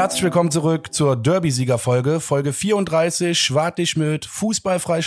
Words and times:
Herzlich 0.00 0.22
willkommen 0.22 0.50
zurück 0.50 0.94
zur 0.94 1.14
Derby-Sieger-Folge, 1.14 2.20
Folge 2.20 2.54
34, 2.54 3.38
Schwartig 3.38 3.98
mit 3.98 4.24
Fußballfrei 4.24 5.02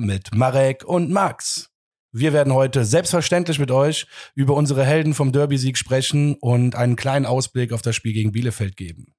mit 0.00 0.34
Marek 0.34 0.84
und 0.84 1.12
Max. 1.12 1.70
Wir 2.10 2.32
werden 2.32 2.52
heute 2.52 2.84
selbstverständlich 2.84 3.60
mit 3.60 3.70
euch 3.70 4.08
über 4.34 4.54
unsere 4.54 4.84
Helden 4.84 5.14
vom 5.14 5.30
Derby-Sieg 5.30 5.78
sprechen 5.78 6.34
und 6.40 6.74
einen 6.74 6.96
kleinen 6.96 7.24
Ausblick 7.24 7.72
auf 7.72 7.82
das 7.82 7.94
Spiel 7.94 8.14
gegen 8.14 8.32
Bielefeld 8.32 8.76
geben. 8.76 9.14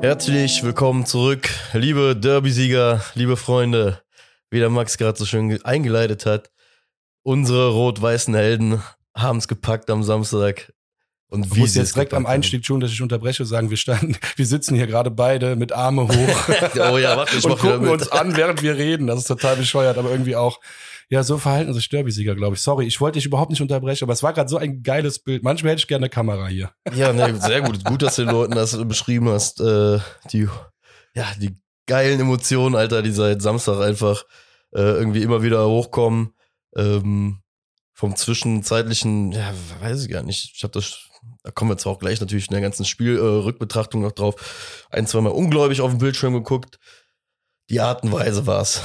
Herzlich 0.00 0.62
willkommen 0.62 1.04
zurück, 1.04 1.50
liebe 1.74 2.16
Derby-Sieger, 2.16 3.02
liebe 3.14 3.36
Freunde. 3.36 4.03
Wie 4.54 4.60
der 4.60 4.70
Max 4.70 4.98
gerade 4.98 5.18
so 5.18 5.26
schön 5.26 5.60
eingeleitet 5.64 6.26
hat, 6.26 6.52
unsere 7.24 7.70
rot-weißen 7.70 8.32
Helden 8.36 8.80
haben 9.12 9.38
es 9.38 9.48
gepackt 9.48 9.90
am 9.90 10.04
Samstag. 10.04 10.72
Und 11.26 11.56
wie 11.56 11.58
muss 11.58 11.74
jetzt 11.74 11.96
direkt 11.96 12.14
am 12.14 12.24
Einstieg 12.24 12.64
schon, 12.64 12.78
dass 12.78 12.92
ich 12.92 13.02
unterbreche, 13.02 13.44
sagen, 13.44 13.70
wir 13.70 13.76
standen, 13.76 14.16
wir 14.36 14.46
sitzen 14.46 14.76
hier 14.76 14.86
gerade 14.86 15.10
beide 15.10 15.56
mit 15.56 15.72
Arme 15.72 16.06
hoch. 16.06 16.48
oh 16.92 16.98
ja, 16.98 17.16
warte, 17.16 17.36
ich 17.36 17.44
und 17.44 17.58
gucken 17.58 17.88
uns 17.88 18.06
an, 18.12 18.36
während 18.36 18.62
wir 18.62 18.76
reden. 18.76 19.08
Das 19.08 19.18
ist 19.18 19.26
total 19.26 19.56
bescheuert, 19.56 19.98
aber 19.98 20.12
irgendwie 20.12 20.36
auch 20.36 20.60
ja, 21.08 21.24
so 21.24 21.36
verhalten 21.36 21.74
sich 21.74 21.88
Derby-Sieger, 21.88 22.36
glaube 22.36 22.54
ich. 22.54 22.62
Sorry, 22.62 22.86
ich 22.86 23.00
wollte 23.00 23.18
dich 23.18 23.26
überhaupt 23.26 23.50
nicht 23.50 23.60
unterbrechen, 23.60 24.04
aber 24.04 24.12
es 24.12 24.22
war 24.22 24.34
gerade 24.34 24.48
so 24.48 24.56
ein 24.56 24.84
geiles 24.84 25.18
Bild. 25.18 25.42
Manchmal 25.42 25.72
hätte 25.72 25.80
ich 25.80 25.88
gerne 25.88 26.04
eine 26.04 26.10
Kamera 26.10 26.46
hier. 26.46 26.70
Ja, 26.94 27.12
ne, 27.12 27.36
sehr 27.40 27.60
gut. 27.62 27.84
Gut, 27.84 28.02
dass 28.02 28.14
du 28.14 28.24
den 28.24 28.32
Leuten 28.32 28.54
das 28.54 28.78
beschrieben 28.86 29.28
hast. 29.30 29.60
Äh, 29.60 29.98
die, 30.32 30.48
ja, 31.14 31.26
die 31.40 31.56
geilen 31.86 32.20
Emotionen, 32.20 32.74
Alter, 32.74 33.02
die 33.02 33.10
seit 33.10 33.42
Samstag 33.42 33.80
einfach 33.80 34.24
äh, 34.74 34.80
irgendwie 34.80 35.22
immer 35.22 35.42
wieder 35.42 35.66
hochkommen. 35.66 36.34
Ähm, 36.76 37.40
vom 37.92 38.16
zwischenzeitlichen, 38.16 39.32
ja, 39.32 39.54
weiß 39.80 40.04
ich 40.04 40.10
gar 40.10 40.24
nicht. 40.24 40.52
Ich 40.56 40.62
habe 40.64 40.72
das, 40.72 41.08
da 41.44 41.52
kommen 41.52 41.70
wir 41.70 41.78
zwar 41.78 41.92
auch 41.92 41.98
gleich 42.00 42.20
natürlich 42.20 42.48
in 42.48 42.54
der 42.54 42.60
ganzen 42.60 42.84
Spielrückbetrachtung 42.84 44.02
äh, 44.02 44.04
noch 44.06 44.12
drauf, 44.12 44.86
ein, 44.90 45.06
zwei 45.06 45.20
Mal 45.20 45.30
ungläubig 45.30 45.80
auf 45.80 45.90
dem 45.90 45.98
Bildschirm 45.98 46.34
geguckt. 46.34 46.78
Die 47.70 47.80
Art 47.80 48.02
und 48.02 48.12
Weise 48.12 48.46
war's. 48.46 48.82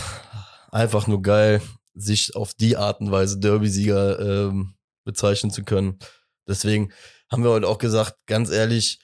Einfach 0.72 1.08
nur 1.08 1.22
geil 1.22 1.62
sich 1.96 2.36
auf 2.36 2.54
die 2.54 2.78
Art 2.78 3.02
und 3.02 3.12
Weise 3.12 3.40
Derby-Sieger 3.40 4.20
ähm, 4.20 4.76
bezeichnen 5.04 5.52
zu 5.52 5.64
können. 5.64 6.00
Deswegen 6.48 6.92
haben 7.32 7.44
wir 7.44 7.52
heute 7.52 7.68
auch 7.68 7.78
gesagt, 7.78 8.16
ganz 8.26 8.50
ehrlich, 8.50 9.00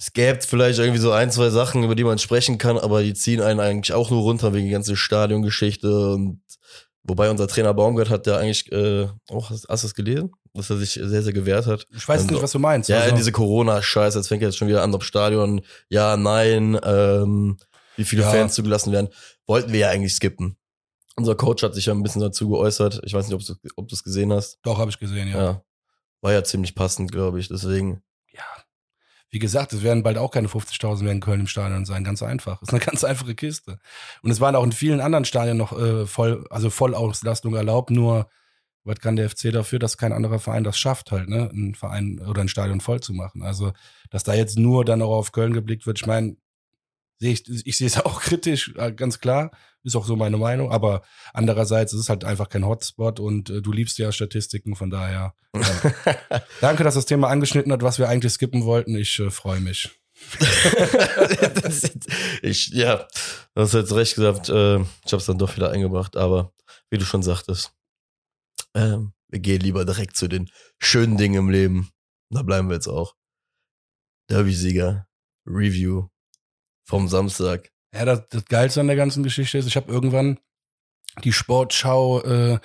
es 0.00 0.14
gäbe 0.14 0.40
vielleicht 0.40 0.78
irgendwie 0.78 0.98
so 0.98 1.12
ein, 1.12 1.30
zwei 1.30 1.50
Sachen, 1.50 1.84
über 1.84 1.94
die 1.94 2.04
man 2.04 2.18
sprechen 2.18 2.56
kann, 2.56 2.78
aber 2.78 3.02
die 3.02 3.12
ziehen 3.12 3.42
einen 3.42 3.60
eigentlich 3.60 3.92
auch 3.92 4.10
nur 4.10 4.22
runter 4.22 4.54
wegen 4.54 4.64
die 4.64 4.72
ganze 4.72 4.96
Stadiongeschichte 4.96 6.14
und 6.14 6.40
wobei 7.02 7.30
unser 7.30 7.46
Trainer 7.46 7.74
Baumgart 7.74 8.08
hat 8.08 8.26
ja 8.26 8.38
eigentlich 8.38 8.72
äh, 8.72 9.08
auch, 9.28 9.50
hast, 9.50 9.68
hast 9.68 9.82
du 9.82 9.88
es 9.88 9.94
gelesen? 9.94 10.32
Dass 10.54 10.70
er 10.70 10.78
sich 10.78 10.92
sehr, 10.92 11.22
sehr 11.22 11.34
gewehrt 11.34 11.66
hat. 11.66 11.86
Ich 11.94 12.08
weiß 12.08 12.22
und, 12.22 12.30
nicht, 12.30 12.42
was 12.42 12.52
du 12.52 12.58
meinst. 12.58 12.88
Ja, 12.88 13.00
also. 13.00 13.14
diese 13.14 13.30
Corona-Scheiße, 13.30 14.18
jetzt 14.18 14.28
fängt 14.28 14.40
jetzt 14.40 14.56
schon 14.56 14.68
wieder 14.68 14.82
an, 14.82 14.94
ob 14.94 15.04
Stadion, 15.04 15.60
ja, 15.90 16.16
nein, 16.16 16.80
ähm, 16.82 17.58
wie 17.96 18.04
viele 18.04 18.22
ja. 18.22 18.30
Fans 18.30 18.54
zugelassen 18.54 18.92
werden, 18.92 19.10
wollten 19.46 19.70
wir 19.70 19.80
ja 19.80 19.90
eigentlich 19.90 20.14
skippen. 20.14 20.56
Unser 21.16 21.34
Coach 21.34 21.62
hat 21.62 21.74
sich 21.74 21.84
ja 21.84 21.92
ein 21.92 22.02
bisschen 22.02 22.22
dazu 22.22 22.48
geäußert. 22.48 23.02
Ich 23.04 23.12
weiß 23.12 23.28
nicht, 23.28 23.34
ob 23.76 23.86
du 23.86 23.94
es 23.94 24.02
gesehen 24.02 24.32
hast. 24.32 24.60
Doch, 24.62 24.78
habe 24.78 24.90
ich 24.90 24.98
gesehen, 24.98 25.28
ja. 25.28 25.42
ja. 25.42 25.64
War 26.22 26.32
ja 26.32 26.42
ziemlich 26.42 26.74
passend, 26.74 27.12
glaube 27.12 27.38
ich. 27.38 27.48
Deswegen. 27.48 28.02
Wie 29.30 29.38
gesagt, 29.38 29.72
es 29.72 29.82
werden 29.82 30.02
bald 30.02 30.18
auch 30.18 30.32
keine 30.32 30.48
50.000 30.48 31.04
mehr 31.04 31.12
in 31.12 31.20
Köln 31.20 31.40
im 31.40 31.46
Stadion 31.46 31.84
sein. 31.84 32.02
Ganz 32.02 32.22
einfach. 32.22 32.60
Ist 32.62 32.70
eine 32.70 32.80
ganz 32.84 33.04
einfache 33.04 33.34
Kiste. 33.34 33.78
Und 34.22 34.30
es 34.30 34.40
waren 34.40 34.56
auch 34.56 34.64
in 34.64 34.72
vielen 34.72 35.00
anderen 35.00 35.24
Stadien 35.24 35.56
noch 35.56 35.72
äh, 35.78 36.06
voll, 36.06 36.46
also 36.50 36.68
Vollauslastung 36.70 37.54
erlaubt. 37.54 37.90
Nur, 37.90 38.28
was 38.84 38.98
kann 38.98 39.16
der 39.16 39.30
FC 39.30 39.52
dafür, 39.52 39.78
dass 39.78 39.98
kein 39.98 40.12
anderer 40.12 40.40
Verein 40.40 40.64
das 40.64 40.78
schafft, 40.78 41.12
halt, 41.12 41.28
ne? 41.28 41.50
Ein 41.52 41.74
Verein 41.74 42.20
oder 42.26 42.40
ein 42.40 42.48
Stadion 42.48 42.80
voll 42.80 43.00
zu 43.00 43.12
machen. 43.12 43.42
Also, 43.42 43.72
dass 44.10 44.24
da 44.24 44.34
jetzt 44.34 44.58
nur 44.58 44.84
dann 44.84 45.02
auch 45.02 45.16
auf 45.16 45.32
Köln 45.32 45.52
geblickt 45.52 45.86
wird, 45.86 46.00
ich 46.00 46.06
meine, 46.06 46.36
sehe 47.20 47.32
ich, 47.32 47.66
ich 47.66 47.76
sehe 47.76 47.86
es 47.86 48.00
auch 48.04 48.20
kritisch, 48.20 48.74
äh, 48.76 48.92
ganz 48.92 49.20
klar. 49.20 49.52
Ist 49.82 49.96
auch 49.96 50.04
so 50.04 50.14
meine 50.14 50.36
Meinung. 50.36 50.70
Aber 50.72 51.02
andererseits 51.32 51.94
ist 51.94 52.00
es 52.00 52.08
halt 52.10 52.24
einfach 52.24 52.48
kein 52.48 52.66
Hotspot 52.66 53.18
und 53.20 53.48
äh, 53.48 53.62
du 53.62 53.72
liebst 53.72 53.98
ja 53.98 54.12
Statistiken, 54.12 54.74
von 54.74 54.90
daher. 54.90 55.34
Äh, 56.30 56.40
danke, 56.60 56.84
dass 56.84 56.94
das 56.94 57.06
Thema 57.06 57.28
angeschnitten 57.28 57.72
hat, 57.72 57.82
was 57.82 57.98
wir 57.98 58.08
eigentlich 58.08 58.32
skippen 58.32 58.64
wollten. 58.64 58.94
Ich 58.96 59.18
äh, 59.18 59.30
freue 59.30 59.60
mich. 59.60 59.90
ich, 62.42 62.68
ja, 62.68 63.08
du 63.54 63.62
hast 63.62 63.74
jetzt 63.74 63.92
recht 63.92 64.14
gesagt, 64.14 64.48
äh, 64.48 64.78
ich 64.78 65.12
habe 65.12 65.16
es 65.16 65.26
dann 65.26 65.38
doch 65.38 65.56
wieder 65.56 65.70
eingebracht, 65.70 66.16
aber 66.16 66.52
wie 66.90 66.98
du 66.98 67.04
schon 67.04 67.22
sagtest, 67.22 67.72
äh, 68.74 68.98
wir 69.28 69.40
gehen 69.40 69.60
lieber 69.60 69.84
direkt 69.84 70.16
zu 70.16 70.28
den 70.28 70.50
schönen 70.78 71.16
Dingen 71.16 71.34
im 71.34 71.50
Leben. 71.50 71.90
Da 72.30 72.42
bleiben 72.42 72.68
wir 72.68 72.74
jetzt 72.74 72.88
auch. 72.88 73.16
Derby-Sieger, 74.28 75.08
Review 75.46 76.08
vom 76.90 77.08
Samstag. 77.08 77.70
Ja, 77.94 78.04
das, 78.04 78.28
das 78.28 78.44
Geilste 78.44 78.80
an 78.80 78.88
der 78.88 78.96
ganzen 78.96 79.22
Geschichte 79.22 79.58
ist, 79.58 79.66
ich 79.66 79.76
habe 79.76 79.90
irgendwann 79.90 80.38
die 81.24 81.32
Sportschau 81.32 82.20
äh, 82.22 82.58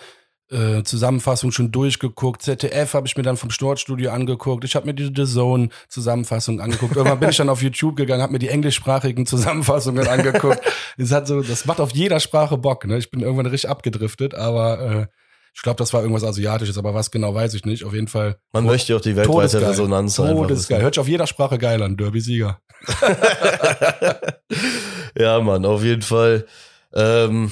äh, 0.52 0.84
Zusammenfassung 0.84 1.52
schon 1.52 1.72
durchgeguckt. 1.72 2.42
ZDF 2.42 2.94
habe 2.94 3.08
ich 3.08 3.18
mir 3.18 3.24
dann 3.24 3.38
vom 3.38 3.50
Sportstudio 3.50 4.12
angeguckt. 4.12 4.64
Ich 4.64 4.76
habe 4.76 4.86
mir 4.86 4.94
die 4.94 5.12
The 5.16 5.32
Zone 5.32 5.70
Zusammenfassung 5.90 6.60
angeguckt. 6.60 6.96
Irgendwann 6.96 7.20
bin 7.20 7.30
ich 7.30 7.38
dann 7.38 7.50
auf 7.50 7.62
YouTube 7.62 7.96
gegangen, 7.96 8.22
habe 8.22 8.34
mir 8.34 8.40
die 8.40 8.50
englischsprachigen 8.50 9.26
Zusammenfassungen 9.26 10.08
angeguckt. 10.08 10.60
Das 10.98 11.12
hat 11.12 11.28
so, 11.28 11.42
das 11.42 11.66
macht 11.66 11.82
auf 11.82 11.92
jeder 11.92 12.22
Sprache 12.22 12.58
Bock. 12.58 12.86
Ne? 12.86 12.98
Ich 12.98 13.12
bin 13.12 13.20
irgendwann 13.20 13.48
richtig 13.48 13.70
abgedriftet, 13.70 14.34
aber 14.34 14.80
äh, 14.80 15.08
ich 15.54 15.62
glaube, 15.62 15.78
das 15.78 15.94
war 15.94 16.02
irgendwas 16.02 16.24
Asiatisches, 16.24 16.78
aber 16.78 16.94
was 16.94 17.12
genau 17.12 17.34
weiß 17.34 17.54
ich 17.54 17.66
nicht. 17.66 17.84
Auf 17.84 17.94
jeden 17.94 18.08
Fall. 18.08 18.38
Man 18.54 18.66
möchte 18.66 18.96
auch 18.96 19.02
die 19.02 19.16
weltweite 19.16 19.68
Resonanz 19.68 20.18
haben. 20.20 20.36
Todesgeil. 20.36 20.82
Hört 20.82 20.96
sich 20.96 21.02
auf 21.02 21.08
jeder 21.08 21.28
Sprache 21.28 21.58
geil 21.58 21.82
an. 21.82 21.98
Derby-Sieger. 21.98 22.60
ja, 25.18 25.40
Mann, 25.42 25.66
auf 25.66 25.84
jeden 25.84 26.02
Fall. 26.02 26.46
Ähm, 26.94 27.52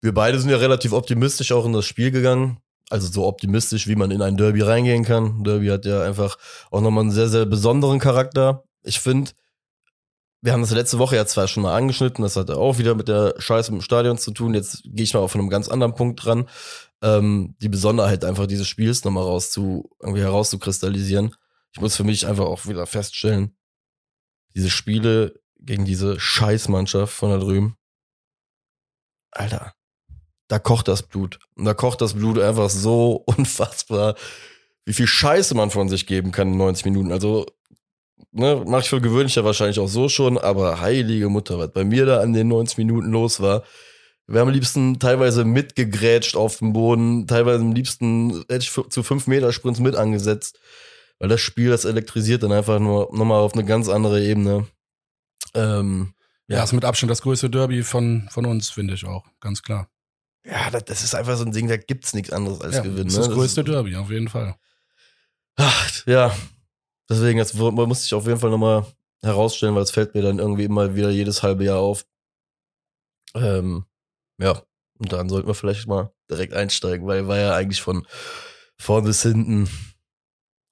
wir 0.00 0.14
beide 0.14 0.38
sind 0.38 0.50
ja 0.50 0.56
relativ 0.56 0.92
optimistisch 0.92 1.52
auch 1.52 1.66
in 1.66 1.72
das 1.72 1.86
Spiel 1.86 2.10
gegangen. 2.10 2.58
Also 2.88 3.06
so 3.06 3.26
optimistisch, 3.26 3.86
wie 3.86 3.94
man 3.94 4.10
in 4.10 4.22
ein 4.22 4.36
Derby 4.36 4.62
reingehen 4.62 5.04
kann. 5.04 5.44
Derby 5.44 5.68
hat 5.68 5.84
ja 5.84 6.02
einfach 6.02 6.38
auch 6.70 6.80
nochmal 6.80 7.02
einen 7.02 7.12
sehr, 7.12 7.28
sehr 7.28 7.46
besonderen 7.46 8.00
Charakter. 8.00 8.64
Ich 8.82 8.98
finde, 8.98 9.30
wir 10.42 10.52
haben 10.52 10.62
das 10.62 10.70
letzte 10.70 10.98
Woche 10.98 11.16
ja 11.16 11.26
zwar 11.26 11.48
schon 11.48 11.62
mal 11.62 11.76
angeschnitten, 11.76 12.22
das 12.22 12.36
hat 12.36 12.50
auch 12.50 12.78
wieder 12.78 12.94
mit 12.94 13.08
der 13.08 13.34
Scheiße 13.38 13.70
im 13.70 13.82
Stadion 13.82 14.18
zu 14.18 14.32
tun. 14.32 14.54
Jetzt 14.54 14.82
gehe 14.84 15.04
ich 15.04 15.14
mal 15.14 15.20
auf 15.20 15.34
einem 15.34 15.50
ganz 15.50 15.68
anderen 15.68 15.94
Punkt 15.94 16.24
dran. 16.24 16.48
Ähm, 17.02 17.54
die 17.60 17.68
Besonderheit 17.68 18.24
einfach 18.24 18.46
dieses 18.46 18.66
Spiels 18.66 19.04
nochmal 19.04 19.24
raus 19.24 19.50
zu, 19.50 19.90
irgendwie 20.00 20.22
herauszukristallisieren. 20.22 21.34
Ich 21.72 21.80
muss 21.80 21.96
für 21.96 22.04
mich 22.04 22.26
einfach 22.26 22.46
auch 22.46 22.66
wieder 22.66 22.86
feststellen, 22.86 23.54
diese 24.54 24.70
Spiele 24.70 25.40
gegen 25.58 25.84
diese 25.84 26.18
Scheißmannschaft 26.18 27.12
von 27.12 27.30
da 27.30 27.38
drüben. 27.38 27.76
Alter, 29.30 29.74
da 30.48 30.58
kocht 30.58 30.88
das 30.88 31.02
Blut. 31.02 31.38
Und 31.54 31.64
da 31.64 31.74
kocht 31.74 32.00
das 32.00 32.14
Blut 32.14 32.38
einfach 32.38 32.70
so 32.70 33.12
unfassbar, 33.26 34.16
wie 34.84 34.92
viel 34.92 35.06
Scheiße 35.06 35.54
man 35.54 35.70
von 35.70 35.88
sich 35.88 36.06
geben 36.06 36.32
kann 36.32 36.52
in 36.52 36.58
90 36.58 36.84
Minuten. 36.86 37.12
Also, 37.12 37.46
ne, 38.32 38.64
mach 38.66 38.80
ich 38.80 38.88
für 38.88 39.00
gewöhnlich 39.00 39.36
ja 39.36 39.44
wahrscheinlich 39.44 39.78
auch 39.78 39.88
so 39.88 40.08
schon, 40.08 40.38
aber 40.38 40.80
heilige 40.80 41.28
Mutter, 41.28 41.58
was 41.58 41.72
bei 41.72 41.84
mir 41.84 42.06
da 42.06 42.20
an 42.20 42.32
den 42.32 42.48
90 42.48 42.78
Minuten 42.78 43.10
los 43.10 43.40
war. 43.40 43.62
Wir 44.26 44.40
haben 44.40 44.48
am 44.48 44.54
liebsten 44.54 44.98
teilweise 45.00 45.44
mitgegrätscht 45.44 46.36
auf 46.36 46.58
dem 46.58 46.72
Boden, 46.72 47.26
teilweise 47.26 47.62
am 47.62 47.72
liebsten 47.72 48.44
hätte 48.48 48.58
ich 48.58 48.70
zu 48.70 49.02
5 49.02 49.26
Meter 49.26 49.52
Sprints 49.52 49.80
mit 49.80 49.96
angesetzt. 49.96 50.58
Weil 51.20 51.28
das 51.28 51.40
Spiel, 51.40 51.68
das 51.68 51.84
elektrisiert 51.84 52.42
dann 52.42 52.50
einfach 52.50 52.80
nur 52.80 53.10
nochmal 53.12 53.40
auf 53.40 53.52
eine 53.52 53.64
ganz 53.64 53.88
andere 53.88 54.24
Ebene. 54.24 54.66
Ähm, 55.54 56.14
ja. 56.48 56.56
ja, 56.56 56.64
ist 56.64 56.72
mit 56.72 56.84
Abstand 56.84 57.10
das 57.10 57.22
größte 57.22 57.50
Derby 57.50 57.82
von, 57.82 58.26
von 58.30 58.46
uns, 58.46 58.70
finde 58.70 58.94
ich 58.94 59.04
auch, 59.06 59.24
ganz 59.38 59.62
klar. 59.62 59.88
Ja, 60.44 60.70
das, 60.70 60.84
das, 60.86 61.04
ist 61.04 61.14
einfach 61.14 61.36
so 61.36 61.44
ein 61.44 61.52
Ding, 61.52 61.68
da 61.68 61.76
gibt's 61.76 62.14
nichts 62.14 62.32
anderes 62.32 62.62
als 62.62 62.76
ja, 62.76 62.82
gewinnen. 62.82 63.04
Das 63.04 63.14
ist 63.14 63.18
das 63.18 63.28
ne? 63.28 63.34
größte 63.34 63.62
das 63.62 63.72
Derby, 63.74 63.96
auf 63.96 64.10
jeden 64.10 64.28
Fall. 64.28 64.56
Ach, 65.56 66.06
ja, 66.06 66.34
deswegen, 67.08 67.38
das 67.38 67.52
muss 67.52 68.04
ich 68.06 68.14
auf 68.14 68.26
jeden 68.26 68.40
Fall 68.40 68.50
nochmal 68.50 68.86
herausstellen, 69.22 69.74
weil 69.74 69.82
es 69.82 69.90
fällt 69.90 70.14
mir 70.14 70.22
dann 70.22 70.38
irgendwie 70.38 70.64
immer 70.64 70.94
wieder 70.94 71.10
jedes 71.10 71.42
halbe 71.42 71.64
Jahr 71.64 71.80
auf. 71.80 72.06
Ähm, 73.34 73.84
ja, 74.38 74.62
und 74.98 75.12
dann 75.12 75.28
sollten 75.28 75.48
wir 75.48 75.54
vielleicht 75.54 75.86
mal 75.86 76.12
direkt 76.30 76.54
einsteigen, 76.54 77.06
weil 77.06 77.28
war 77.28 77.38
ja 77.38 77.54
eigentlich 77.54 77.82
von 77.82 78.06
vorn 78.78 79.04
bis 79.04 79.22
hinten 79.22 79.68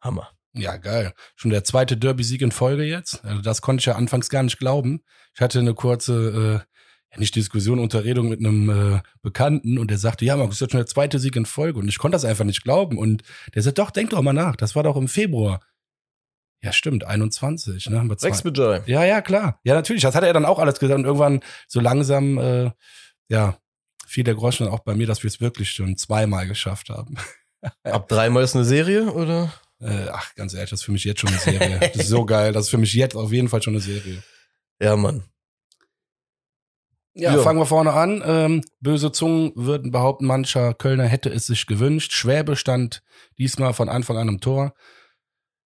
Hammer. 0.01 0.31
Ja, 0.59 0.77
geil. 0.77 1.13
Schon 1.37 1.51
der 1.51 1.65
zweite 1.65 1.97
Derby-Sieg 1.97 2.43
in 2.43 2.53
Folge 2.53 2.85
jetzt. 2.85 3.25
Also 3.25 3.43
das 3.43 3.63
konnte 3.63 3.81
ich 3.81 3.87
ja 3.87 3.95
anfangs 3.95 4.29
gar 4.29 4.43
nicht 4.43 4.59
glauben. 4.59 5.03
Ich 5.35 5.41
hatte 5.41 5.59
eine 5.59 5.75
kurze, 5.75 6.65
äh, 6.65 7.13
ja 7.13 7.19
nicht 7.19 7.35
Diskussion, 7.37 7.79
Unterredung 7.79 8.29
mit 8.29 8.41
einem 8.41 8.97
äh, 8.97 9.01
Bekannten 9.23 9.79
und 9.79 9.91
der 9.91 9.99
sagte, 9.99 10.25
ja, 10.25 10.37
Markus, 10.37 10.59
das 10.59 10.67
ist 10.67 10.73
schon 10.73 10.81
der 10.81 10.87
zweite 10.87 11.19
Sieg 11.19 11.37
in 11.37 11.47
Folge. 11.47 11.79
Und 11.79 11.89
ich 11.89 11.99
konnte 11.99 12.17
das 12.17 12.25
einfach 12.25 12.45
nicht 12.45 12.65
glauben. 12.65 12.99
Und 12.99 13.23
der 13.55 13.63
sagt, 13.63 13.79
doch, 13.79 13.91
denk 13.91 14.11
doch 14.11 14.23
mal 14.23 14.33
nach. 14.33 14.57
Das 14.57 14.75
war 14.75 14.83
doch 14.83 14.97
im 14.97 15.09
Februar. 15.09 15.61
Ja, 16.61 16.73
stimmt, 16.73 17.05
21, 17.05 17.89
ne? 17.89 18.17
Rex 18.21 18.43
Bejai. 18.43 18.83
Ja, 18.87 19.05
ja, 19.05 19.21
klar. 19.23 19.61
Ja, 19.63 19.75
natürlich. 19.75 20.03
Das 20.03 20.17
hat 20.17 20.25
er 20.25 20.33
dann 20.33 20.45
auch 20.45 20.59
alles 20.59 20.81
gesagt. 20.81 20.99
Und 20.99 21.05
irgendwann 21.05 21.41
so 21.69 21.79
langsam, 21.79 22.37
äh, 22.39 22.71
ja, 23.29 23.57
fiel 24.07 24.25
der 24.25 24.35
Groschen 24.35 24.67
auch 24.67 24.81
bei 24.81 24.95
mir, 24.95 25.07
dass 25.07 25.23
wir 25.23 25.29
es 25.29 25.41
wirklich 25.41 25.71
schon 25.71 25.97
zweimal 25.97 26.49
geschafft 26.49 26.89
haben. 26.89 27.17
Ab 27.85 28.09
dreimal 28.09 28.43
ist 28.43 28.57
eine 28.57 28.65
Serie, 28.65 29.13
oder? 29.13 29.53
Äh, 29.81 30.09
ach, 30.13 30.35
ganz 30.35 30.55
ehrlich, 30.55 30.71
das 30.71 30.81
ist 30.81 30.85
für 30.85 30.93
mich 30.93 31.05
jetzt 31.05 31.21
schon 31.21 31.31
eine 31.31 31.39
Serie. 31.39 31.79
Das 31.81 31.97
ist 31.97 32.09
so 32.09 32.25
geil. 32.25 32.53
Das 32.53 32.65
ist 32.65 32.71
für 32.71 32.79
mich 32.79 32.93
jetzt 32.95 33.15
auf 33.15 33.33
jeden 33.33 33.49
Fall 33.49 33.63
schon 33.63 33.75
eine 33.75 33.83
Serie. 33.83 34.23
Ja, 34.81 34.95
Mann. 34.95 35.25
Ja, 37.15 37.35
Ja. 37.35 37.43
fangen 37.43 37.59
wir 37.59 37.67
vorne 37.67 37.93
an. 37.95 38.23
Ähm, 38.25 38.63
böse 38.79 39.11
Zungen 39.11 39.51
würden 39.57 39.91
behaupten, 39.91 40.25
mancher 40.27 40.73
Kölner 40.73 41.05
hätte 41.05 41.31
es 41.31 41.47
sich 41.47 41.67
gewünscht. 41.67 42.13
Schwäbe 42.13 42.55
stand 42.55 43.03
diesmal 43.39 43.75
von 43.75 43.89
Anfang 43.89 44.17
an 44.19 44.29
im 44.29 44.41
Tor. 44.41 44.75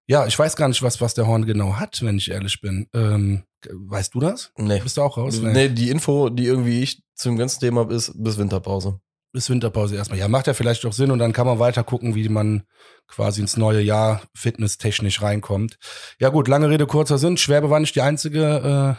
Ja, 0.07 0.27
ich 0.27 0.39
weiß 0.39 0.57
gar 0.57 0.69
nicht, 0.69 0.83
was, 0.83 1.03
was 1.03 1.13
der 1.13 1.27
Horn 1.27 1.45
genau 1.45 1.77
hat, 1.77 2.03
wenn 2.03 2.17
ich 2.17 2.31
ehrlich 2.31 2.63
bin. 2.63 2.89
Ähm, 2.95 3.45
weißt 3.71 4.15
du 4.15 4.21
das? 4.21 4.51
Nee. 4.57 4.81
Bist 4.81 4.97
du 4.97 5.03
auch 5.03 5.19
raus? 5.19 5.39
Nee. 5.41 5.69
die 5.69 5.91
Info, 5.91 6.31
die 6.31 6.47
irgendwie 6.47 6.83
ich 6.83 7.03
zum 7.15 7.37
ganzen 7.37 7.61
Thema 7.61 7.81
habe, 7.83 7.95
ist 7.95 8.13
bis 8.17 8.39
Winterpause. 8.39 8.99
Bis 9.33 9.49
Winterpause 9.49 9.97
erstmal. 9.97 10.19
Ja, 10.19 10.29
macht 10.29 10.47
ja 10.47 10.53
vielleicht 10.55 10.85
auch 10.85 10.93
Sinn 10.93 11.11
und 11.11 11.19
dann 11.19 11.33
kann 11.33 11.47
man 11.47 11.59
weiter 11.59 11.83
gucken, 11.85 12.15
wie 12.15 12.29
man 12.29 12.65
quasi 13.09 13.41
ins 13.41 13.57
neue 13.57 13.81
Jahr 13.81 14.23
fitnesstechnisch 14.35 15.23
reinkommt. 15.23 15.79
Ja 16.19 16.29
gut, 16.29 16.49
lange 16.49 16.69
Rede, 16.69 16.87
kurzer 16.87 17.17
Sinn. 17.17 17.39
Schwäbe 17.39 17.71
war 17.71 17.81
nicht 17.81 17.95
die 17.95 18.03
einzige 18.03 18.99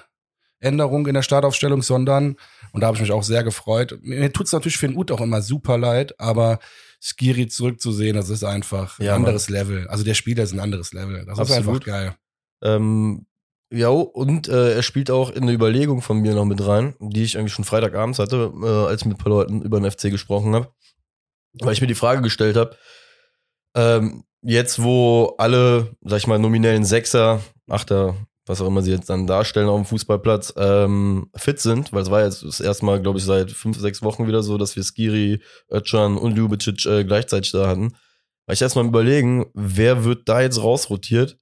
äh, 0.61 0.65
Änderung 0.67 1.05
in 1.07 1.13
der 1.13 1.21
Startaufstellung, 1.21 1.83
sondern, 1.83 2.37
und 2.71 2.81
da 2.81 2.87
habe 2.87 2.95
ich 2.95 3.01
mich 3.01 3.11
auch 3.11 3.21
sehr 3.23 3.43
gefreut, 3.43 3.99
mir 4.01 4.31
tut's 4.33 4.53
natürlich 4.53 4.77
für 4.77 4.87
den 4.87 4.97
Ut 4.97 5.11
auch 5.11 5.21
immer 5.21 5.41
super 5.41 5.77
leid, 5.77 6.19
aber 6.19 6.59
Skiri 6.99 7.47
zurückzusehen, 7.47 8.15
das 8.15 8.29
ist 8.29 8.43
einfach 8.45 8.97
ein 8.97 9.05
Ja, 9.05 9.11
Mann. 9.11 9.25
anderes 9.25 9.49
Level. 9.49 9.87
Also 9.89 10.03
der 10.03 10.13
Spieler 10.13 10.43
ist 10.43 10.53
ein 10.53 10.61
anderes 10.61 10.93
Level. 10.93 11.25
Das 11.25 11.37
ist 11.37 11.51
Absolut. 11.51 11.67
einfach 11.67 11.85
geil. 11.85 12.15
Ähm, 12.63 13.25
ja, 13.73 13.89
und 13.89 14.47
äh, 14.47 14.75
er 14.75 14.83
spielt 14.83 15.09
auch 15.09 15.31
in 15.31 15.43
eine 15.43 15.51
Überlegung 15.51 16.03
von 16.03 16.19
mir 16.19 16.35
noch 16.35 16.45
mit 16.45 16.65
rein, 16.65 16.95
die 16.99 17.23
ich 17.23 17.39
eigentlich 17.39 17.53
schon 17.53 17.65
Freitagabends 17.65 18.19
hatte, 18.19 18.53
äh, 18.61 18.67
als 18.67 19.01
ich 19.01 19.07
mit 19.07 19.15
ein 19.15 19.23
paar 19.23 19.31
Leuten 19.31 19.63
über 19.63 19.79
den 19.79 19.89
FC 19.89 20.11
gesprochen 20.11 20.53
habe. 20.53 20.71
Weil 21.53 21.73
ich 21.73 21.81
mir 21.81 21.87
die 21.87 21.95
Frage 21.95 22.21
gestellt 22.21 22.55
habe, 22.55 22.77
ähm, 23.75 24.25
jetzt 24.43 24.83
wo 24.83 25.33
alle, 25.39 25.95
sag 26.01 26.17
ich 26.17 26.27
mal, 26.27 26.37
nominellen 26.37 26.85
Sechser, 26.85 27.41
Achter, 27.67 28.15
was 28.45 28.61
auch 28.61 28.67
immer 28.67 28.83
sie 28.83 28.91
jetzt 28.91 29.09
dann 29.09 29.25
darstellen 29.25 29.69
auf 29.69 29.81
dem 29.81 29.85
Fußballplatz, 29.85 30.53
ähm, 30.55 31.31
fit 31.35 31.59
sind, 31.59 31.91
weil 31.93 32.03
es 32.03 32.11
war 32.11 32.23
jetzt 32.23 32.43
das 32.43 32.59
erste 32.59 32.85
Mal, 32.85 33.01
glaube 33.01 33.17
ich, 33.17 33.25
seit 33.25 33.49
fünf, 33.49 33.79
sechs 33.79 34.03
Wochen 34.03 34.27
wieder 34.27 34.43
so, 34.43 34.59
dass 34.59 34.75
wir 34.75 34.83
Skiri, 34.83 35.41
Özcan 35.71 36.17
und 36.17 36.35
Ljubicic 36.35 36.85
äh, 36.85 37.03
gleichzeitig 37.05 37.51
da 37.51 37.67
hatten. 37.67 37.93
War 38.45 38.53
ich 38.53 38.61
erstmal 38.61 38.85
überlegen, 38.85 39.47
wer 39.55 40.03
wird 40.03 40.29
da 40.29 40.41
jetzt 40.41 40.61
rausrotiert? 40.61 41.39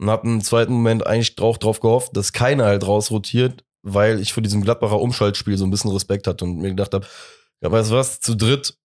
Und 0.00 0.08
hab 0.08 0.24
im 0.24 0.42
zweiten 0.42 0.72
Moment 0.72 1.06
eigentlich 1.06 1.38
auch 1.40 1.58
drauf 1.58 1.80
gehofft, 1.80 2.16
dass 2.16 2.32
keiner 2.32 2.64
halt 2.64 2.86
rausrotiert, 2.86 3.64
weil 3.82 4.18
ich 4.18 4.32
vor 4.32 4.42
diesem 4.42 4.62
Gladbacher 4.62 4.98
Umschaltspiel 4.98 5.58
so 5.58 5.66
ein 5.66 5.70
bisschen 5.70 5.90
Respekt 5.90 6.26
hatte 6.26 6.46
und 6.46 6.56
mir 6.56 6.70
gedacht 6.70 6.94
habe, 6.94 7.06
ja, 7.60 7.70
weißt 7.70 7.90
du 7.90 7.96
was, 7.96 8.18
zu 8.18 8.34
dritt 8.34 8.78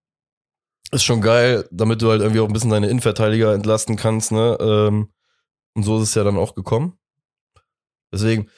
ist 0.92 1.06
schon 1.06 1.22
geil, 1.22 1.68
damit 1.72 2.02
du 2.02 2.10
halt 2.10 2.22
irgendwie 2.22 2.42
auch 2.42 2.48
ein 2.48 2.54
bisschen 2.54 2.70
deine 2.70 2.90
Innenverteidiger 2.90 3.54
entlasten 3.54 3.96
kannst, 3.96 4.34
ne? 4.34 4.58
Ähm, 4.60 5.14
und 5.74 5.84
so 5.84 5.98
ist 5.98 6.10
es 6.10 6.16
ja 6.16 6.26
dann 6.26 6.38
auch 6.38 6.54
gekommen. 6.54 7.00
Deswegen, 8.12 8.50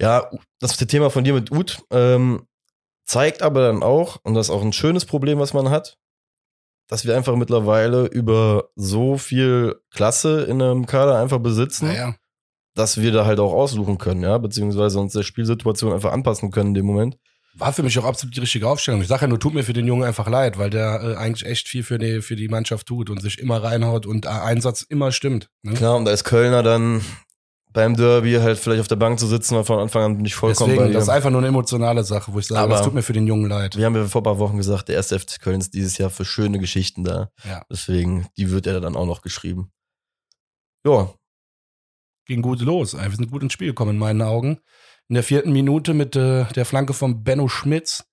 ja, 0.00 0.28
das 0.58 0.76
Thema 0.76 1.08
von 1.08 1.22
dir 1.22 1.34
mit 1.34 1.52
Ut 1.52 1.84
ähm, 1.90 2.48
zeigt 3.04 3.42
aber 3.42 3.62
dann 3.68 3.84
auch, 3.84 4.18
und 4.24 4.34
das 4.34 4.46
ist 4.46 4.50
auch 4.50 4.62
ein 4.62 4.72
schönes 4.72 5.04
Problem, 5.04 5.38
was 5.38 5.54
man 5.54 5.70
hat, 5.70 5.98
dass 6.92 7.06
wir 7.06 7.16
einfach 7.16 7.36
mittlerweile 7.36 8.04
über 8.04 8.68
so 8.76 9.16
viel 9.16 9.76
Klasse 9.94 10.42
in 10.42 10.60
einem 10.60 10.84
Kader 10.84 11.18
einfach 11.18 11.38
besitzen, 11.38 11.86
Naja. 11.86 12.14
dass 12.74 13.00
wir 13.00 13.12
da 13.12 13.24
halt 13.24 13.40
auch 13.40 13.54
aussuchen 13.54 13.96
können, 13.96 14.20
ja, 14.20 14.36
beziehungsweise 14.36 15.00
uns 15.00 15.14
der 15.14 15.22
Spielsituation 15.22 15.94
einfach 15.94 16.12
anpassen 16.12 16.50
können 16.50 16.68
in 16.68 16.74
dem 16.74 16.84
Moment. 16.84 17.16
War 17.54 17.72
für 17.72 17.82
mich 17.82 17.98
auch 17.98 18.04
absolut 18.04 18.36
die 18.36 18.40
richtige 18.40 18.68
Aufstellung. 18.68 19.00
Ich 19.00 19.08
sage 19.08 19.22
ja 19.22 19.28
nur, 19.28 19.40
tut 19.40 19.54
mir 19.54 19.62
für 19.62 19.72
den 19.72 19.86
Jungen 19.86 20.04
einfach 20.04 20.28
leid, 20.28 20.58
weil 20.58 20.68
der 20.68 21.00
äh, 21.02 21.16
eigentlich 21.16 21.48
echt 21.48 21.66
viel 21.66 21.82
für 21.82 21.96
die, 21.98 22.20
für 22.20 22.36
die 22.36 22.48
Mannschaft 22.48 22.86
tut 22.86 23.08
und 23.08 23.22
sich 23.22 23.38
immer 23.38 23.62
reinhaut 23.62 24.04
und 24.04 24.26
äh, 24.26 24.28
Einsatz 24.28 24.82
immer 24.82 25.12
stimmt. 25.12 25.48
Ne? 25.62 25.72
Klar, 25.72 25.96
und 25.96 26.06
als 26.06 26.24
Kölner 26.24 26.62
dann 26.62 27.00
beim 27.72 27.96
Derby 27.96 28.34
halt 28.34 28.58
vielleicht 28.58 28.80
auf 28.80 28.88
der 28.88 28.96
Bank 28.96 29.18
zu 29.18 29.26
sitzen, 29.26 29.56
war 29.56 29.64
von 29.64 29.78
Anfang 29.78 30.02
an 30.02 30.16
nicht 30.18 30.34
vollkommen 30.34 30.70
Deswegen, 30.70 30.88
bei 30.88 30.92
das 30.92 31.04
ist 31.04 31.08
einfach 31.08 31.30
nur 31.30 31.40
eine 31.40 31.48
emotionale 31.48 32.04
Sache, 32.04 32.32
wo 32.32 32.38
ich 32.38 32.46
sage, 32.46 32.60
Aber- 32.60 32.74
das 32.74 32.82
tut 32.84 32.94
mir 32.94 33.02
für 33.02 33.12
den 33.12 33.26
Jungen 33.26 33.48
leid. 33.48 33.76
Wir 33.76 33.86
haben 33.86 33.94
ja 33.96 34.06
vor 34.06 34.20
ein 34.20 34.24
paar 34.24 34.38
Wochen 34.38 34.56
gesagt, 34.56 34.88
der 34.88 34.96
erste 34.96 35.18
FC 35.18 35.40
Köln 35.40 35.60
ist 35.60 35.74
dieses 35.74 35.98
Jahr 35.98 36.10
für 36.10 36.24
schöne 36.24 36.58
Geschichten 36.58 37.04
da. 37.04 37.30
Ja. 37.44 37.64
Deswegen, 37.70 38.26
die 38.36 38.50
wird 38.50 38.66
er 38.66 38.80
dann 38.80 38.96
auch 38.96 39.06
noch 39.06 39.22
geschrieben. 39.22 39.70
Ja, 40.86 41.10
Ging 42.26 42.42
gut 42.42 42.60
los. 42.60 42.94
Wir 42.94 43.10
sind 43.10 43.30
gut 43.30 43.42
ins 43.42 43.52
Spiel 43.52 43.68
gekommen 43.68 43.92
in 43.92 43.98
meinen 43.98 44.22
Augen. 44.22 44.60
In 45.08 45.14
der 45.14 45.24
vierten 45.24 45.52
Minute 45.52 45.92
mit 45.92 46.14
äh, 46.14 46.44
der 46.52 46.64
Flanke 46.64 46.94
von 46.94 47.24
Benno 47.24 47.48
Schmitz, 47.48 48.04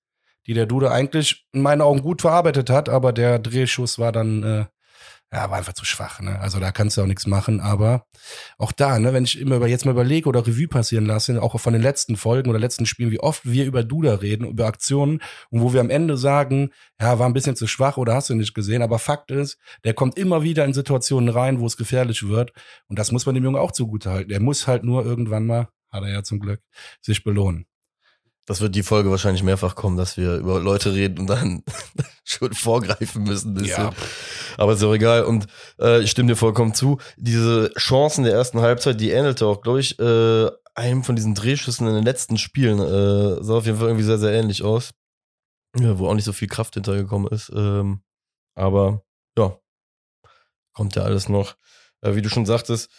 die 0.48 0.54
der 0.56 0.66
Dude 0.66 0.92
eigentlich 0.92 1.46
in 1.52 1.62
meinen 1.62 1.82
Augen 1.82 2.02
gut 2.02 2.22
verarbeitet 2.22 2.70
hat, 2.72 2.90
aber 2.90 3.14
der 3.14 3.38
Drehschuss 3.40 4.00
war 4.00 4.12
dann, 4.12 4.44
äh, 4.44 4.66
ja, 5.32 5.50
war 5.52 5.58
einfach 5.60 5.74
zu 5.74 5.86
schwach. 5.86 6.22
Ne? 6.22 6.40
Also 6.40 6.60
da 6.60 6.72
kannst 6.72 6.98
du 6.98 7.02
auch 7.02 7.06
nichts 7.06 7.28
machen. 7.28 7.60
Aber 7.60 8.06
auch 8.58 8.72
da, 8.72 8.98
ne, 8.98 9.14
wenn 9.14 9.26
ich 9.26 9.40
immer 9.40 9.58
über, 9.58 9.68
jetzt 9.68 9.86
mal 9.86 9.92
überlege 9.92 10.28
oder 10.28 10.46
Revue 10.46 10.68
passieren 10.68 11.06
lasse, 11.06 11.42
auch 11.42 11.60
von 11.60 11.74
den 11.74 11.82
letzten 11.82 12.18
Folgen 12.18 12.50
oder 12.50 12.58
letzten 12.58 12.88
Spielen, 12.88 13.12
wie 13.12 13.20
oft 13.20 13.46
wir 13.46 13.66
über 13.66 13.84
Duda 13.84 14.16
reden, 14.16 14.48
über 14.48 14.66
Aktionen 14.66 15.22
und 15.52 15.62
wo 15.62 15.74
wir 15.74 15.82
am 15.82 15.92
Ende 15.92 16.18
sagen, 16.18 16.72
ja, 17.00 17.20
war 17.20 17.28
ein 17.28 17.34
bisschen 17.34 17.56
zu 17.56 17.68
schwach 17.68 17.98
oder 17.98 18.16
hast 18.16 18.30
du 18.30 18.36
nicht 18.36 18.56
gesehen. 18.56 18.82
Aber 18.82 18.98
Fakt 18.98 19.30
ist, 19.30 19.60
der 19.84 19.94
kommt 19.94 20.18
immer 20.18 20.42
wieder 20.42 20.66
in 20.66 20.74
Situationen 20.74 21.30
rein, 21.30 21.60
wo 21.60 21.68
es 21.68 21.78
gefährlich 21.78 22.28
wird. 22.28 22.52
Und 22.88 22.98
das 22.98 23.12
muss 23.12 23.26
man 23.26 23.36
dem 23.36 23.44
Jungen 23.44 23.62
auch 23.62 23.72
zugutehalten. 23.72 24.32
Er 24.32 24.42
muss 24.42 24.68
halt 24.68 24.84
nur 24.84 25.06
irgendwann 25.06 25.46
mal, 25.46 25.70
hat 25.92 26.04
er 26.04 26.10
ja 26.10 26.24
zum 26.24 26.40
Glück, 26.40 26.62
sich 27.02 27.24
belohnen. 27.24 27.66
Das 28.50 28.62
wird 28.62 28.74
die 28.74 28.82
Folge 28.82 29.12
wahrscheinlich 29.12 29.44
mehrfach 29.44 29.76
kommen, 29.76 29.96
dass 29.96 30.18
wir 30.18 30.38
über 30.38 30.60
Leute 30.60 30.92
reden 30.92 31.20
und 31.20 31.28
dann 31.28 31.62
schon 32.24 32.52
vorgreifen 32.54 33.22
müssen. 33.22 33.64
Ja. 33.64 33.92
Aber 34.58 34.74
ist 34.74 34.84
auch 34.84 34.96
egal. 34.96 35.26
Und 35.26 35.46
äh, 35.80 36.02
ich 36.02 36.10
stimme 36.10 36.30
dir 36.30 36.36
vollkommen 36.36 36.74
zu. 36.74 36.98
Diese 37.16 37.72
Chancen 37.78 38.24
der 38.24 38.34
ersten 38.34 38.60
Halbzeit, 38.60 39.00
die 39.00 39.12
ähnelte 39.12 39.46
auch, 39.46 39.62
glaube 39.62 39.82
ich, 39.82 40.00
äh, 40.00 40.50
einem 40.74 41.04
von 41.04 41.16
diesen 41.16 41.36
Drehschüssen 41.36 41.88
in 41.88 41.94
den 41.94 42.04
letzten 42.04 42.40
Spielen. 42.40 42.80
Äh, 42.80 43.44
sah 43.44 43.58
auf 43.58 43.68
jeden 43.68 43.78
Fall 43.78 43.90
irgendwie 43.90 44.06
sehr, 44.06 44.18
sehr 44.18 44.32
ähnlich 44.32 44.64
aus. 44.64 44.96
Ja, 45.78 46.00
wo 46.00 46.08
auch 46.08 46.16
nicht 46.16 46.26
so 46.26 46.34
viel 46.34 46.48
Kraft 46.48 46.74
hintergekommen 46.74 47.32
ist. 47.32 47.52
Ähm, 47.56 48.02
aber 48.56 49.04
ja, 49.38 49.60
kommt 50.74 50.96
ja 50.96 51.04
alles 51.04 51.30
noch. 51.30 51.56
Äh, 52.02 52.16
wie 52.16 52.24
du 52.24 52.30
schon 52.30 52.48
sagtest, 52.48 52.90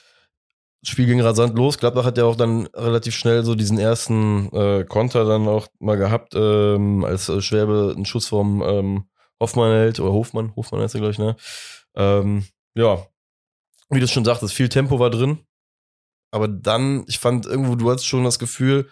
das 0.82 0.90
Spiel 0.90 1.06
ging 1.06 1.20
rasant 1.20 1.56
los. 1.56 1.78
Gladbach 1.78 2.04
hat 2.04 2.16
ja 2.16 2.24
auch 2.24 2.36
dann 2.36 2.66
relativ 2.68 3.14
schnell 3.14 3.44
so 3.44 3.54
diesen 3.54 3.78
ersten 3.78 4.50
äh, 4.54 4.84
Konter 4.84 5.24
dann 5.24 5.46
auch 5.46 5.68
mal 5.78 5.96
gehabt, 5.96 6.34
ähm, 6.34 7.04
als 7.04 7.28
äh, 7.28 7.42
Schwäbe 7.42 7.92
einen 7.94 8.06
Schuss 8.06 8.28
vom 8.28 8.62
ähm, 8.62 9.04
Hoffmann 9.40 9.72
hält, 9.72 10.00
oder 10.00 10.12
Hofmann, 10.12 10.54
Hofmann 10.56 10.82
heißt 10.82 10.94
er, 10.94 11.00
glaube 11.00 11.12
ich, 11.12 11.18
ne? 11.18 11.36
Ähm, 11.94 12.44
ja, 12.74 13.06
wie 13.90 14.00
du 14.00 14.08
schon 14.08 14.24
sagtest, 14.24 14.54
viel 14.54 14.68
Tempo 14.68 14.98
war 14.98 15.10
drin. 15.10 15.40
Aber 16.30 16.46
dann, 16.48 17.04
ich 17.08 17.18
fand 17.18 17.46
irgendwo, 17.46 17.74
du 17.74 17.90
hattest 17.90 18.06
schon 18.06 18.24
das 18.24 18.38
Gefühl, 18.38 18.88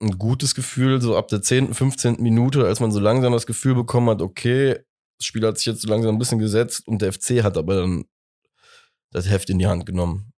ein 0.00 0.18
gutes 0.18 0.54
Gefühl, 0.54 1.00
so 1.00 1.16
ab 1.16 1.28
der 1.28 1.42
10., 1.42 1.74
15. 1.74 2.22
Minute, 2.22 2.64
als 2.66 2.80
man 2.80 2.92
so 2.92 3.00
langsam 3.00 3.32
das 3.32 3.46
Gefühl 3.46 3.74
bekommen 3.74 4.10
hat, 4.10 4.22
okay, 4.22 4.78
das 5.18 5.26
Spiel 5.26 5.46
hat 5.46 5.58
sich 5.58 5.66
jetzt 5.66 5.82
so 5.82 5.88
langsam 5.88 6.14
ein 6.14 6.18
bisschen 6.18 6.38
gesetzt 6.38 6.86
und 6.86 7.02
der 7.02 7.12
FC 7.12 7.42
hat 7.42 7.56
aber 7.56 7.76
dann 7.76 8.04
das 9.10 9.28
Heft 9.28 9.50
in 9.50 9.58
die 9.58 9.66
Hand 9.66 9.86
genommen. 9.86 10.32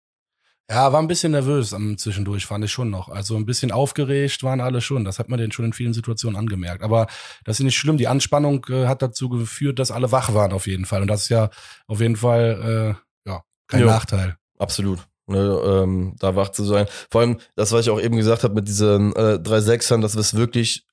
Ja, 0.71 0.93
war 0.93 1.01
ein 1.01 1.09
bisschen 1.09 1.33
nervös 1.33 1.73
am 1.73 1.97
Zwischendurch, 1.97 2.45
fand 2.45 2.63
ich 2.63 2.71
schon 2.71 2.91
noch. 2.91 3.09
Also 3.09 3.37
ein 3.37 3.47
bisschen 3.47 3.73
aufgeregt 3.73 4.43
waren 4.43 4.61
alle 4.61 4.83
schon. 4.83 5.05
Das 5.05 5.19
hat 5.19 5.31
man 5.31 5.39
denen 5.39 5.51
schon 5.51 5.65
in 5.65 5.73
vielen 5.73 5.95
Situationen 5.95 6.39
angemerkt. 6.39 6.83
Aber 6.83 7.07
das 7.45 7.59
ist 7.59 7.65
nicht 7.65 7.79
schlimm. 7.79 7.97
Die 7.97 8.07
Anspannung 8.07 8.67
äh, 8.69 8.87
hat 8.87 9.01
dazu 9.01 9.31
geführt, 9.31 9.79
dass 9.79 9.91
alle 9.91 10.13
wach 10.13 10.35
waren 10.35 10.53
auf 10.53 10.67
jeden 10.67 10.85
Fall. 10.85 11.01
Und 11.01 11.09
das 11.09 11.23
ist 11.23 11.29
ja 11.31 11.49
auf 11.87 12.01
jeden 12.01 12.17
Fall 12.17 12.97
äh, 13.25 13.31
ja 13.31 13.43
kein 13.67 13.81
Jo. 13.81 13.87
Nachteil. 13.87 14.37
Absolut. 14.59 14.99
Ne, 15.27 15.39
ähm, 15.39 16.17
da 16.19 16.37
wach 16.37 16.51
zu 16.51 16.65
sein. 16.65 16.87
Vor 17.11 17.23
allem, 17.23 17.39
das, 17.55 17.73
was 17.73 17.87
ich 17.87 17.91
auch 17.91 18.01
eben 18.01 18.17
gesagt 18.17 18.45
habe 18.45 18.55
mit 18.55 18.69
diesen 18.69 19.15
äh, 19.15 19.39
drei 19.39 19.61
Sechsern, 19.61 20.01
das 20.03 20.15
ist 20.17 20.35
wirklich, 20.35 20.87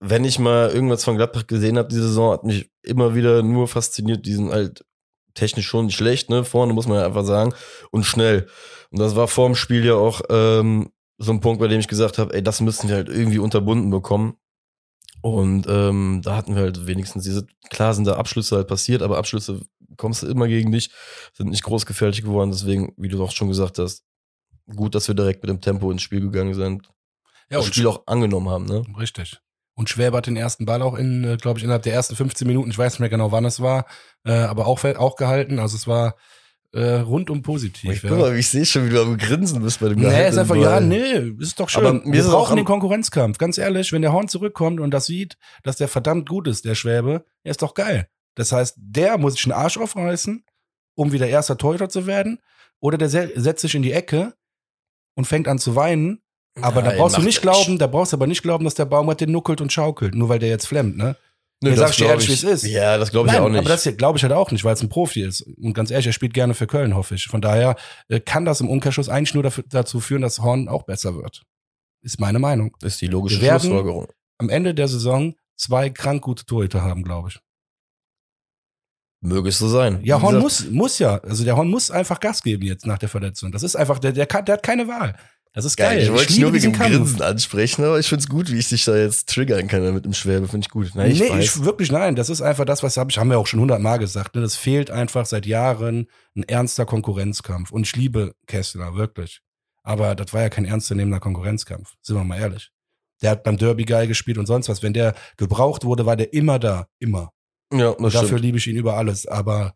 wenn 0.00 0.24
ich 0.24 0.38
mal 0.38 0.70
irgendwas 0.70 1.04
von 1.04 1.16
Gladbach 1.16 1.46
gesehen 1.46 1.78
habe, 1.78 1.88
diese 1.88 2.08
Saison, 2.08 2.32
hat 2.32 2.44
mich 2.44 2.70
immer 2.82 3.14
wieder 3.14 3.42
nur 3.42 3.68
fasziniert. 3.68 4.24
Die 4.26 4.34
sind 4.34 4.50
halt 4.50 4.84
technisch 5.38 5.66
schon 5.66 5.86
nicht 5.86 5.96
schlecht, 5.96 6.30
ne? 6.30 6.44
Vorne 6.44 6.72
muss 6.72 6.86
man 6.86 6.98
ja 6.98 7.06
einfach 7.06 7.24
sagen. 7.24 7.54
Und 7.90 8.04
schnell. 8.04 8.48
Und 8.90 8.98
das 9.00 9.16
war 9.16 9.28
vor 9.28 9.46
dem 9.46 9.54
Spiel 9.54 9.84
ja 9.84 9.94
auch 9.94 10.20
ähm, 10.30 10.90
so 11.18 11.32
ein 11.32 11.40
Punkt, 11.40 11.60
bei 11.60 11.68
dem 11.68 11.80
ich 11.80 11.88
gesagt 11.88 12.18
habe, 12.18 12.34
ey, 12.34 12.42
das 12.42 12.60
müssen 12.60 12.88
wir 12.88 12.96
halt 12.96 13.08
irgendwie 13.08 13.38
unterbunden 13.38 13.90
bekommen. 13.90 14.36
Und 15.20 15.66
ähm, 15.68 16.20
da 16.22 16.36
hatten 16.36 16.54
wir 16.54 16.62
halt 16.62 16.86
wenigstens 16.86 17.24
diese, 17.24 17.46
klar 17.70 17.92
sind 17.92 18.06
da 18.06 18.14
Abschlüsse 18.14 18.56
halt 18.56 18.68
passiert, 18.68 19.02
aber 19.02 19.18
Abschlüsse 19.18 19.62
kommst 19.96 20.22
du 20.22 20.28
immer 20.28 20.46
gegen 20.46 20.70
dich, 20.70 20.90
sind 21.34 21.50
nicht 21.50 21.64
groß 21.64 21.86
gefährlich 21.86 22.22
geworden. 22.22 22.50
Deswegen, 22.52 22.94
wie 22.96 23.08
du 23.08 23.22
auch 23.22 23.32
schon 23.32 23.48
gesagt 23.48 23.78
hast, 23.78 24.04
gut, 24.74 24.94
dass 24.94 25.08
wir 25.08 25.14
direkt 25.14 25.42
mit 25.42 25.50
dem 25.50 25.60
Tempo 25.60 25.90
ins 25.90 26.02
Spiel 26.02 26.20
gegangen 26.20 26.54
sind. 26.54 26.88
Ja, 27.50 27.58
das 27.58 27.66
Spiel 27.66 27.86
auch 27.86 28.06
angenommen 28.06 28.48
haben, 28.48 28.66
ne? 28.66 28.84
Richtig. 28.98 29.40
Und 29.78 29.88
Schwäbe 29.88 30.16
hat 30.16 30.26
den 30.26 30.36
ersten 30.36 30.66
Ball 30.66 30.82
auch 30.82 30.96
in, 30.96 31.22
äh, 31.22 31.36
glaube 31.36 31.58
ich, 31.58 31.64
innerhalb 31.64 31.84
der 31.84 31.94
ersten 31.94 32.16
15 32.16 32.48
Minuten, 32.48 32.70
ich 32.70 32.76
weiß 32.78 32.94
nicht 32.94 33.00
mehr 33.00 33.08
genau, 33.08 33.30
wann 33.30 33.44
es 33.44 33.60
war, 33.60 33.86
äh, 34.24 34.32
aber 34.32 34.66
auch, 34.66 34.82
auch 34.84 35.14
gehalten. 35.14 35.60
Also 35.60 35.76
es 35.76 35.86
war 35.86 36.16
äh, 36.72 36.94
rundum 36.96 37.42
positiv. 37.42 37.88
Ich 37.92 38.02
ja. 38.02 38.08
guck 38.10 38.18
mal, 38.18 38.36
ich 38.36 38.48
sehe 38.48 38.66
schon, 38.66 38.86
wie 38.86 38.90
du 38.90 39.00
am 39.00 39.16
Grinsen 39.16 39.62
bist 39.62 39.78
bei 39.78 39.88
dem 39.88 39.98
Nee, 40.00 40.06
Gehalt 40.06 40.32
ist 40.32 40.38
einfach, 40.38 40.56
im 40.56 40.62
ja, 40.62 40.70
Ball. 40.70 40.84
nee, 40.84 41.32
ist 41.40 41.60
doch 41.60 41.68
schön. 41.68 41.86
Aber 41.86 42.04
Wir 42.04 42.14
ist 42.20 42.26
es 42.26 42.32
auch 42.32 42.40
brauchen 42.46 42.56
den 42.56 42.64
Konkurrenzkampf. 42.64 43.38
Ganz 43.38 43.56
ehrlich, 43.56 43.92
wenn 43.92 44.02
der 44.02 44.12
Horn 44.12 44.26
zurückkommt 44.26 44.80
und 44.80 44.90
das 44.90 45.06
sieht, 45.06 45.38
dass 45.62 45.76
der 45.76 45.86
verdammt 45.86 46.28
gut 46.28 46.48
ist, 46.48 46.64
der 46.64 46.74
Schwäbe, 46.74 47.24
ja, 47.44 47.50
ist 47.52 47.62
doch 47.62 47.74
geil. 47.74 48.08
Das 48.34 48.50
heißt, 48.50 48.74
der 48.78 49.16
muss 49.16 49.34
sich 49.34 49.44
einen 49.44 49.52
Arsch 49.52 49.78
aufreißen, 49.78 50.44
um 50.96 51.12
wieder 51.12 51.28
erster 51.28 51.56
Torhüter 51.56 51.88
zu 51.88 52.06
werden, 52.08 52.40
oder 52.80 52.98
der 52.98 53.08
se- 53.08 53.30
setzt 53.36 53.62
sich 53.62 53.76
in 53.76 53.82
die 53.82 53.92
Ecke 53.92 54.34
und 55.14 55.26
fängt 55.26 55.46
an 55.46 55.58
zu 55.60 55.76
weinen. 55.76 56.20
Aber 56.62 56.82
da 56.82 56.88
Nein, 56.90 56.98
brauchst 56.98 57.16
du 57.18 57.22
nicht 57.22 57.42
glauben, 57.42 57.78
da 57.78 57.86
brauchst 57.86 58.12
du 58.12 58.16
aber 58.16 58.26
nicht 58.26 58.42
glauben, 58.42 58.64
dass 58.64 58.74
der 58.74 58.84
Baumgart 58.86 59.20
den 59.20 59.32
nuckelt 59.32 59.60
und 59.60 59.72
schaukelt, 59.72 60.14
nur 60.14 60.28
weil 60.28 60.38
der 60.38 60.48
jetzt 60.48 60.66
flemmt, 60.66 60.96
ne? 60.96 61.16
Nö, 61.60 61.70
Nee, 61.70 61.76
das 61.76 61.78
sag 61.80 61.90
ich 61.90 61.96
dir 61.96 62.04
glaub 62.04 62.10
ehrlich, 62.12 62.28
wie 62.28 62.32
es 62.34 62.42
ist. 62.44 62.66
Ja, 62.70 62.98
das 62.98 63.10
glaube 63.10 63.26
ich 63.28 63.32
Nein, 63.34 63.42
auch 63.42 63.48
nicht. 63.48 63.58
Aber 63.58 63.68
das 63.68 63.82
glaube 63.96 64.16
ich 64.16 64.22
halt 64.22 64.32
auch 64.32 64.52
nicht, 64.52 64.64
weil 64.64 64.74
es 64.74 64.82
ein 64.82 64.88
Profi 64.88 65.22
ist. 65.22 65.40
Und 65.40 65.72
ganz 65.74 65.90
ehrlich, 65.90 66.06
er 66.06 66.12
spielt 66.12 66.32
gerne 66.32 66.54
für 66.54 66.68
Köln, 66.68 66.94
hoffe 66.94 67.16
ich. 67.16 67.24
Von 67.26 67.40
daher 67.40 67.74
äh, 68.08 68.20
kann 68.20 68.44
das 68.44 68.60
im 68.60 68.68
Umkehrschluss 68.68 69.08
eigentlich 69.08 69.34
nur 69.34 69.42
dafür, 69.42 69.64
dazu 69.68 69.98
führen, 69.98 70.22
dass 70.22 70.38
Horn 70.40 70.68
auch 70.68 70.84
besser 70.84 71.16
wird. 71.16 71.42
Ist 72.00 72.20
meine 72.20 72.38
Meinung. 72.38 72.76
ist 72.82 73.00
die 73.00 73.08
logische 73.08 73.40
Wir 73.40 73.48
werden- 73.48 73.60
Schlussfolgerung. 73.62 74.06
Am 74.38 74.50
Ende 74.50 74.72
der 74.72 74.86
Saison 74.86 75.34
zwei 75.56 75.90
krank 75.90 76.22
gute 76.22 76.46
Torhüter 76.46 76.82
haben, 76.82 77.02
glaube 77.02 77.30
ich. 77.30 77.40
Möge 79.20 79.48
es 79.48 79.58
so 79.58 79.68
sein. 79.68 79.98
Ja, 80.04 80.22
Horn 80.22 80.38
muss, 80.38 80.70
muss 80.70 81.00
ja. 81.00 81.16
Also 81.18 81.42
der 81.44 81.56
Horn 81.56 81.68
muss 81.68 81.90
einfach 81.90 82.20
Gas 82.20 82.40
geben 82.42 82.62
jetzt 82.64 82.86
nach 82.86 82.98
der 82.98 83.08
Verletzung. 83.08 83.50
Das 83.50 83.64
ist 83.64 83.74
einfach, 83.74 83.98
der, 83.98 84.12
der, 84.12 84.26
der 84.26 84.52
hat 84.54 84.62
keine 84.62 84.86
Wahl. 84.86 85.16
Das 85.54 85.64
ist 85.64 85.76
geil. 85.76 85.96
Geil, 85.96 86.04
ich 86.04 86.12
wollte 86.12 86.26
dich 86.26 86.38
nur 86.38 86.52
wegen 86.52 86.72
dem. 86.72 86.80
Grinsen 86.80 87.22
ansprechen, 87.22 87.84
aber 87.84 87.98
ich 87.98 88.08
find's 88.08 88.28
gut, 88.28 88.50
wie 88.50 88.58
ich 88.58 88.68
dich 88.68 88.84
da 88.84 88.96
jetzt 88.96 89.28
triggern 89.28 89.66
kann 89.66 89.94
mit 89.94 90.04
dem 90.04 90.12
Schwäbe, 90.12 90.46
finde 90.46 90.66
ich 90.66 90.70
gut. 90.70 90.90
Nein, 90.94 91.10
ich 91.10 91.20
nee, 91.20 91.38
ich 91.38 91.64
wirklich 91.64 91.90
nein. 91.90 92.14
Das 92.14 92.28
ist 92.30 92.42
einfach 92.42 92.64
das, 92.64 92.82
was 92.82 92.96
hab 92.96 93.10
ich, 93.10 93.18
haben 93.18 93.30
wir 93.30 93.38
auch 93.38 93.46
schon 93.46 93.60
hundertmal 93.60 93.98
gesagt. 93.98 94.34
Ne? 94.34 94.40
Das 94.42 94.56
fehlt 94.56 94.90
einfach 94.90 95.26
seit 95.26 95.46
Jahren 95.46 96.06
ein 96.36 96.42
ernster 96.44 96.86
Konkurrenzkampf. 96.86 97.70
Und 97.72 97.86
ich 97.86 97.96
liebe 97.96 98.34
Kessler, 98.46 98.94
wirklich. 98.94 99.40
Aber 99.82 100.14
das 100.14 100.32
war 100.32 100.42
ja 100.42 100.48
kein 100.50 100.64
ernstzunehmender 100.66 101.20
Konkurrenzkampf. 101.20 101.94
Sind 102.02 102.16
wir 102.16 102.24
mal 102.24 102.38
ehrlich. 102.38 102.70
Der 103.22 103.30
hat 103.30 103.42
beim 103.42 103.56
Derby 103.56 103.84
geil 103.84 104.06
gespielt 104.06 104.38
und 104.38 104.46
sonst 104.46 104.68
was. 104.68 104.82
Wenn 104.82 104.92
der 104.92 105.14
gebraucht 105.36 105.84
wurde, 105.84 106.06
war 106.06 106.14
der 106.16 106.32
immer 106.32 106.58
da. 106.58 106.86
Immer. 106.98 107.32
ja, 107.72 107.90
das 107.92 107.96
Und 107.96 108.14
dafür 108.14 108.28
stimmt. 108.28 108.42
liebe 108.42 108.58
ich 108.58 108.66
ihn 108.66 108.76
über 108.76 108.96
alles. 108.96 109.26
Aber, 109.26 109.74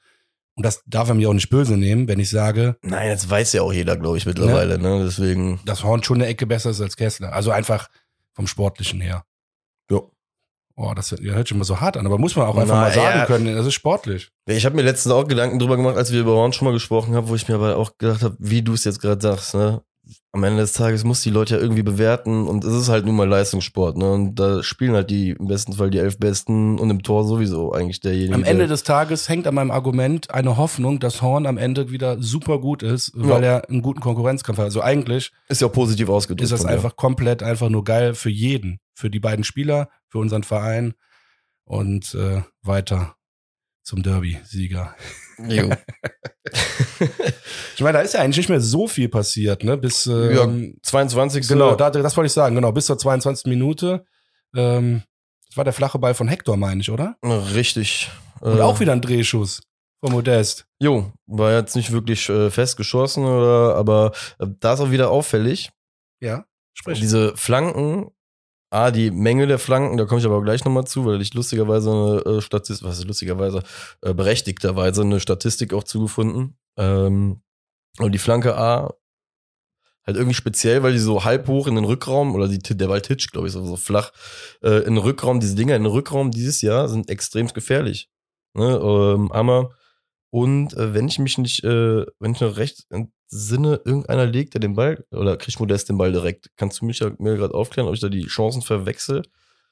und 0.54 0.66
das 0.66 0.82
darf 0.86 1.08
er 1.08 1.14
mir 1.14 1.28
auch 1.28 1.34
nicht 1.34 1.50
böse 1.50 1.76
nehmen, 1.76 2.08
wenn 2.08 2.20
ich 2.20 2.30
sage, 2.30 2.76
Nein, 2.82 3.10
das 3.10 3.28
weiß 3.28 3.52
ja 3.54 3.62
auch 3.62 3.72
jeder, 3.72 3.96
glaube 3.96 4.18
ich, 4.18 4.26
mittlerweile, 4.26 4.78
ne? 4.78 5.02
Deswegen. 5.04 5.60
dass 5.64 5.82
Horn 5.82 6.02
schon 6.02 6.18
eine 6.18 6.26
Ecke 6.26 6.46
besser 6.46 6.70
ist 6.70 6.80
als 6.80 6.96
Kessler. 6.96 7.32
Also 7.32 7.50
einfach 7.50 7.88
vom 8.34 8.46
Sportlichen 8.46 9.00
her. 9.00 9.24
Ja. 9.90 10.00
Oh, 10.74 10.92
das 10.94 11.12
hört 11.12 11.48
sich 11.48 11.54
immer 11.54 11.64
so 11.64 11.80
hart 11.80 11.96
an, 11.96 12.06
aber 12.06 12.18
muss 12.18 12.36
man 12.36 12.46
auch 12.46 12.56
einfach 12.56 12.74
Na, 12.74 12.80
mal 12.82 12.92
sagen 12.92 13.18
ja. 13.18 13.26
können, 13.26 13.54
das 13.54 13.66
ist 13.66 13.74
sportlich. 13.74 14.30
Ich 14.46 14.64
habe 14.64 14.74
mir 14.76 14.82
letztens 14.82 15.12
auch 15.12 15.26
Gedanken 15.26 15.58
drüber 15.58 15.76
gemacht, 15.76 15.96
als 15.96 16.12
wir 16.12 16.20
über 16.20 16.32
Horn 16.32 16.52
schon 16.52 16.66
mal 16.66 16.72
gesprochen 16.72 17.14
haben, 17.14 17.28
wo 17.28 17.34
ich 17.34 17.48
mir 17.48 17.54
aber 17.54 17.76
auch 17.76 17.96
gedacht 17.98 18.22
habe, 18.22 18.36
wie 18.38 18.62
du 18.62 18.74
es 18.74 18.84
jetzt 18.84 19.00
gerade 19.00 19.20
sagst, 19.20 19.54
ne? 19.54 19.82
Am 20.32 20.42
Ende 20.42 20.62
des 20.62 20.72
Tages 20.72 21.04
muss 21.04 21.20
die 21.20 21.30
Leute 21.30 21.54
ja 21.54 21.60
irgendwie 21.60 21.82
bewerten 21.82 22.48
und 22.48 22.64
es 22.64 22.72
ist 22.72 22.88
halt 22.88 23.06
nun 23.06 23.14
mal 23.14 23.28
Leistungssport, 23.28 23.96
ne? 23.96 24.10
Und 24.10 24.34
da 24.34 24.62
spielen 24.62 24.94
halt 24.94 25.10
die 25.10 25.30
im 25.30 25.46
besten 25.46 25.74
Fall 25.74 25.90
die 25.90 25.98
elf 25.98 26.18
Besten 26.18 26.78
und 26.78 26.90
im 26.90 27.02
Tor 27.02 27.24
sowieso 27.24 27.72
eigentlich 27.72 28.00
derjenige. 28.00 28.34
Am 28.34 28.44
Ende 28.44 28.66
des 28.66 28.82
Tages 28.82 29.28
hängt 29.28 29.46
an 29.46 29.54
meinem 29.54 29.70
Argument 29.70 30.30
eine 30.30 30.56
Hoffnung, 30.56 30.98
dass 30.98 31.22
Horn 31.22 31.46
am 31.46 31.58
Ende 31.58 31.90
wieder 31.90 32.20
super 32.20 32.58
gut 32.58 32.82
ist, 32.82 33.12
weil 33.14 33.44
er 33.44 33.68
einen 33.68 33.82
guten 33.82 34.00
Konkurrenzkampf 34.00 34.58
hat. 34.58 34.64
Also 34.64 34.80
eigentlich 34.80 35.32
ist 35.48 35.60
ja 35.60 35.68
positiv 35.68 36.08
ausgedrückt. 36.08 36.42
ist 36.42 36.50
das 36.50 36.64
einfach 36.64 36.96
komplett 36.96 37.42
einfach 37.42 37.68
nur 37.68 37.84
geil 37.84 38.14
für 38.14 38.30
jeden, 38.30 38.80
für 38.94 39.10
die 39.10 39.20
beiden 39.20 39.44
Spieler, 39.44 39.88
für 40.08 40.18
unseren 40.18 40.42
Verein 40.42 40.94
und 41.64 42.14
äh, 42.14 42.42
weiter 42.62 43.14
zum 43.82 44.02
Derby-Sieger. 44.02 44.94
Jo. 45.38 45.70
Ich 47.74 47.80
meine, 47.80 47.98
da 47.98 48.04
ist 48.04 48.14
ja 48.14 48.20
eigentlich 48.20 48.36
nicht 48.36 48.48
mehr 48.48 48.60
so 48.60 48.86
viel 48.86 49.08
passiert, 49.08 49.64
ne? 49.64 49.76
Bis 49.76 50.06
äh, 50.06 50.34
ja, 50.34 50.48
22. 50.82 51.48
genau, 51.48 51.74
da, 51.74 51.90
das 51.90 52.16
wollte 52.16 52.26
ich 52.26 52.32
sagen, 52.32 52.54
genau, 52.54 52.70
bis 52.72 52.86
zur 52.86 52.98
22. 52.98 53.46
Minute. 53.46 54.04
Ähm, 54.54 55.02
das 55.48 55.56
war 55.56 55.64
der 55.64 55.72
flache 55.72 55.98
Ball 55.98 56.14
von 56.14 56.28
Hector, 56.28 56.56
meine 56.56 56.80
ich, 56.80 56.90
oder? 56.90 57.16
Richtig. 57.22 58.10
Und 58.40 58.58
Äh, 58.58 58.60
auch 58.60 58.80
wieder 58.80 58.92
ein 58.92 59.00
Drehschuss 59.00 59.62
von 60.00 60.12
Modest. 60.12 60.66
Jo, 60.78 61.12
war 61.26 61.52
jetzt 61.52 61.74
nicht 61.76 61.92
wirklich 61.92 62.28
äh, 62.28 62.50
fest 62.50 62.76
geschossen, 62.76 63.24
oder, 63.24 63.74
aber 63.76 64.12
äh, 64.38 64.46
da 64.60 64.74
ist 64.74 64.80
auch 64.80 64.90
wieder 64.90 65.10
auffällig. 65.10 65.70
Ja, 66.20 66.44
sprich. 66.74 67.00
Diese 67.00 67.36
Flanken, 67.36 68.10
A, 68.72 68.90
die 68.90 69.10
Menge 69.10 69.46
der 69.46 69.58
Flanken, 69.58 69.96
da 69.96 70.04
komme 70.04 70.20
ich 70.20 70.26
aber 70.26 70.42
gleich 70.42 70.64
nochmal 70.64 70.86
zu, 70.86 71.04
weil 71.04 71.20
ich 71.20 71.34
lustigerweise 71.34 71.90
eine 71.90 72.38
äh, 72.38 72.40
Statistik, 72.40 72.86
was 72.86 72.98
ist 72.98 73.06
lustigerweise, 73.06 73.62
äh, 74.00 74.14
berechtigterweise 74.14 75.02
eine 75.02 75.20
Statistik 75.20 75.74
auch 75.74 75.84
zugefunden. 75.84 76.56
Ähm, 76.76 77.42
und 77.98 78.12
die 78.12 78.18
Flanke 78.18 78.56
A, 78.56 78.94
halt 80.06 80.16
irgendwie 80.16 80.34
speziell, 80.34 80.82
weil 80.82 80.92
die 80.92 80.98
so 80.98 81.24
halb 81.24 81.48
hoch 81.48 81.66
in 81.66 81.74
den 81.74 81.84
Rückraum, 81.84 82.34
oder 82.34 82.48
die, 82.48 82.58
der 82.58 82.88
Ball 82.88 83.02
titscht, 83.02 83.32
glaube 83.32 83.46
ich, 83.46 83.52
so, 83.52 83.64
so 83.64 83.76
flach, 83.76 84.12
äh, 84.62 84.78
in 84.78 84.94
den 84.94 84.98
Rückraum, 84.98 85.40
diese 85.40 85.54
Dinger 85.54 85.76
in 85.76 85.84
den 85.84 85.92
Rückraum 85.92 86.30
dieses 86.30 86.62
Jahr 86.62 86.88
sind 86.88 87.10
extrem 87.10 87.48
gefährlich. 87.48 88.10
Ne, 88.54 88.80
ähm. 88.82 89.30
Und 90.34 90.72
äh, 90.78 90.94
wenn 90.94 91.08
ich 91.08 91.18
mich 91.18 91.36
nicht, 91.36 91.62
äh, 91.62 92.06
wenn 92.18 92.32
ich 92.32 92.40
noch 92.40 92.56
recht 92.56 92.86
entsinne, 92.88 93.82
irgendeiner 93.84 94.24
legt 94.24 94.54
ja 94.54 94.60
den 94.60 94.74
Ball 94.74 95.04
oder 95.10 95.36
kriegt 95.36 95.60
Modest 95.60 95.90
den 95.90 95.98
Ball 95.98 96.10
direkt. 96.10 96.48
Kannst 96.56 96.80
du 96.80 96.86
mich 96.86 97.00
ja 97.00 97.10
mir 97.18 97.36
gerade 97.36 97.52
aufklären, 97.52 97.86
ob 97.86 97.94
ich 97.94 98.00
da 98.00 98.08
die 98.08 98.26
Chancen 98.26 98.62
verwechsel? 98.62 99.22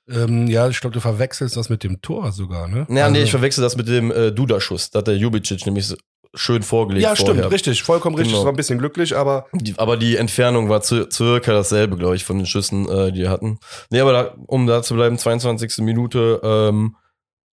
Ähm, 0.07 0.49
ja, 0.49 0.69
ich 0.69 0.79
glaube, 0.81 0.93
du 0.93 1.01
verwechselst 1.01 1.57
das 1.57 1.71
mit 1.71 1.83
dem 1.83 2.03
Tor 2.03 2.33
sogar, 2.33 2.69
ne? 2.69 2.87
Ja, 2.91 3.05
Also- 3.05 3.13
nee, 3.13 3.23
ich 3.23 3.31
verwechsel 3.31 3.63
das 3.63 3.77
mit 3.79 3.89
dem 3.89 4.11
äh, 4.11 4.33
Duda-Schuss. 4.33 4.91
Da 4.91 4.99
hat 4.99 5.07
der 5.07 5.17
Jubicic 5.17 5.65
nämlich 5.65 5.87
so 5.87 5.97
schön 6.35 6.63
vorgelegt 6.63 7.05
Ja, 7.05 7.17
stimmt, 7.17 7.31
vorher. 7.37 7.51
richtig, 7.51 7.83
vollkommen 7.83 8.17
richtig. 8.17 8.33
Genau. 8.33 8.43
Es 8.43 8.45
war 8.45 8.53
ein 8.53 8.57
bisschen 8.57 8.79
glücklich, 8.79 9.17
aber 9.17 9.47
Die, 9.55 9.79
aber 9.79 9.97
die 9.97 10.17
Entfernung 10.17 10.69
war 10.69 10.83
zu, 10.83 11.09
circa 11.11 11.53
dasselbe, 11.53 11.97
glaube 11.97 12.17
ich, 12.17 12.25
von 12.25 12.37
den 12.37 12.47
Schüssen, 12.47 12.87
äh, 12.87 13.13
die 13.13 13.21
wir 13.21 13.31
hatten. 13.31 13.59
Nee, 13.91 14.01
aber 14.01 14.13
da, 14.13 14.35
um 14.47 14.67
da 14.67 14.83
zu 14.83 14.95
bleiben, 14.95 15.17
22. 15.17 15.79
Minute, 15.79 16.41
ähm, 16.45 16.97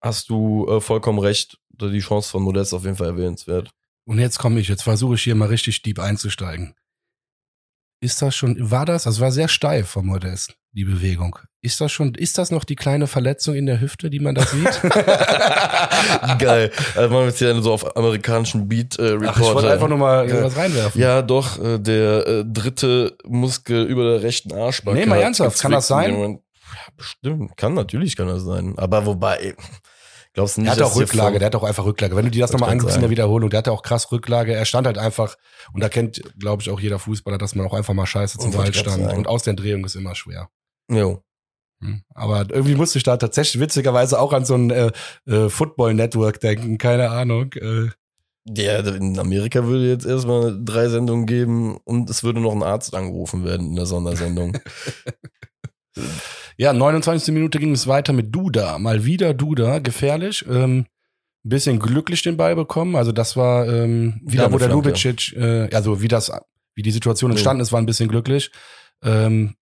hast 0.07 0.29
du 0.29 0.67
äh, 0.69 0.81
vollkommen 0.81 1.19
recht. 1.19 1.57
Die 1.79 1.99
Chance 1.99 2.31
von 2.31 2.41
Modest 2.41 2.73
auf 2.73 2.83
jeden 2.85 2.95
Fall 2.95 3.07
erwähnenswert. 3.07 3.69
und 4.05 4.17
jetzt 4.19 4.39
komme 4.39 4.59
ich, 4.59 4.67
jetzt 4.67 4.81
versuche 4.83 5.13
ich 5.15 5.21
hier 5.21 5.35
mal 5.35 5.47
richtig 5.49 5.83
deep 5.83 5.99
einzusteigen. 5.99 6.73
Ist 7.99 8.21
das 8.21 8.35
schon, 8.35 8.55
war 8.71 8.85
das, 8.85 9.03
das 9.03 9.19
war 9.19 9.31
sehr 9.31 9.47
steif 9.47 9.87
vom 9.89 10.05
Modest, 10.07 10.55
die 10.71 10.85
Bewegung. 10.85 11.37
Ist 11.61 11.81
das 11.81 11.91
schon, 11.91 12.13
ist 12.15 12.37
das 12.37 12.51
noch 12.51 12.63
die 12.63 12.75
kleine 12.75 13.07
Verletzung 13.07 13.55
in 13.55 13.65
der 13.65 13.79
Hüfte, 13.81 14.09
die 14.11 14.19
man 14.19 14.35
da 14.35 14.43
sieht? 14.45 14.81
Geil. 16.39 16.71
Also 16.95 17.09
machen 17.09 17.21
wir 17.21 17.25
jetzt 17.27 17.39
hier 17.39 17.59
so 17.61 17.73
auf 17.73 17.95
amerikanischen 17.97 18.67
Beat 18.67 18.97
äh, 18.99 19.17
Ach, 19.25 19.35
ich 19.39 19.43
wollte 19.43 19.71
einfach 19.71 19.87
nur 19.87 19.97
mal 19.97 20.29
Ja. 20.29 20.43
was 20.43 20.55
reinwerfen. 20.55 21.01
Ja, 21.01 21.21
doch, 21.21 21.59
äh, 21.63 21.79
der 21.79 22.27
äh, 22.27 22.45
dritte 22.45 23.17
Muskel 23.25 23.85
über 23.85 24.03
der 24.11 24.21
rechten 24.21 24.53
Arschbacke. 24.53 24.97
Nee, 24.97 25.05
mal 25.05 25.19
ernsthaft, 25.19 25.59
kann 25.59 25.71
das 25.71 25.87
sein? 25.87 26.39
bestimmt. 26.95 27.57
Kann, 27.57 27.73
natürlich 27.73 28.15
kann 28.15 28.27
das 28.27 28.43
sein. 28.43 28.75
Aber 28.77 29.05
wobei, 29.05 29.55
glaubst 30.37 30.57
du 30.57 30.61
nicht, 30.61 30.77
Der 30.77 30.85
hat 30.85 30.91
auch 30.91 30.95
Rücklage, 30.95 31.39
der 31.39 31.47
hat 31.47 31.55
auch 31.55 31.63
einfach 31.63 31.85
Rücklage. 31.85 32.15
Wenn 32.15 32.25
du 32.25 32.31
dir 32.31 32.41
das 32.41 32.51
nochmal 32.53 32.69
anguckst 32.69 32.95
in 32.95 33.01
der. 33.01 33.09
Wiederholung, 33.09 33.49
der 33.49 33.57
hatte 33.57 33.71
auch 33.71 33.81
krass 33.81 34.11
Rücklage. 34.11 34.53
Er 34.53 34.65
stand 34.65 34.85
halt 34.85 34.97
einfach, 34.97 35.35
und 35.73 35.81
da 35.83 35.89
kennt, 35.89 36.21
glaube 36.39 36.61
ich, 36.61 36.69
auch 36.69 36.79
jeder 36.79 36.99
Fußballer, 36.99 37.37
dass 37.37 37.55
man 37.55 37.65
auch 37.65 37.73
einfach 37.73 37.93
mal 37.95 38.05
scheiße 38.05 38.37
zum 38.37 38.53
Wollte 38.53 38.71
Ball 38.71 38.81
stand. 38.81 39.03
sagen. 39.03 39.17
Und 39.17 39.27
aus 39.27 39.43
der 39.43 39.55
Drehung 39.55 39.83
ist 39.83 39.95
immer 39.95 40.13
schwer. 40.15 40.49
Jo. 40.89 41.23
Hm. 41.83 42.03
Aber 42.13 42.45
irgendwie 42.49 42.75
musste 42.75 42.97
ich 42.99 43.03
da 43.03 43.17
tatsächlich 43.17 43.59
witzigerweise 43.61 44.19
auch 44.19 44.31
an 44.33 44.45
so 44.45 44.55
ein 44.55 44.69
äh, 44.71 44.91
äh, 45.25 45.49
Football-Network 45.49 46.39
denken, 46.39 46.77
keine 46.77 47.09
Ahnung. 47.09 47.53
Äh, 47.53 47.89
Ja, 48.47 48.79
in 48.79 49.17
Amerika 49.19 49.65
würde 49.65 49.89
jetzt 49.89 50.05
erstmal 50.05 50.57
drei 50.63 50.87
Sendungen 50.89 51.25
geben 51.25 51.77
und 51.83 52.09
es 52.09 52.23
würde 52.23 52.39
noch 52.39 52.53
ein 52.53 52.63
Arzt 52.63 52.95
angerufen 52.95 53.43
werden 53.43 53.67
in 53.67 53.75
der 53.75 53.85
Sondersendung. 53.85 54.57
ja, 56.57 56.73
29. 56.73 57.33
Minute 57.33 57.59
ging 57.59 57.71
es 57.71 57.87
weiter 57.87 58.13
mit 58.13 58.33
Duda. 58.33 58.77
Mal 58.79 59.05
wieder 59.05 59.33
Duda, 59.33 59.79
gefährlich. 59.79 60.45
Ähm, 60.49 60.85
ein 61.45 61.49
bisschen 61.49 61.79
glücklich 61.79 62.23
den 62.23 62.35
Ball 62.35 62.55
bekommen. 62.55 62.95
Also 62.95 63.11
das 63.11 63.37
war 63.37 63.67
ähm, 63.67 64.19
Wieder 64.23 64.51
wo 64.51 64.57
der. 64.57 64.69
Lubicic, 64.69 65.33
äh, 65.37 65.69
also 65.73 66.01
wie 66.01 66.07
das, 66.07 66.31
wie 66.75 66.81
die 66.81 66.91
Situation 66.91 67.31
entstanden 67.31 67.61
ist, 67.61 67.71
war 67.71 67.79
ein 67.79 67.85
bisschen 67.85 68.09
glücklich. 68.09 68.51
Ähm, 69.03 69.55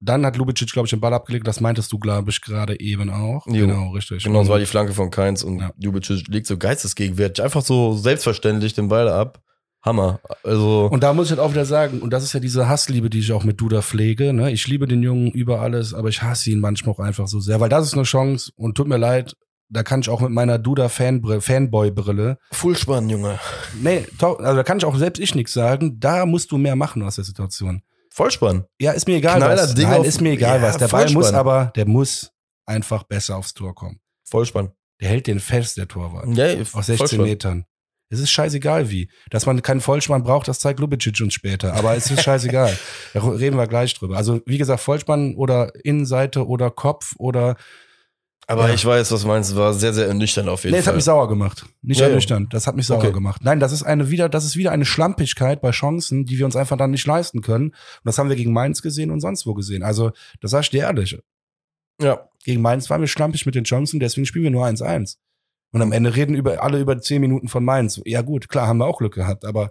dann 0.00 0.24
hat 0.24 0.36
Lubicic, 0.36 0.72
glaube 0.72 0.86
ich, 0.86 0.90
den 0.90 1.00
Ball 1.00 1.12
abgelegt. 1.12 1.46
Das 1.46 1.60
meintest 1.60 1.92
du, 1.92 1.98
glaube 1.98 2.30
ich, 2.30 2.40
gerade 2.40 2.80
eben 2.80 3.10
auch. 3.10 3.46
Jo. 3.46 3.66
Genau, 3.66 3.90
richtig. 3.90 4.24
genau, 4.24 4.40
das 4.40 4.48
war 4.48 4.58
die 4.58 4.66
Flanke 4.66 4.94
von 4.94 5.10
Keins 5.10 5.44
und 5.44 5.58
Ja. 5.60 5.72
Jubicic 5.76 6.26
legt 6.28 6.46
so 6.46 6.56
geistesgegenwärtig 6.56 7.44
einfach 7.44 7.62
so 7.62 7.92
selbstverständlich 7.94 8.72
den 8.72 8.88
Ball 8.88 9.08
ab. 9.08 9.42
Hammer. 9.82 10.20
Also, 10.44 10.88
Und 10.90 11.02
da 11.02 11.12
muss 11.14 11.26
ich 11.26 11.30
halt 11.32 11.40
auch 11.40 11.52
wieder 11.52 11.64
sagen, 11.64 12.00
und 12.00 12.10
das 12.12 12.22
ist 12.22 12.32
ja 12.34 12.40
diese 12.40 12.68
Hassliebe, 12.68 13.08
die 13.10 13.20
ich 13.20 13.32
auch 13.32 13.44
mit 13.44 13.60
Duda 13.60 13.80
pflege. 13.82 14.32
Ne? 14.32 14.50
Ich 14.50 14.66
liebe 14.68 14.86
den 14.86 15.02
Jungen 15.02 15.30
über 15.30 15.60
alles, 15.60 15.94
aber 15.94 16.08
ich 16.08 16.22
hasse 16.22 16.50
ihn 16.50 16.60
manchmal 16.60 16.94
auch 16.94 17.00
einfach 17.00 17.28
so 17.28 17.40
sehr, 17.40 17.60
weil 17.60 17.68
das 17.70 17.86
ist 17.86 17.94
eine 17.94 18.02
Chance 18.02 18.52
und 18.56 18.76
tut 18.76 18.88
mir 18.88 18.98
leid, 18.98 19.34
da 19.72 19.82
kann 19.82 20.00
ich 20.00 20.08
auch 20.10 20.20
mit 20.20 20.30
meiner 20.32 20.58
Duda-Fanboy-Brille, 20.58 22.38
full 22.52 22.76
spannend, 22.76 23.12
Junge. 23.12 23.38
nee, 23.80 24.06
also 24.20 24.36
da 24.56 24.62
kann 24.62 24.78
ich 24.78 24.84
auch 24.84 24.96
selbst 24.96 25.20
ich 25.20 25.34
nichts 25.34 25.52
sagen, 25.52 25.98
da 26.00 26.26
musst 26.26 26.50
du 26.52 26.58
mehr 26.58 26.76
machen 26.76 27.02
aus 27.02 27.16
der 27.16 27.24
Situation. 27.24 27.82
Voll 28.12 28.30
spannend. 28.32 28.64
Ja, 28.80 28.92
ist 28.92 29.06
mir 29.06 29.16
egal 29.16 29.36
Knaller 29.38 29.62
was. 29.62 29.74
Ding 29.74 29.88
Nein, 29.88 30.00
auf- 30.00 30.06
ist 30.06 30.20
mir 30.20 30.32
egal 30.32 30.60
Ja, 30.60 30.66
was. 30.66 30.78
Der 30.78 30.88
Ball 30.88 31.08
muss 31.12 31.32
aber, 31.32 31.72
der 31.76 31.86
muss 31.86 32.32
einfach 32.66 33.04
besser 33.04 33.36
aufs 33.36 33.54
Tor 33.54 33.74
kommen. 33.74 34.00
Voll 34.24 34.44
spannend. 34.46 34.72
Der 35.00 35.08
hält 35.08 35.26
den 35.28 35.38
fest, 35.40 35.76
der 35.76 35.86
Torwart. 35.88 36.26
Ja, 36.36 36.46
Aus 36.60 36.68
voll 36.68 36.82
16 36.82 37.06
spannend. 37.08 37.24
Metern. 37.26 37.64
Es 38.12 38.18
ist 38.20 38.30
scheißegal 38.30 38.90
wie. 38.90 39.08
Dass 39.30 39.46
man 39.46 39.62
keinen 39.62 39.80
Vollspann 39.80 40.22
braucht, 40.24 40.48
das 40.48 40.58
zeigt 40.58 40.80
Lubicic 40.80 41.20
uns 41.20 41.32
später. 41.32 41.74
Aber 41.74 41.96
es 41.96 42.10
ist 42.10 42.22
scheißegal. 42.22 42.76
da 43.14 43.20
reden 43.20 43.56
wir 43.56 43.66
gleich 43.68 43.94
drüber. 43.94 44.16
Also, 44.16 44.40
wie 44.46 44.58
gesagt, 44.58 44.80
Vollspann 44.80 45.34
oder 45.36 45.72
Innenseite 45.84 46.46
oder 46.46 46.70
Kopf 46.70 47.14
oder 47.18 47.56
Aber 48.48 48.66
Ja. 48.68 48.74
ich 48.74 48.84
weiß, 48.84 49.12
was 49.12 49.24
meinst. 49.24 49.54
War 49.54 49.72
sehr, 49.74 49.92
sehr 49.92 50.08
ernüchternd 50.08 50.48
auf 50.48 50.64
jeden 50.64 50.72
Nee, 50.72 50.78
es 50.80 50.86
hat 50.86 50.92
Fall. 50.92 50.96
mich 50.96 51.04
sauer 51.04 51.28
gemacht. 51.28 51.66
Nicht 51.82 52.00
ja. 52.00 52.08
ernüchternd. 52.08 52.52
Das 52.52 52.66
hat 52.66 52.74
mich 52.74 52.86
sauer 52.86 52.98
Okay. 52.98 53.12
gemacht. 53.12 53.42
Nein, 53.44 53.60
das 53.60 53.70
ist 53.70 53.84
eine 53.84 54.10
wieder, 54.10 54.28
das 54.28 54.44
ist 54.44 54.56
wieder 54.56 54.72
eine 54.72 54.84
Schlampigkeit 54.84 55.60
bei 55.60 55.70
Chancen, 55.70 56.24
die 56.26 56.36
wir 56.38 56.46
uns 56.46 56.56
einfach 56.56 56.76
dann 56.76 56.90
nicht 56.90 57.06
leisten 57.06 57.42
können. 57.42 57.66
Und 57.68 57.76
das 58.02 58.18
haben 58.18 58.28
wir 58.28 58.34
gegen 58.34 58.52
Mainz 58.52 58.82
gesehen 58.82 59.12
und 59.12 59.20
sonst 59.20 59.46
wo 59.46 59.54
gesehen. 59.54 59.84
Also, 59.84 60.10
das 60.40 60.50
sag 60.50 60.62
ich 60.62 60.70
dir 60.70 60.80
ehrlich. 60.82 61.16
ja. 62.02 62.26
Gegen 62.42 62.62
Mainz 62.62 62.88
waren 62.90 63.02
wir 63.02 63.06
schlampig 63.08 63.44
mit 63.46 63.54
den 63.54 63.64
Chancen, 63.64 64.00
deswegen 64.00 64.24
spielen 64.26 64.44
wir 64.44 64.50
nur 64.50 64.64
1-1. 64.66 65.18
Und 65.72 65.82
am 65.82 65.92
Ende 65.92 66.14
reden 66.16 66.34
über, 66.34 66.62
alle 66.62 66.80
über 66.80 67.00
10 67.00 67.20
Minuten 67.20 67.48
von 67.48 67.64
Mainz. 67.64 68.00
Ja 68.04 68.22
gut, 68.22 68.48
klar, 68.48 68.66
haben 68.66 68.78
wir 68.78 68.86
auch 68.86 68.98
Glück 68.98 69.14
gehabt, 69.14 69.44
aber 69.44 69.70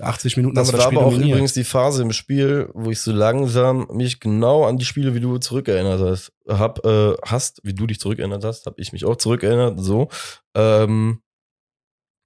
80 0.00 0.36
Minuten 0.36 0.54
Das 0.54 0.68
haben 0.68 0.74
wir 0.74 0.78
war 0.78 0.78
das 0.78 0.86
Spiel 0.86 0.98
aber 0.98 1.06
auch 1.06 1.10
dominiert. 1.10 1.34
übrigens 1.34 1.52
die 1.52 1.64
Phase 1.64 2.02
im 2.02 2.12
Spiel, 2.12 2.70
wo 2.74 2.90
ich 2.90 3.00
so 3.00 3.12
langsam 3.12 3.88
mich 3.92 4.20
genau 4.20 4.64
an 4.64 4.78
die 4.78 4.84
Spiele, 4.84 5.14
wie 5.14 5.20
du 5.20 5.38
zurückerinnert 5.38 6.00
hast, 6.00 6.32
hab, 6.46 6.84
äh, 6.84 7.14
hast, 7.24 7.60
wie 7.64 7.74
du 7.74 7.86
dich 7.86 7.98
zurückerinnert 7.98 8.44
hast, 8.44 8.66
habe 8.66 8.80
ich 8.80 8.92
mich 8.92 9.04
auch 9.04 9.16
zurückerinnert, 9.16 9.80
so. 9.80 10.08
Ähm, 10.54 11.20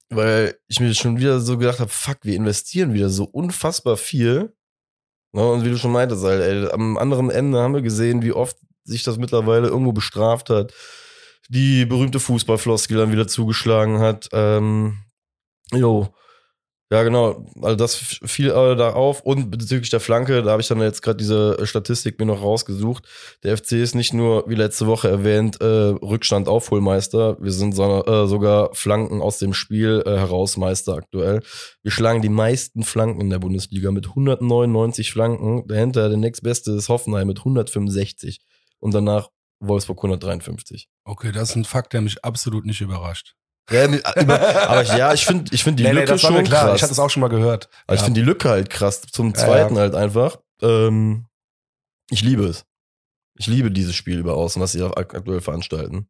weil 0.09 0.55
ich 0.67 0.79
mir 0.79 0.93
schon 0.93 1.17
wieder 1.17 1.39
so 1.39 1.57
gedacht 1.57 1.79
habe, 1.79 1.89
fuck, 1.89 2.19
wir 2.21 2.35
investieren 2.35 2.93
wieder 2.93 3.09
so 3.09 3.23
unfassbar 3.23 3.97
viel. 3.97 4.53
Ne, 5.33 5.51
und 5.51 5.65
wie 5.65 5.69
du 5.69 5.77
schon 5.77 5.91
meintest, 5.91 6.23
halt, 6.23 6.41
ey, 6.41 6.71
am 6.71 6.97
anderen 6.97 7.31
Ende 7.31 7.59
haben 7.59 7.73
wir 7.73 7.81
gesehen, 7.81 8.21
wie 8.21 8.31
oft 8.31 8.57
sich 8.83 9.03
das 9.03 9.17
mittlerweile 9.17 9.67
irgendwo 9.67 9.91
bestraft 9.91 10.49
hat. 10.49 10.73
Die 11.49 11.85
berühmte 11.85 12.19
Fußballfloskel 12.19 12.97
dann 12.97 13.11
wieder 13.11 13.27
zugeschlagen 13.27 13.99
hat. 13.99 14.29
Ähm, 14.33 14.97
jo, 15.71 16.13
ja, 16.91 17.01
genau. 17.01 17.47
Also 17.63 17.75
das 17.75 17.95
fiel 17.95 18.51
äh, 18.51 18.75
da 18.75 18.93
auf. 18.93 19.21
Und 19.21 19.49
bezüglich 19.49 19.89
der 19.89 19.99
Flanke, 19.99 20.43
da 20.43 20.51
habe 20.51 20.61
ich 20.61 20.67
dann 20.67 20.79
jetzt 20.81 21.01
gerade 21.01 21.17
diese 21.17 21.57
Statistik 21.65 22.19
mir 22.19 22.27
noch 22.27 22.43
rausgesucht. 22.43 23.05
Der 23.43 23.57
FC 23.57 23.73
ist 23.73 23.95
nicht 23.95 24.13
nur, 24.13 24.47
wie 24.47 24.53
letzte 24.53 24.85
Woche 24.85 25.09
erwähnt, 25.09 25.59
äh, 25.61 25.65
Rückstand 25.65 26.47
Aufholmeister. 26.47 27.37
Wir 27.41 27.51
sind 27.51 27.73
so, 27.73 28.05
äh, 28.05 28.27
sogar 28.27 28.69
Flanken 28.75 29.21
aus 29.21 29.39
dem 29.39 29.55
Spiel 29.55 30.03
äh, 30.05 30.11
Herausmeister 30.11 30.93
aktuell. 30.93 31.41
Wir 31.81 31.91
schlagen 31.91 32.21
die 32.21 32.29
meisten 32.29 32.83
Flanken 32.83 33.19
in 33.19 33.31
der 33.31 33.39
Bundesliga 33.39 33.91
mit 33.91 34.07
199 34.09 35.11
Flanken. 35.11 35.67
Dahinter 35.67 36.07
der 36.07 36.19
nächstbeste 36.19 36.73
ist 36.73 36.89
Hoffenheim 36.89 37.27
mit 37.27 37.39
165. 37.39 38.41
Und 38.79 38.93
danach 38.93 39.29
Wolfsburg 39.59 39.97
153. 39.99 40.89
Okay, 41.05 41.31
das 41.31 41.49
ist 41.51 41.55
ein 41.55 41.65
Fakt, 41.65 41.93
der 41.93 42.01
mich 42.01 42.23
absolut 42.23 42.65
nicht 42.65 42.81
überrascht. 42.81 43.35
Ja, 43.71 43.87
nee, 43.87 43.97
über- 44.15 44.67
aber 44.69 44.83
ich, 44.83 44.89
ja, 44.89 45.13
ich 45.13 45.25
finde 45.25 45.53
ich 45.53 45.63
find 45.63 45.79
die 45.79 45.83
Nee, 45.83 45.93
nee, 45.93 45.99
Lücke 46.01 46.13
mir 46.13 46.19
schon 46.19 46.43
klar. 46.43 46.65
krass. 46.65 46.75
Ich 46.77 46.83
hatte 46.83 46.91
es 46.91 46.99
auch 46.99 47.09
schon 47.09 47.21
mal 47.21 47.29
gehört. 47.29 47.69
Aber 47.87 47.95
ich 47.95 48.01
Ja. 48.01 48.05
finde 48.05 48.19
die 48.21 48.25
Lücke 48.25 48.49
halt 48.49 48.69
krass. 48.69 49.01
Zum 49.01 49.33
zweiten 49.33 49.75
ja. 49.75 49.81
halt 49.81 49.95
einfach. 49.95 50.37
Ähm, 50.61 51.25
ich 52.11 52.21
liebe 52.21 52.45
es. 52.45 52.65
Ich 53.37 53.47
liebe 53.47 53.71
dieses 53.71 53.95
Spiel 53.95 54.19
über 54.19 54.35
außen, 54.35 54.61
was 54.61 54.73
sie 54.73 54.83
ak- 54.83 55.15
aktuell 55.15 55.41
veranstalten. 55.41 56.07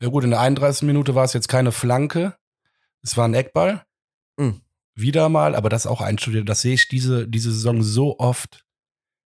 Ja 0.00 0.08
gut, 0.08 0.24
in 0.24 0.30
der 0.30 0.40
31. 0.40 0.82
Minute 0.86 1.14
war 1.14 1.24
es 1.24 1.32
jetzt 1.32 1.48
keine 1.48 1.72
Flanke. 1.72 2.36
Es 3.02 3.16
war 3.16 3.26
ein 3.26 3.34
Eckball. 3.34 3.84
Mhm. 4.36 4.60
Wieder 4.94 5.28
mal, 5.28 5.54
aber 5.54 5.68
das 5.68 5.84
ist 5.84 5.90
auch 5.90 6.00
einstudiert. 6.00 6.48
Das 6.48 6.60
sehe 6.60 6.74
ich 6.74 6.86
diese, 6.88 7.26
diese 7.26 7.50
Saison 7.52 7.82
so 7.82 8.18
oft. 8.18 8.64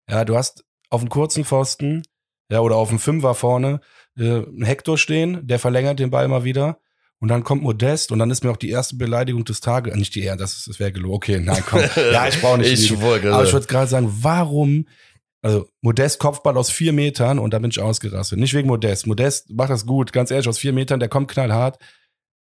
Ja, 0.08 0.24
du 0.24 0.36
hast 0.36 0.64
auf 0.90 1.00
dem 1.00 1.10
kurzen 1.10 1.44
Pfosten, 1.44 2.02
ja, 2.50 2.60
oder 2.60 2.76
auf 2.76 2.88
dem 2.88 2.98
Fünfer 2.98 3.34
vorne, 3.34 3.80
äh, 4.18 4.22
einen 4.22 4.64
Hector 4.64 4.98
stehen, 4.98 5.46
der 5.46 5.58
verlängert 5.58 5.98
den 5.98 6.10
Ball 6.10 6.28
mal 6.28 6.44
wieder. 6.44 6.78
Und 7.18 7.28
dann 7.28 7.44
kommt 7.44 7.62
Modest 7.62 8.12
und 8.12 8.18
dann 8.18 8.30
ist 8.30 8.44
mir 8.44 8.50
auch 8.50 8.58
die 8.58 8.68
erste 8.68 8.96
Beleidigung 8.96 9.44
des 9.44 9.60
Tages, 9.60 9.94
äh, 9.94 9.96
nicht 9.96 10.14
die 10.14 10.22
eher, 10.22 10.36
das, 10.36 10.52
ist- 10.54 10.68
das 10.68 10.78
wäre 10.78 10.92
gelogen. 10.92 11.14
Okay, 11.16 11.40
nein, 11.40 11.62
komm. 11.66 11.80
Ja, 12.12 12.28
ich 12.28 12.40
brauche 12.40 12.58
nicht. 12.58 12.72
Ich 12.72 13.00
wollte 13.00 13.32
aber 13.32 13.44
ich 13.44 13.52
würde 13.52 13.66
gerade 13.66 13.88
sagen, 13.88 14.10
warum, 14.20 14.86
also 15.42 15.66
Modest 15.80 16.18
Kopfball 16.18 16.56
aus 16.58 16.70
vier 16.70 16.92
Metern 16.92 17.38
und 17.38 17.52
da 17.54 17.58
bin 17.58 17.70
ich 17.70 17.80
ausgerastet. 17.80 18.38
Nicht 18.38 18.52
wegen 18.54 18.68
Modest. 18.68 19.06
Modest 19.06 19.50
macht 19.50 19.70
das 19.70 19.86
gut, 19.86 20.12
ganz 20.12 20.30
ehrlich, 20.30 20.46
aus 20.48 20.58
vier 20.58 20.72
Metern, 20.74 21.00
der 21.00 21.08
kommt 21.08 21.30
knallhart. 21.30 21.78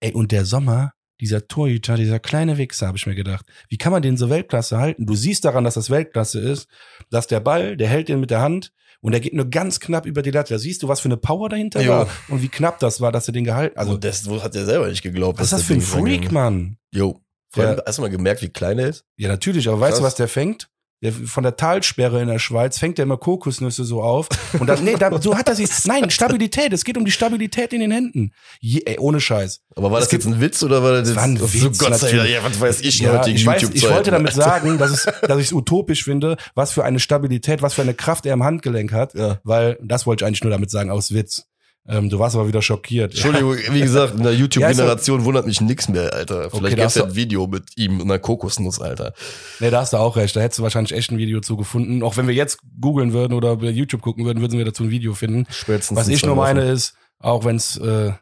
Ey, 0.00 0.12
und 0.12 0.30
der 0.32 0.44
Sommer, 0.44 0.92
dieser 1.20 1.46
Torhüter, 1.48 1.96
dieser 1.96 2.20
kleine 2.20 2.56
Wichser, 2.56 2.86
habe 2.86 2.96
ich 2.96 3.06
mir 3.06 3.14
gedacht. 3.16 3.44
Wie 3.68 3.76
kann 3.76 3.92
man 3.92 4.02
den 4.02 4.16
so 4.16 4.30
Weltklasse 4.30 4.78
halten? 4.78 5.04
Du 5.04 5.14
siehst 5.16 5.44
daran, 5.44 5.64
dass 5.64 5.74
das 5.74 5.90
Weltklasse 5.90 6.38
ist, 6.40 6.68
dass 7.10 7.26
der 7.26 7.40
Ball, 7.40 7.76
der 7.76 7.88
hält 7.88 8.08
den 8.08 8.20
mit 8.20 8.30
der 8.30 8.40
Hand 8.40 8.72
und 9.00 9.12
der 9.12 9.20
geht 9.20 9.34
nur 9.34 9.48
ganz 9.48 9.80
knapp 9.80 10.06
über 10.06 10.22
die 10.22 10.30
Latte. 10.30 10.54
Da 10.54 10.58
siehst 10.58 10.82
du, 10.82 10.88
was 10.88 11.00
für 11.00 11.08
eine 11.08 11.16
Power 11.16 11.48
dahinter 11.48 11.80
Jo. 11.82 11.90
war 11.92 12.08
und 12.28 12.42
wie 12.42 12.48
knapp 12.48 12.78
das 12.80 13.00
war, 13.00 13.12
dass 13.12 13.28
er 13.28 13.32
den 13.32 13.44
gehalten 13.44 13.78
also 13.78 13.92
Also, 13.92 14.00
das 14.00 14.42
hat 14.44 14.54
er 14.56 14.64
selber 14.66 14.88
nicht 14.88 15.02
geglaubt. 15.02 15.38
was 15.38 15.46
ist 15.46 15.52
das 15.52 15.62
für 15.62 15.74
ein 15.74 15.80
Freak. 15.80 16.30
Mann? 16.32 16.76
Jo. 16.92 17.20
Vor 17.52 17.64
allem, 17.64 17.78
Ja. 17.78 17.82
hast 17.86 17.98
du 17.98 18.02
mal 18.02 18.10
gemerkt, 18.10 18.42
wie 18.42 18.48
klein 18.48 18.78
er 18.78 18.88
ist? 18.88 19.04
Ja, 19.16 19.28
natürlich, 19.28 19.68
aber 19.68 19.80
weißt 19.80 19.98
du, 19.98 20.02
Krass. 20.02 20.12
was 20.12 20.14
der 20.16 20.28
fängt? 20.28 20.68
Der, 21.02 21.12
von 21.12 21.42
der 21.42 21.56
Talsperre 21.56 22.20
in 22.20 22.28
der 22.28 22.38
Schweiz 22.38 22.78
fängt 22.78 22.98
er 22.98 23.04
immer 23.04 23.16
Kokosnüsse 23.16 23.84
so 23.84 24.02
auf. 24.02 24.28
Und 24.58 24.66
dann, 24.66 24.84
nee, 24.84 24.96
da, 24.98 25.20
so 25.20 25.36
hat 25.36 25.48
er 25.48 25.54
sich. 25.54 25.68
Nein, 25.86 26.10
Stabilität. 26.10 26.72
Es 26.72 26.84
geht 26.84 26.98
um 26.98 27.06
die 27.06 27.10
Stabilität 27.10 27.72
in 27.72 27.80
den 27.80 27.90
Händen. 27.90 28.32
Je, 28.60 28.82
ey, 28.84 28.98
ohne 28.98 29.20
Scheiß. 29.20 29.62
Aber 29.76 29.90
war 29.90 29.98
Es 29.98 30.06
das 30.06 30.12
jetzt 30.12 30.26
ein 30.26 30.40
Witz 30.40 30.62
oder 30.62 30.82
war 30.82 30.92
das 30.92 31.08
jetzt 31.08 31.16
war 31.16 31.24
ein 31.24 31.36
so 31.38 31.52
Witz, 31.52 31.78
Gott 31.78 31.96
sei 31.96 32.12
Dank, 32.12 32.28
ja, 32.28 32.44
was 32.44 32.60
weiß 32.60 32.80
ich, 32.82 32.98
Ja, 32.98 33.18
heutigen 33.18 33.36
ich, 33.36 33.46
weiß, 33.46 33.70
ich 33.72 33.88
wollte 33.88 34.10
damit 34.10 34.34
sagen, 34.34 34.76
dass, 34.78 34.90
es, 34.90 35.04
dass 35.22 35.38
ich 35.38 35.46
es 35.46 35.52
utopisch 35.52 36.04
finde, 36.04 36.36
was 36.54 36.72
für 36.72 36.84
eine 36.84 37.00
Stabilität, 37.00 37.62
was 37.62 37.74
für 37.74 37.82
eine 37.82 37.94
Kraft 37.94 38.26
er 38.26 38.34
im 38.34 38.44
Handgelenk 38.44 38.92
hat. 38.92 39.14
Ja. 39.14 39.40
Weil, 39.42 39.78
das 39.82 40.06
wollte 40.06 40.24
ich 40.24 40.26
eigentlich 40.26 40.42
nur 40.42 40.50
damit 40.50 40.70
sagen, 40.70 40.90
aus 40.90 41.14
Witz. 41.14 41.46
Ähm, 41.88 42.08
du 42.10 42.18
warst 42.18 42.36
aber 42.36 42.46
wieder 42.46 42.62
schockiert. 42.62 43.12
Entschuldigung, 43.12 43.56
wie 43.70 43.80
gesagt, 43.80 44.14
in 44.14 44.22
der 44.22 44.32
Ja, 44.32 44.38
YouTube-Generation 44.40 45.24
wundert 45.24 45.46
mich 45.46 45.60
nix 45.60 45.88
mehr, 45.88 46.12
Alter. 46.12 46.50
Vielleicht 46.50 46.54
Okay, 46.54 46.68
gibt's 46.70 46.84
hast 46.84 46.96
ja 46.96 47.04
ein 47.04 47.14
Video 47.16 47.46
mit 47.46 47.76
ihm 47.76 48.00
und 48.00 48.02
einer 48.10 48.18
Kokosnuss, 48.18 48.80
Alter. 48.80 49.12
Nee, 49.60 49.70
da 49.70 49.80
hast 49.80 49.92
du 49.92 49.96
auch 49.96 50.16
recht. 50.16 50.36
Da 50.36 50.40
hättest 50.40 50.58
du 50.58 50.62
wahrscheinlich 50.62 50.92
echt 50.92 51.10
ein 51.10 51.18
Video 51.18 51.40
zu 51.40 51.56
gefunden. 51.56 52.02
Auch 52.02 52.16
wenn 52.16 52.26
wir 52.28 52.34
jetzt 52.34 52.58
googeln 52.80 53.12
würden 53.12 53.32
oder 53.32 53.56
bei 53.56 53.70
YouTube 53.70 54.02
gucken 54.02 54.24
würden, 54.24 54.40
würden 54.40 54.58
wir 54.58 54.64
dazu 54.64 54.84
ein 54.84 54.90
Video 54.90 55.14
finden. 55.14 55.46
Spätestens 55.50 55.96
Was 55.98 56.08
in 56.08 56.14
ich 56.14 56.24
nur 56.24 56.36
meine 56.36 56.62
ist, 56.64 56.94
auch 57.18 57.44
wenn 57.44 57.56
es 57.56 57.76
äh, 57.78 58.12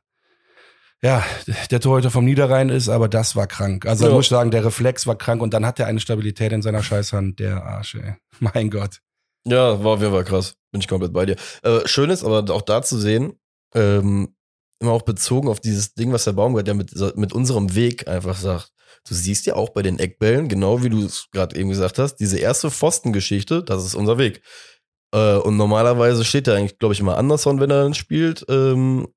ja 1.02 1.24
der 1.70 1.80
Torhüter 1.80 2.10
vom 2.10 2.24
Niederrhein 2.24 2.68
ist, 2.70 2.88
aber 2.88 3.08
das 3.08 3.36
war 3.36 3.46
krank. 3.46 3.86
Also 3.86 4.06
Ja. 4.06 4.12
muss 4.12 4.26
ich 4.26 4.30
sagen, 4.30 4.50
der 4.50 4.64
Reflex 4.64 5.06
war 5.06 5.16
krank 5.16 5.42
und 5.42 5.52
dann 5.52 5.66
hat 5.66 5.78
er 5.78 5.86
eine 5.86 6.00
Stabilität 6.00 6.52
in 6.52 6.62
seiner 6.62 6.82
Scheißhand, 6.82 7.38
der 7.40 7.64
Arsch, 7.64 7.96
ey. 7.96 8.14
Mein 8.40 8.70
Gott. 8.70 9.00
Ja, 9.44 9.82
war 9.82 9.92
auf 9.94 10.00
jeden 10.00 10.12
Fall 10.12 10.24
krass. 10.24 10.54
Bin 10.72 10.80
ich 10.80 10.88
komplett 10.88 11.12
bei 11.12 11.26
dir. 11.26 11.36
Äh, 11.62 11.80
schön 11.86 12.10
ist 12.10 12.24
aber 12.24 12.44
auch 12.52 12.62
da 12.62 12.82
zu 12.82 12.98
sehen, 12.98 13.34
ähm, 13.74 14.34
immer 14.80 14.92
auch 14.92 15.02
bezogen 15.02 15.48
auf 15.48 15.60
dieses 15.60 15.94
Ding, 15.94 16.12
was 16.12 16.24
der 16.24 16.32
Baumgart 16.32 16.68
ja 16.68 16.74
mit, 16.74 16.92
mit 17.16 17.32
unserem 17.32 17.74
Weg 17.74 18.08
einfach 18.08 18.36
sagt. 18.38 18.72
Du 19.06 19.14
siehst 19.14 19.46
ja 19.46 19.54
auch 19.54 19.70
bei 19.70 19.82
den 19.82 19.98
Eckbällen, 19.98 20.48
genau 20.48 20.82
wie 20.82 20.90
du 20.90 21.04
es 21.04 21.28
gerade 21.32 21.56
eben 21.56 21.68
gesagt 21.68 21.98
hast, 21.98 22.16
diese 22.16 22.38
erste 22.38 22.70
Pfostengeschichte, 22.70 23.62
das 23.62 23.84
ist 23.84 23.94
unser 23.94 24.18
Weg. 24.18 24.42
Äh, 25.14 25.36
und 25.36 25.56
normalerweise 25.56 26.24
steht 26.24 26.46
da 26.46 26.54
eigentlich, 26.54 26.78
glaube 26.78 26.94
ich, 26.94 27.00
immer 27.00 27.16
Anderson, 27.16 27.60
wenn 27.60 27.70
er 27.70 27.82
dann 27.82 27.94
spielt. 27.94 28.44
Ähm, 28.48 29.08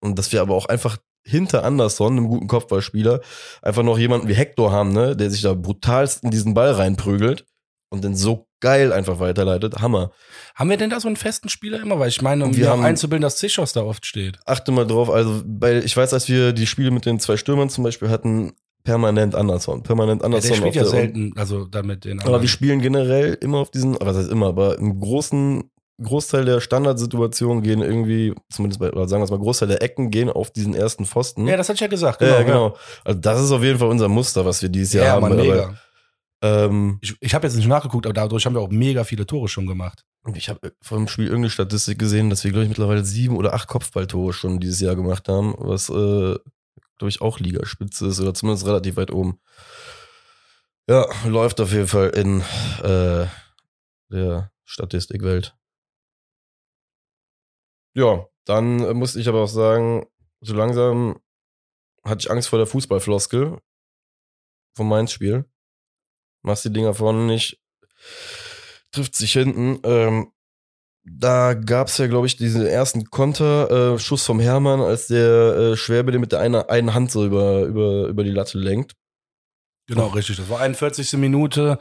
und 0.00 0.18
dass 0.18 0.32
wir 0.32 0.40
aber 0.42 0.54
auch 0.54 0.66
einfach 0.66 0.98
hinter 1.24 1.64
Anderson, 1.64 2.12
einem 2.12 2.28
guten 2.28 2.48
Kopfballspieler, 2.48 3.20
einfach 3.62 3.82
noch 3.82 3.98
jemanden 3.98 4.28
wie 4.28 4.34
Hector 4.34 4.72
haben, 4.72 4.92
ne, 4.92 5.16
der 5.16 5.30
sich 5.30 5.42
da 5.42 5.54
brutalst 5.54 6.24
in 6.24 6.30
diesen 6.30 6.54
Ball 6.54 6.72
reinprügelt 6.72 7.46
und 7.90 8.02
den 8.02 8.16
so 8.16 8.48
geil 8.62 8.92
einfach 8.94 9.20
weiterleitet. 9.20 9.80
Hammer. 9.82 10.10
Haben 10.54 10.70
wir 10.70 10.78
denn 10.78 10.88
da 10.88 10.98
so 11.00 11.08
einen 11.08 11.16
festen 11.16 11.50
Spieler 11.50 11.80
immer? 11.82 11.98
Weil 11.98 12.08
ich 12.08 12.22
meine, 12.22 12.44
um 12.46 12.56
wir 12.56 12.70
haben- 12.70 12.82
einzubilden, 12.82 13.20
dass 13.22 13.36
Zichos 13.36 13.74
da 13.74 13.82
oft 13.82 14.06
steht. 14.06 14.38
Achte 14.46 14.72
mal 14.72 14.86
drauf, 14.86 15.10
also 15.10 15.42
bei, 15.44 15.78
ich 15.78 15.94
weiß, 15.94 16.14
als 16.14 16.28
wir 16.30 16.54
die 16.54 16.66
Spiele 16.66 16.90
mit 16.90 17.04
den 17.04 17.20
zwei 17.20 17.36
Stürmern 17.36 17.68
zum 17.68 17.84
Beispiel 17.84 18.08
hatten, 18.08 18.52
permanent 18.84 19.34
Anderson. 19.34 19.82
Permanent 19.82 20.22
Ja, 20.22 20.26
Anderson. 20.26 20.48
der 20.50 20.56
spielt 20.56 20.74
ja 20.74 20.84
selten, 20.86 21.32
also 21.36 21.66
damit 21.66 22.04
den 22.06 22.20
Aber 22.22 22.40
wir 22.40 22.48
spielen 22.48 22.80
generell 22.80 23.36
immer 23.40 23.58
auf 23.58 23.70
diesen, 23.70 23.94
aber 23.96 24.06
das 24.06 24.16
heißt 24.22 24.30
immer, 24.30 24.46
aber 24.46 24.78
im 24.78 24.98
großen 24.98 25.64
Großteil 26.02 26.44
der 26.44 26.60
Standardsituationen 26.60 27.62
gehen 27.62 27.80
irgendwie, 27.80 28.34
zumindest 28.50 28.80
bei, 28.80 28.90
oder 28.90 29.06
sagen 29.06 29.20
wir 29.20 29.26
es 29.26 29.30
mal, 29.30 29.38
Großteil 29.38 29.68
der 29.68 29.82
Ecken 29.82 30.10
gehen 30.10 30.30
auf 30.30 30.50
diesen 30.50 30.74
ersten 30.74 31.04
Pfosten. 31.04 31.46
Ja, 31.46 31.56
das 31.56 31.68
hatte 31.68 31.76
ich 31.76 31.80
ja 31.80 31.86
gesagt. 31.86 32.20
ja, 32.22 32.26
Genau, 32.26 32.38
ja, 32.38 32.42
genau. 32.44 32.76
Also 33.04 33.20
das 33.20 33.40
ist 33.40 33.52
auf 33.52 33.62
jeden 33.62 33.78
Fall 33.78 33.88
unser 33.88 34.08
Muster, 34.08 34.44
was 34.44 34.60
wir 34.62 34.68
dieses 34.68 34.94
Jahr 34.94 35.04
Ja, 35.04 35.12
haben. 35.12 35.20
Mann, 35.28 35.36
mega. 35.36 35.74
Ähm, 36.42 36.98
Ich, 37.00 37.16
ich 37.20 37.34
habe 37.34 37.46
jetzt 37.46 37.56
nicht 37.56 37.68
nachgeguckt, 37.68 38.04
aber 38.04 38.12
dadurch 38.12 38.44
haben 38.44 38.54
wir 38.54 38.60
auch 38.60 38.70
mega 38.70 39.04
viele 39.04 39.26
Tore 39.26 39.48
schon 39.48 39.66
gemacht. 39.66 40.04
ich 40.34 40.48
habe 40.48 40.72
vor 40.82 40.98
dem 40.98 41.08
Spiel 41.08 41.26
irgendeine 41.26 41.50
Statistik 41.50 41.98
gesehen, 41.98 42.30
dass 42.30 42.44
wir, 42.44 42.50
glaube 42.50 42.64
ich, 42.64 42.68
mittlerweile 42.68 43.04
sieben 43.04 43.36
oder 43.36 43.54
acht 43.54 43.68
Kopfballtore 43.68 44.32
schon 44.32 44.60
dieses 44.60 44.80
Jahr 44.80 44.96
gemacht 44.96 45.28
haben, 45.28 45.54
was, 45.58 45.88
äh, 45.88 46.36
glaube 46.98 47.08
ich, 47.08 47.20
auch 47.20 47.38
Ligaspitze 47.38 48.08
ist 48.08 48.20
oder 48.20 48.34
zumindest 48.34 48.66
relativ 48.66 48.96
weit 48.96 49.12
oben. 49.12 49.40
Ja, 50.88 51.06
läuft 51.26 51.60
auf 51.60 51.72
jeden 51.72 51.86
Fall 51.86 52.10
in 52.10 52.40
äh, 52.82 53.26
der 54.10 54.50
Statistikwelt. 54.64 55.56
Ja, 57.94 58.26
dann 58.46 58.80
äh, 58.80 58.94
musste 58.94 59.20
ich 59.20 59.28
aber 59.28 59.42
auch 59.42 59.48
sagen, 59.48 60.06
so 60.40 60.54
langsam 60.54 61.20
hatte 62.04 62.20
ich 62.20 62.30
Angst 62.30 62.48
vor 62.48 62.58
der 62.58 62.66
Fußballfloskel 62.66 63.58
vom 64.76 64.88
Mainz-Spiel. 64.88 65.44
Machst 66.42 66.64
die 66.64 66.72
Dinger 66.72 66.94
vorne 66.94 67.20
nicht, 67.24 67.60
trifft 68.90 69.14
sich 69.16 69.32
hinten. 69.32 69.78
Ähm, 69.84 70.32
da 71.04 71.54
gab 71.54 71.88
es 71.88 71.98
ja, 71.98 72.06
glaube 72.06 72.26
ich, 72.26 72.36
diesen 72.36 72.64
ersten 72.66 73.06
Konter, 73.10 73.94
äh, 73.94 73.98
Schuss 73.98 74.24
vom 74.24 74.38
Hermann, 74.40 74.80
als 74.80 75.08
der 75.08 75.56
äh, 75.72 75.76
Schwerbe 75.76 76.12
den 76.12 76.20
mit 76.20 76.32
der 76.32 76.40
einen, 76.40 76.54
einen 76.56 76.94
Hand 76.94 77.10
so 77.10 77.24
über, 77.24 77.62
über, 77.62 78.06
über 78.06 78.22
die 78.24 78.30
Latte 78.30 78.58
lenkt. 78.58 78.92
Genau, 79.88 80.08
richtig. 80.08 80.36
Das 80.36 80.48
war 80.48 80.60
41. 80.60 81.12
Minute. 81.14 81.78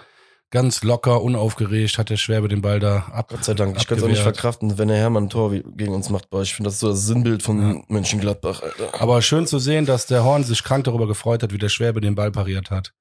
Ganz 0.54 0.84
locker, 0.84 1.22
unaufgeregt 1.22 1.98
hat 1.98 2.10
der 2.10 2.18
Schwerbe 2.18 2.50
den 2.50 2.62
Ball 2.62 2.82
da 2.82 3.06
ab. 3.14 3.30
Gott 3.30 3.46
sei 3.46 3.54
Dank. 3.54 3.78
Ich 3.78 3.88
kann 3.88 3.98
es 3.98 4.04
auch 4.04 4.10
nicht 4.10 4.22
verkraften, 4.22 4.78
wenn 4.78 4.90
der 4.90 4.98
Hermann 4.98 5.26
ein 5.26 5.30
Tor 5.30 5.54
wie- 5.54 5.64
gegen 5.78 5.94
uns 5.94 6.10
macht. 6.10 6.30
Boah, 6.30 6.42
ich 6.42 6.54
finde 6.54 6.70
das 6.70 6.80
so 6.82 6.90
das 6.90 7.06
Sinnbild 7.06 7.42
von 7.42 7.62
Ja. 7.78 7.82
Mönchengladbach, 7.88 8.62
Alter. 8.62 9.02
Aber 9.02 9.22
schön 9.22 9.48
zu 9.48 9.60
sehen, 9.60 9.86
dass 9.86 10.08
der 10.08 10.26
Horn 10.26 10.44
sich 10.44 10.62
krank 10.64 10.84
darüber 10.84 11.08
gefreut 11.08 11.42
hat, 11.42 11.54
wie 11.54 11.58
der 11.58 11.70
Schwerbe 11.70 12.02
den 12.02 12.16
Ball 12.16 12.32
pariert 12.32 12.70
hat. 12.70 12.92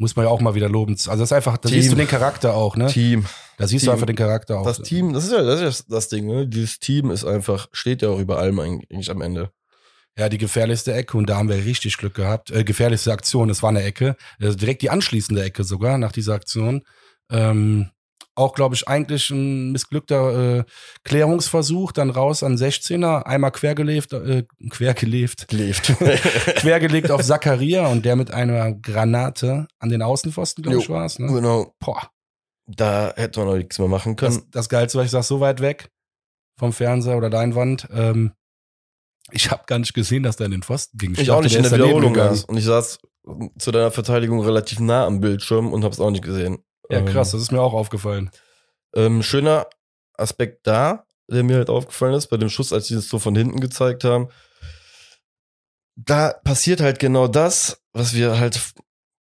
Muss 0.00 0.14
man 0.14 0.26
ja 0.26 0.30
auch 0.30 0.40
mal 0.40 0.54
wieder 0.54 0.68
loben. 0.68 0.92
Also 0.92 1.10
das 1.10 1.20
ist 1.22 1.32
einfach, 1.32 1.58
da 1.58 1.68
Team. 1.68 1.80
siehst 1.80 1.92
du 1.92 1.96
den 1.96 2.06
Charakter 2.06 2.54
auch, 2.54 2.76
ne? 2.76 2.86
Team. 2.86 3.26
Da 3.56 3.66
siehst 3.66 3.82
Team. 3.82 3.88
du 3.88 3.92
einfach 3.92 4.06
den 4.06 4.16
Charakter 4.16 4.60
auch. 4.60 4.64
Das 4.64 4.80
Team, 4.80 5.12
das 5.12 5.24
ist 5.24 5.32
ja 5.32 5.42
das, 5.42 5.60
ist 5.60 5.80
ja 5.80 5.84
das 5.88 6.08
Ding, 6.08 6.26
ne? 6.26 6.46
Dieses 6.46 6.78
Team 6.78 7.10
ist 7.10 7.24
einfach, 7.24 7.68
steht 7.72 8.02
ja 8.02 8.08
auch 8.08 8.20
über 8.20 8.38
allem 8.38 8.60
eigentlich 8.60 9.10
am 9.10 9.20
Ende. 9.20 9.50
Ja, 10.16 10.28
die 10.28 10.38
gefährlichste 10.38 10.94
Ecke 10.94 11.16
und 11.16 11.28
da 11.28 11.36
haben 11.36 11.48
wir 11.48 11.64
richtig 11.64 11.96
Glück 11.96 12.14
gehabt. 12.14 12.50
Äh, 12.50 12.64
gefährlichste 12.64 13.12
Aktion, 13.12 13.50
es 13.50 13.62
war 13.62 13.70
eine 13.70 13.82
Ecke, 13.82 14.16
äh, 14.40 14.54
direkt 14.54 14.82
die 14.82 14.90
anschließende 14.90 15.42
Ecke 15.42 15.64
sogar 15.64 15.98
nach 15.98 16.12
dieser 16.12 16.34
Aktion. 16.34 16.82
Ähm, 17.30 17.90
auch, 18.38 18.54
glaube 18.54 18.74
ich, 18.74 18.88
eigentlich 18.88 19.30
ein 19.30 19.72
missglückter 19.72 20.58
äh, 20.58 20.64
Klärungsversuch, 21.04 21.92
dann 21.92 22.10
raus 22.10 22.42
an 22.42 22.56
16er, 22.56 23.24
einmal 23.24 23.50
quergelebt, 23.50 24.12
äh, 24.12 24.44
quergelebt, 24.70 25.48
Gelebt. 25.48 25.94
quergelegt 26.56 27.10
auf 27.10 27.22
Zakaria 27.22 27.88
und 27.88 28.04
der 28.04 28.16
mit 28.16 28.30
einer 28.30 28.72
Granate 28.72 29.66
an 29.78 29.88
den 29.88 30.02
Außenpfosten, 30.02 30.62
glaube 30.62 30.78
ich, 30.78 30.88
war 30.88 31.04
es. 31.04 31.18
Ne? 31.18 31.26
genau. 31.26 31.74
Boah, 31.80 32.10
Da 32.66 33.12
hätte 33.16 33.40
man 33.40 33.48
noch 33.48 33.56
nichts 33.56 33.78
mehr 33.78 33.88
machen 33.88 34.16
können. 34.16 34.36
das, 34.36 34.50
das 34.50 34.68
Geilste, 34.68 34.98
was 34.98 35.06
ich 35.06 35.10
sag, 35.10 35.24
so 35.24 35.40
weit 35.40 35.60
weg 35.60 35.90
vom 36.58 36.72
Fernseher 36.72 37.16
oder 37.16 37.30
Leinwand. 37.30 37.88
Ähm, 37.92 38.32
ich 39.30 39.50
habe 39.50 39.64
gar 39.66 39.78
nicht 39.78 39.94
gesehen, 39.94 40.22
dass 40.22 40.36
der 40.36 40.46
in 40.46 40.52
den 40.52 40.62
Pfosten 40.62 40.96
ging. 40.98 41.12
ich 41.12 41.30
auch 41.30 41.42
dachte, 41.42 41.44
nicht 41.44 41.56
in 41.56 41.62
der 41.62 41.72
Wiederholung. 41.72 42.16
Und 42.16 42.56
ich 42.56 42.64
saß 42.64 42.98
zu 43.58 43.70
deiner 43.70 43.90
Verteidigung 43.90 44.40
relativ 44.40 44.80
nah 44.80 45.06
am 45.06 45.20
Bildschirm 45.20 45.72
und 45.72 45.84
hab's 45.84 46.00
auch 46.00 46.10
nicht 46.10 46.24
gesehen. 46.24 46.58
Ja, 46.90 46.98
Ähm, 46.98 47.06
krass, 47.06 47.32
das 47.32 47.42
ist 47.42 47.52
mir 47.52 47.60
auch 47.60 47.74
aufgefallen. 47.74 48.30
Ähm, 48.94 49.22
schöner 49.22 49.66
Aspekt 50.14 50.66
da, 50.66 51.04
der 51.30 51.42
mir 51.42 51.56
halt 51.56 51.70
aufgefallen 51.70 52.14
ist, 52.14 52.28
bei 52.28 52.36
dem 52.36 52.48
Schuss, 52.48 52.72
als 52.72 52.86
die 52.86 52.94
das 52.94 53.08
so 53.08 53.18
von 53.18 53.36
hinten 53.36 53.60
gezeigt 53.60 54.04
haben. 54.04 54.28
Da 55.96 56.32
passiert 56.44 56.80
halt 56.80 56.98
genau 56.98 57.28
das, 57.28 57.82
was 57.92 58.14
wir 58.14 58.38
halt, 58.38 58.72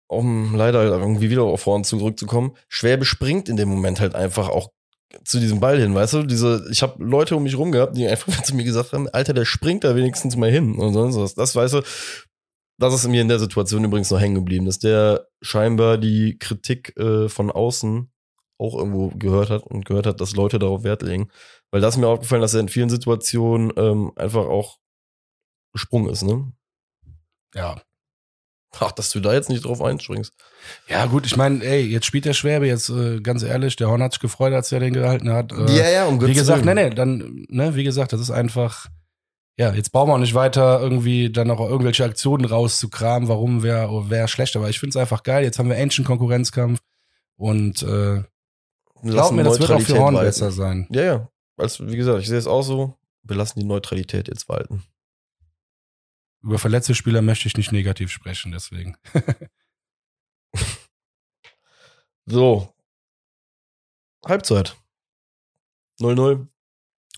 um 0.09 0.55
leider 0.55 0.81
halt 0.81 0.91
irgendwie 0.91 1.31
wieder 1.31 1.43
auf 1.43 1.63
vorn 1.63 1.85
zurückzukommen, 1.85 2.57
Schwäbe 2.69 3.05
springt 3.05 3.49
in 3.49 3.57
dem 3.57 3.69
Moment 3.69 4.01
halt 4.01 4.15
einfach 4.15 4.49
auch 4.49 4.71
zu 5.25 5.41
diesem 5.41 5.61
Ball 5.61 5.79
hin, 5.79 5.95
weißt 5.95 6.15
du? 6.15 6.23
Diese, 6.25 6.67
ich 6.71 6.83
habe 6.83 7.03
Leute 7.03 7.37
um 7.37 7.43
mich 7.43 7.57
rum 7.57 7.73
gehabt, 7.73 7.97
die 7.97 8.07
einfach 8.07 8.43
zu 8.43 8.55
mir 8.55 8.65
gesagt 8.65 8.93
haben, 8.93 9.09
Alter, 9.09 9.33
der 9.33 9.45
springt 9.45 9.85
da 9.85 9.97
wenigstens 9.97 10.37
mal 10.37 10.51
hin 10.51 10.77
und 10.77 10.93
sonst 10.93 11.17
was. 11.17 11.35
Das 11.35 11.57
weißt 11.57 11.75
du, 11.75 11.83
das 12.79 12.95
ist 12.95 13.09
mir 13.09 13.23
in 13.23 13.29
der 13.29 13.39
Situation 13.39 13.85
übrigens 13.85 14.11
noch 14.11 14.21
hängen 14.21 14.35
geblieben, 14.35 14.67
dass 14.67 14.79
der 14.79 15.29
scheinbar 15.41 15.99
die 15.99 16.39
Kritik 16.39 16.97
äh, 16.99 17.29
von 17.29 17.51
außen 17.51 18.11
auch 18.59 18.75
irgendwo 18.75 19.09
gehört 19.11 19.51
hat 19.51 19.63
und 19.65 19.85
gehört 19.85 20.07
hat, 20.07 20.21
dass 20.21 20.35
Leute 20.35 20.59
darauf 20.59 20.83
Wert 20.83 21.03
legen. 21.03 21.29
Weil 21.71 21.81
das 21.81 21.95
ist 21.95 22.01
mir 22.01 22.09
aufgefallen, 22.09 22.43
dass 22.43 22.55
er 22.55 22.61
in 22.61 22.69
vielen 22.69 22.89
Situationen 22.89 23.73
ähm, 23.77 24.13
einfach 24.17 24.47
auch 24.47 24.79
gesprungen 25.73 26.11
ist, 26.11 26.23
ne? 26.23 26.53
Ja. 27.55 27.81
Ach, 28.79 28.93
dass 28.93 29.11
du 29.11 29.21
da 29.21 29.33
jetzt 29.33 29.49
nicht 29.49 29.65
drauf 29.65 29.81
einspringst. 29.81 30.35
Ja, 30.89 31.07
gut, 31.07 31.27
ich 31.27 31.37
meine, 31.37 31.65
ey, 31.65 31.83
jetzt 31.83 32.05
spielt 32.05 32.25
der 32.27 32.35
Schwerbe, 32.35 32.67
jetzt 32.67 32.91
äh, 32.91 33.21
ganz 33.21 33.43
ehrlich, 33.43 33.77
der 33.77 33.89
Horn 33.89 34.03
hat 34.03 34.13
sich 34.13 34.21
gefreut, 34.21 34.53
als 34.53 34.73
er 34.73 34.81
den 34.81 34.93
gehalten 34.93 35.31
hat. 35.31 35.53
Äh, 35.53 35.93
ja, 35.93 36.07
um 36.07 36.21
wie 36.21 36.35
gesagt, 36.35 36.65
nee, 36.65 36.75
nee, 36.75 36.91
dann, 36.91 37.47
ne, 37.49 37.75
wie 37.75 37.85
gesagt, 37.85 38.13
das 38.13 38.21
ist 38.21 38.31
einfach, 38.31 38.87
ja, 39.59 39.73
jetzt 39.73 39.91
brauchen 39.91 40.11
wir 40.11 40.15
auch 40.15 40.19
nicht 40.19 40.35
weiter 40.35 40.81
irgendwie 40.81 41.31
dann 41.31 41.49
noch 41.49 41.61
irgendwelche 41.61 42.05
Aktionen 42.05 42.45
rauszukramen, 42.45 43.29
warum 43.29 43.63
wer, 43.63 43.89
wer 44.09 44.29
schlechter 44.29 44.61
war. 44.61 44.69
Ich 44.69 44.79
finde 44.79 44.91
es 44.91 44.97
einfach 44.97 45.23
geil. 45.23 45.45
Jetzt 45.45 45.59
haben 45.59 45.69
wir 45.69 45.79
Ancient 45.79 46.07
Konkurrenzkampf 46.07 46.81
und 47.37 47.83
äh, 47.83 48.23
glaub 49.03 49.33
mir, 49.33 49.45
das 49.45 49.59
wird 49.59 49.71
auch 49.71 49.81
für 49.81 49.99
Horn 49.99 50.15
walten. 50.15 50.29
besser 50.29 50.51
sein. 50.51 50.87
Ja, 50.91 51.03
ja. 51.03 51.29
Also, 51.57 51.89
wie 51.89 51.97
gesagt, 51.97 52.21
ich 52.21 52.29
sehe 52.29 52.39
es 52.39 52.47
auch 52.47 52.63
so. 52.63 52.95
Wir 53.23 53.37
lassen 53.37 53.59
die 53.59 53.65
Neutralität 53.65 54.29
jetzt 54.29 54.49
walten. 54.49 54.85
Über 56.43 56.59
verletzte 56.59 56.95
Spieler 56.95 57.23
möchte 57.23 57.49
ich 57.49 57.57
nicht 57.57 57.73
negativ 57.73 58.11
sprechen, 58.11 58.53
deswegen. 58.53 58.97
So. 62.27 62.75
Halbzeit. 64.25 64.77
0-0. 66.01 66.49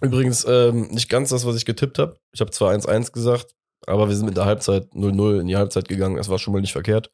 Übrigens, 0.00 0.44
ähm, 0.48 0.88
nicht 0.88 1.08
ganz 1.08 1.30
das, 1.30 1.44
was 1.44 1.56
ich 1.56 1.64
getippt 1.64 1.98
habe. 1.98 2.18
Ich 2.32 2.40
habe 2.40 2.50
zwar 2.50 2.72
1-1 2.72 3.12
gesagt, 3.12 3.54
aber 3.86 4.08
wir 4.08 4.16
sind 4.16 4.26
mit 4.26 4.36
der 4.36 4.44
Halbzeit 4.44 4.92
0-0 4.92 5.40
in 5.40 5.46
die 5.46 5.56
Halbzeit 5.56 5.88
gegangen. 5.88 6.16
Das 6.16 6.28
war 6.28 6.38
schon 6.38 6.52
mal 6.52 6.60
nicht 6.60 6.72
verkehrt. 6.72 7.10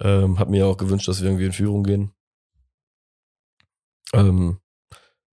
Ähm, 0.00 0.38
hab 0.38 0.48
mir 0.48 0.58
ja 0.58 0.66
auch 0.66 0.76
gewünscht, 0.76 1.08
dass 1.08 1.20
wir 1.20 1.28
irgendwie 1.28 1.46
in 1.46 1.52
Führung 1.52 1.82
gehen. 1.82 2.12
Ähm, 4.12 4.60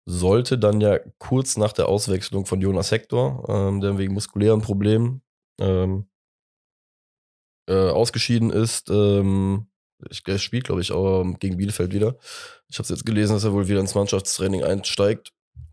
sollte 0.06 0.58
dann 0.58 0.80
ja 0.80 0.98
kurz 1.18 1.56
nach 1.56 1.72
der 1.72 1.88
Auswechslung 1.88 2.46
von 2.46 2.60
Jonas 2.60 2.90
Hector, 2.90 3.44
ähm, 3.48 3.80
der 3.80 3.98
wegen 3.98 4.14
muskulären 4.14 4.62
Problemen 4.62 5.22
ähm, 5.60 6.08
äh, 7.68 7.90
ausgeschieden 7.90 8.50
ist, 8.50 8.90
ähm, 8.90 9.68
ich, 10.10 10.24
der 10.24 10.38
spielt, 10.38 10.64
glaube 10.64 10.80
ich, 10.80 10.92
auch 10.92 11.24
gegen 11.38 11.56
Bielefeld 11.56 11.92
wieder. 11.92 12.16
Ich 12.68 12.78
habe 12.78 12.88
jetzt 12.88 13.06
gelesen, 13.06 13.34
dass 13.34 13.44
er 13.44 13.52
wohl 13.52 13.68
wieder 13.68 13.80
ins 13.80 13.94
Mannschaftstraining 13.94 14.64
einsteigt. 14.64 15.32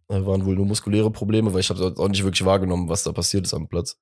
Waren 0.10 0.46
wohl 0.46 0.56
nur 0.56 0.66
muskuläre 0.66 1.12
Probleme, 1.12 1.54
weil 1.54 1.60
ich 1.60 1.70
habe 1.70 1.94
auch 1.98 2.08
nicht 2.10 2.24
wirklich 2.24 2.44
wahrgenommen, 2.44 2.90
was 2.90 3.04
da 3.04 3.12
passiert 3.12 3.46
ist 3.46 3.54
am 3.54 3.68
Platz. 3.68 3.96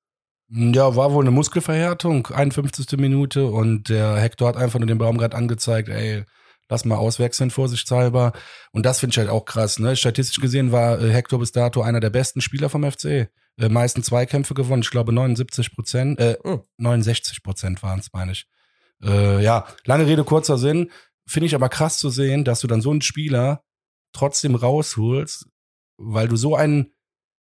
Ja, 0.50 0.96
war 0.96 1.12
wohl 1.12 1.24
eine 1.26 1.32
Muskelverhärtung, 1.32 2.28
51. 2.28 2.98
Minute 2.98 3.48
und 3.48 3.90
der 3.90 4.16
Hector 4.16 4.48
hat 4.48 4.56
einfach 4.56 4.80
nur 4.80 4.88
den 4.88 4.98
Baumgart 4.98 5.36
angezeigt, 5.36 5.90
ey, 5.90 6.24
lass 6.70 6.86
mal 6.86 6.96
auswechseln, 6.96 7.52
vorsichtshalber. 7.52 8.32
Und 8.72 8.86
das 8.86 9.02
finde 9.02 9.14
ich 9.14 9.18
halt 9.18 9.30
auch 9.30 9.44
krass, 9.44 9.80
ne? 9.80 9.98
Statistisch 9.98 10.40
gesehen 10.40 10.72
war 10.72 11.02
äh, 11.02 11.12
Hector 11.12 11.40
bis 11.40 11.52
dato 11.52 11.82
einer 11.82 12.00
der 12.00 12.10
besten 12.10 12.40
Spieler 12.40 12.70
vom 12.70 12.90
FC. 12.90 13.06
Äh, 13.60 13.70
meisten 13.70 14.04
Zweikämpfe 14.04 14.54
gewonnen, 14.54 14.84
ich 14.84 14.92
glaube 14.92 15.12
79 15.12 15.76
Prozent, 15.76 16.20
äh, 16.20 16.38
Hm. 16.44 16.62
69 16.78 17.44
Prozent 17.44 17.84
waren 17.84 18.00
es, 18.00 18.14
meine 18.14 18.32
ich. 18.32 18.46
Äh, 19.04 19.44
ja, 19.44 19.68
lange 19.84 20.08
Rede, 20.08 20.24
kurzer 20.24 20.58
Sinn. 20.58 20.92
Finde 21.28 21.48
ich 21.48 21.56
aber 21.56 21.68
krass 21.68 21.98
zu 21.98 22.10
sehen, 22.10 22.46
dass 22.46 22.62
du 22.62 22.68
dann 22.68 22.82
so 22.82 22.92
einen 22.92 23.02
Spieler 23.02 23.64
trotzdem 24.14 24.56
rausholst, 24.56 25.46
weil 25.98 26.28
du 26.28 26.36
so 26.36 26.56
ein, 26.56 26.92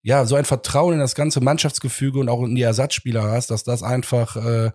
ja, 0.04 0.26
so 0.26 0.36
ein 0.36 0.46
Vertrauen 0.46 0.94
in 0.94 1.00
das 1.00 1.16
ganze 1.16 1.42
Mannschaftsgefüge 1.42 2.20
und 2.20 2.30
auch 2.30 2.44
in 2.44 2.56
die 2.56 2.62
Ersatzspieler 2.62 3.24
hast, 3.24 3.52
dass 3.52 3.64
das 3.64 3.84
einfach, 3.84 4.36
äh, 4.36 4.72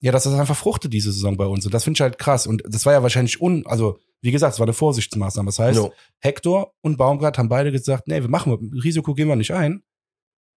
ja, 0.00 0.12
dass 0.12 0.24
das 0.24 0.34
einfach 0.38 0.56
fruchtet 0.56 0.92
diese 0.92 1.10
Saison 1.10 1.36
bei 1.36 1.46
uns. 1.46 1.64
Und 1.64 1.72
das 1.72 1.84
finde 1.84 1.96
ich 1.96 2.00
halt 2.02 2.18
krass. 2.18 2.46
Und 2.46 2.62
das 2.66 2.84
war 2.84 2.92
ja 2.92 3.02
wahrscheinlich 3.02 3.40
un, 3.40 3.66
also 3.66 3.98
wie 4.20 4.30
gesagt, 4.30 4.54
es 4.54 4.60
war 4.60 4.66
eine 4.66 4.74
Vorsichtsmaßnahme. 4.74 5.48
Das 5.48 5.58
heißt, 5.58 5.78
No. 5.78 5.92
Hector 6.18 6.74
und 6.82 6.96
Baumgart 6.96 7.38
haben 7.38 7.48
beide 7.48 7.72
gesagt, 7.72 8.08
nee, 8.08 8.20
wir 8.20 8.28
machen, 8.28 8.52
Risiko 8.82 9.14
gehen 9.14 9.28
wir 9.28 9.36
nicht 9.36 9.52
ein. 9.52 9.82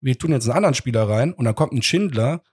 Wir 0.02 0.18
tun 0.18 0.32
jetzt 0.32 0.46
einen 0.46 0.56
anderen 0.58 0.76
Spieler 0.76 1.08
rein 1.08 1.34
und 1.34 1.46
dann 1.46 1.56
kommt 1.56 1.74
ein 1.74 1.82
Schindler, 1.82 2.44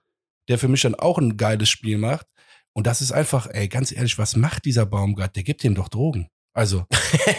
der 0.47 0.57
für 0.57 0.67
mich 0.67 0.81
dann 0.81 0.95
auch 0.95 1.17
ein 1.17 1.37
geiles 1.37 1.69
Spiel 1.69 1.97
macht. 1.97 2.27
Und 2.73 2.87
das 2.87 3.01
ist 3.01 3.11
einfach, 3.11 3.47
ey, 3.49 3.67
ganz 3.67 3.91
ehrlich, 3.91 4.17
was 4.17 4.35
macht 4.35 4.65
dieser 4.65 4.85
Baumgart? 4.85 5.35
Der 5.35 5.43
gibt 5.43 5.63
dem 5.63 5.75
doch 5.75 5.89
Drogen. 5.89 6.29
Also, 6.57 6.85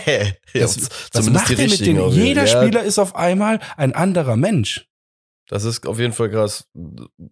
ja, 0.07 0.27
Das- 0.63 0.89
was 1.13 1.29
macht 1.31 1.51
der 1.51 1.69
mit 1.69 1.81
denen? 1.81 2.09
jeden 2.11 2.25
Jeder. 2.25 2.47
Ja, 2.47 2.63
Spieler 2.63 2.85
ist 2.85 3.01
auf 3.01 3.17
einmal 3.17 3.59
ein 3.77 3.93
anderer 3.93 4.37
Mensch. 4.37 4.87
Das 5.49 5.65
ist 5.65 5.87
auf 5.89 5.99
jeden 5.99 6.13
Fall 6.13 6.31
krass. 6.31 6.69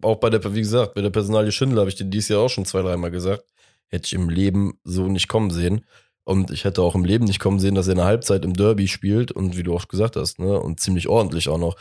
Auch 0.01 0.17
bei 0.17 0.29
der, 0.29 0.43
wie 0.53 0.59
gesagt, 0.59 0.95
bei 0.95 1.01
der 1.01 1.11
Personalie 1.11 1.51
Schindler 1.53 1.81
habe 1.81 1.89
ich 1.89 1.95
dir 1.95 2.03
dieses 2.05 2.27
Jahr 2.29 2.41
auch 2.41 2.49
schon 2.49 2.65
zwei, 2.65 2.81
dreimal 2.81 3.09
gesagt. 3.11 3.43
Hätte 3.87 4.05
ich 4.07 4.13
im 4.13 4.27
Leben 4.29 4.79
so 4.83 5.07
nicht 5.07 5.29
kommen 5.29 5.49
sehen. 5.49 5.85
Und 6.25 6.51
ich 6.51 6.65
hätte 6.65 6.81
auch 6.81 6.93
im 6.93 7.05
Leben 7.05 7.23
nicht 7.23 7.39
kommen 7.39 7.59
sehen, 7.59 7.75
dass 7.75 7.87
er 7.87 7.93
eine 7.93 8.03
Halbzeit 8.03 8.43
im 8.43 8.51
Derby 8.53 8.89
spielt 8.89 9.31
und 9.31 9.55
wie 9.55 9.63
du 9.63 9.73
auch 9.73 9.87
gesagt 9.87 10.17
hast, 10.17 10.39
ne, 10.39 10.59
und 10.59 10.81
ziemlich 10.81 11.07
ordentlich 11.07 11.47
auch 11.47 11.57
noch. 11.57 11.75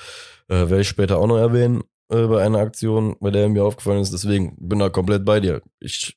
Äh, 0.48 0.54
Werde 0.70 0.82
ich 0.82 0.88
später 0.88 1.18
auch 1.18 1.26
noch 1.26 1.38
erwähnen 1.38 1.82
äh, 2.12 2.26
bei 2.28 2.44
einer 2.44 2.58
Aktion, 2.60 3.16
bei 3.18 3.32
der 3.32 3.48
mir 3.48 3.64
aufgefallen 3.64 4.02
ist. 4.02 4.12
Deswegen 4.12 4.54
bin 4.60 4.78
da 4.78 4.88
komplett 4.88 5.24
bei 5.24 5.40
dir. 5.40 5.62
Ich 5.80 6.16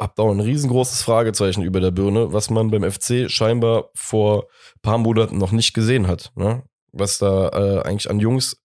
habe 0.00 0.12
da 0.16 0.22
auch 0.22 0.30
ein 0.32 0.40
riesengroßes 0.40 1.02
Fragezeichen 1.02 1.62
über 1.62 1.78
der 1.80 1.90
Birne, 1.90 2.32
was 2.32 2.48
man 2.50 2.70
beim 2.70 2.90
FC 2.90 3.30
scheinbar 3.30 3.90
vor 3.94 4.46
paar 4.82 4.98
Monaten 4.98 5.38
noch 5.38 5.52
nicht 5.52 5.74
gesehen 5.74 6.06
hat. 6.08 6.32
Ne? 6.34 6.62
Was 6.92 7.18
da 7.18 7.48
äh, 7.50 7.82
eigentlich 7.82 8.10
an 8.10 8.18
Jungs 8.18 8.56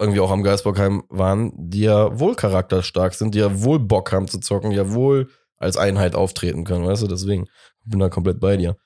irgendwie 0.00 0.20
auch 0.20 0.30
am 0.30 0.42
Geisbockheim 0.42 1.02
waren, 1.10 1.52
die 1.54 1.82
ja 1.82 2.18
wohl 2.18 2.34
charakterstark 2.34 3.12
sind, 3.14 3.34
die 3.34 3.38
ja 3.40 3.62
wohl 3.62 3.78
Bock 3.78 4.12
haben 4.12 4.28
zu 4.28 4.40
zocken, 4.40 4.70
die 4.70 4.76
ja 4.76 4.92
wohl 4.92 5.28
als 5.58 5.76
Einheit 5.76 6.14
auftreten 6.14 6.64
können, 6.64 6.86
weißt 6.86 7.02
du? 7.02 7.06
Deswegen 7.06 7.46
bin 7.84 7.98
da 8.00 8.08
komplett 8.08 8.40
bei 8.40 8.56
dir. 8.56 8.76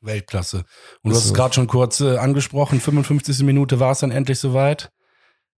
Weltklasse. 0.00 0.64
Und 1.02 1.10
du 1.10 1.10
hast 1.10 1.18
es 1.18 1.24
ist- 1.26 1.34
gerade 1.34 1.54
schon 1.54 1.68
kurz 1.68 2.00
äh, 2.00 2.16
angesprochen, 2.16 2.80
55. 2.80 3.44
Minute 3.44 3.78
war 3.78 3.92
es 3.92 4.00
dann 4.00 4.10
endlich 4.10 4.40
soweit. 4.40 4.90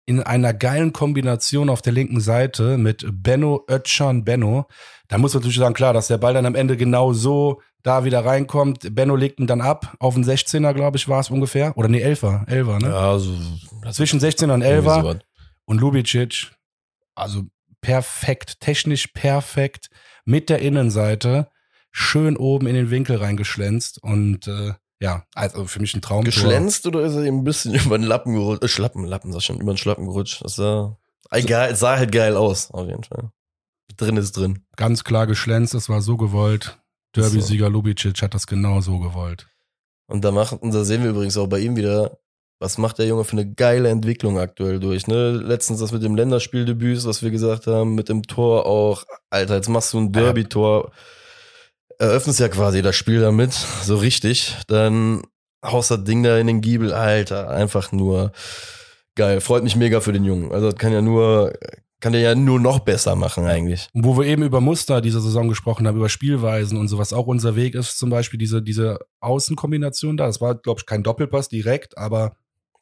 In 0.06 0.22
einer 0.22 0.52
geilen 0.52 0.92
Kombination 0.92 1.68
auf 1.68 1.82
der 1.82 1.92
linken 1.92 2.20
Seite 2.20 2.76
mit 2.76 3.06
Benno 3.10 3.64
Ötchan 3.68 4.24
Benno. 4.24 4.66
Da 5.08 5.18
muss 5.18 5.34
man 5.34 5.40
natürlich 5.40 5.58
sagen, 5.58 5.74
klar, 5.74 5.94
dass 5.94 6.08
der 6.08 6.18
Ball 6.18 6.34
dann 6.34 6.46
am 6.46 6.54
Ende 6.54 6.76
genau 6.76 7.12
so 7.12 7.60
da 7.82 8.04
wieder 8.04 8.24
reinkommt. 8.24 8.94
Benno 8.94 9.16
legt 9.16 9.40
ihn 9.40 9.46
dann 9.46 9.60
ab 9.60 9.94
auf 10.00 10.14
den 10.14 10.24
16er, 10.24 10.72
glaube 10.74 10.96
ich, 10.96 11.08
war 11.08 11.20
es 11.20 11.30
ungefähr. 11.30 11.76
Oder 11.76 11.88
nee, 11.88 12.04
11er, 12.04 12.46
11er, 12.46 12.82
ne? 12.82 12.88
Ja, 12.88 13.18
so. 13.18 13.34
Zwischen 13.92 14.20
16er 14.20 14.54
und 14.54 14.62
irgendwie 14.62 14.88
11er. 14.88 15.00
sowas. 15.00 15.16
Und 15.66 15.80
Lubicic, 15.80 16.50
also 17.14 17.44
perfekt, 17.80 18.60
technisch 18.60 19.08
perfekt, 19.08 19.88
mit 20.24 20.48
der 20.48 20.60
Innenseite, 20.60 21.48
schön 21.90 22.36
oben 22.36 22.66
in 22.66 22.74
den 22.74 22.90
Winkel 22.90 23.16
reingeschlänzt 23.16 24.02
und 24.02 24.48
äh, 24.48 24.72
ja, 25.04 25.22
also 25.34 25.66
für 25.66 25.80
mich 25.80 25.94
ein 25.94 26.00
Traumtor. 26.00 26.32
Geschlänzt 26.32 26.86
oder 26.86 27.02
ist 27.02 27.14
er 27.14 27.24
ihm 27.24 27.40
ein 27.40 27.44
bisschen 27.44 27.74
über 27.86 27.98
den 27.98 28.06
Lappen 28.06 28.32
gerutscht? 28.32 28.64
Äh, 28.64 28.68
Schlappen, 28.68 29.04
Lappen, 29.04 29.32
sag 29.32 29.40
ich 29.40 29.44
schon, 29.44 29.60
über 29.60 29.74
den 29.74 29.76
Schlappen 29.76 30.06
gerutscht. 30.06 30.42
Das 30.42 30.56
sah, 30.56 30.96
egal, 31.30 31.72
es 31.72 31.80
sah 31.80 31.98
halt 31.98 32.10
geil 32.10 32.38
aus, 32.38 32.70
auf 32.70 32.88
jeden 32.88 33.04
Fall. 33.04 33.30
Drin 33.98 34.16
ist 34.16 34.32
drin. 34.32 34.64
Ganz 34.76 35.04
klar 35.04 35.26
geschlänzt, 35.26 35.74
es 35.74 35.90
war 35.90 36.00
so 36.00 36.16
gewollt. 36.16 36.78
Derby-Sieger 37.14 37.68
Lubicic 37.68 38.22
hat 38.22 38.34
das 38.34 38.46
genau 38.46 38.80
so 38.80 38.98
gewollt. 38.98 39.46
Und 40.06 40.24
da 40.24 40.32
macht, 40.32 40.54
und 40.54 40.72
da 40.72 40.84
sehen 40.84 41.02
wir 41.02 41.10
übrigens 41.10 41.36
auch 41.36 41.46
bei 41.48 41.58
ihm 41.58 41.76
wieder, 41.76 42.18
was 42.58 42.78
macht 42.78 42.98
der 42.98 43.06
Junge 43.06 43.24
für 43.24 43.32
eine 43.32 43.52
geile 43.52 43.90
Entwicklung 43.90 44.38
aktuell 44.38 44.80
durch, 44.80 45.06
ne? 45.06 45.32
Letztens 45.32 45.80
das 45.80 45.92
mit 45.92 46.02
dem 46.02 46.16
Länderspieldebüt, 46.16 47.04
was 47.04 47.22
wir 47.22 47.30
gesagt 47.30 47.66
haben, 47.66 47.94
mit 47.94 48.08
dem 48.08 48.22
Tor 48.22 48.64
auch. 48.64 49.04
Alter, 49.28 49.56
jetzt 49.56 49.68
machst 49.68 49.92
du 49.92 49.98
ein 49.98 50.12
Derby-Tor. 50.12 50.92
Eröffnest 51.98 52.40
ja 52.40 52.48
quasi 52.48 52.82
das 52.82 52.96
Spiel 52.96 53.20
damit, 53.20 53.52
so 53.52 53.96
richtig. 53.96 54.56
Dann 54.66 55.22
haust 55.64 55.90
das 55.90 56.04
Ding 56.04 56.22
da 56.22 56.38
in 56.38 56.46
den 56.46 56.60
Giebel, 56.60 56.92
Alter, 56.92 57.50
einfach 57.50 57.92
nur 57.92 58.32
geil. 59.14 59.40
Freut 59.40 59.62
mich 59.62 59.76
mega 59.76 60.00
für 60.00 60.12
den 60.12 60.24
Jungen. 60.24 60.52
Also 60.52 60.70
das 60.70 60.78
kann 60.78 60.92
ja 60.92 61.00
nur, 61.00 61.52
kann 62.00 62.12
der 62.12 62.20
ja 62.20 62.34
nur 62.34 62.60
noch 62.60 62.80
besser 62.80 63.16
machen 63.16 63.46
eigentlich. 63.46 63.88
Wo 63.94 64.18
wir 64.18 64.26
eben 64.26 64.42
über 64.42 64.60
Muster 64.60 65.00
dieser 65.00 65.20
Saison 65.20 65.48
gesprochen 65.48 65.86
haben, 65.86 65.96
über 65.96 66.08
Spielweisen 66.08 66.76
und 66.76 66.88
so, 66.88 66.98
was 66.98 67.12
auch 67.12 67.26
unser 67.26 67.56
Weg 67.56 67.74
ist, 67.74 67.96
zum 67.98 68.10
Beispiel 68.10 68.38
diese, 68.38 68.60
diese 68.60 68.98
Außenkombination 69.20 70.16
da. 70.16 70.26
Das 70.26 70.40
war, 70.40 70.56
glaube 70.56 70.80
ich, 70.80 70.86
kein 70.86 71.02
Doppelpass 71.02 71.48
direkt, 71.48 71.96
aber 71.96 72.36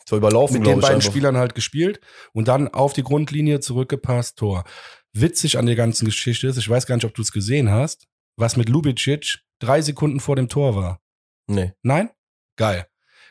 So 0.05 0.17
überlaufen, 0.17 0.59
mit 0.59 0.67
den 0.67 0.81
beiden 0.81 0.97
einfach. 0.97 1.11
Spielern 1.11 1.37
halt 1.37 1.55
gespielt 1.55 2.01
und 2.33 2.49
dann 2.49 2.69
auf 2.69 2.93
die 2.93 3.03
Grundlinie 3.05 3.61
zurückgepasst, 3.61 4.39
Tor. 4.39 4.65
Witzig 5.13 5.59
an 5.59 5.67
der 5.67 5.77
ganzen 5.77 6.07
Geschichte 6.07 6.47
ist, 6.49 6.57
ich 6.57 6.69
weiß 6.69 6.87
gar 6.87 6.97
nicht, 6.97 7.05
ob 7.05 7.15
du 7.15 7.23
es 7.23 7.33
gesehen 7.33 7.71
hast, 7.71 8.09
was 8.37 8.57
mit 8.57 8.69
Lubicic 8.69 9.39
drei 9.59 9.81
Sekunden 9.81 10.21
vor 10.21 10.37
dem 10.37 10.49
Tor 10.49 10.75
war. 10.75 11.01
Nee. 11.47 11.73
Nein? 11.83 12.11
Geil. 12.57 12.87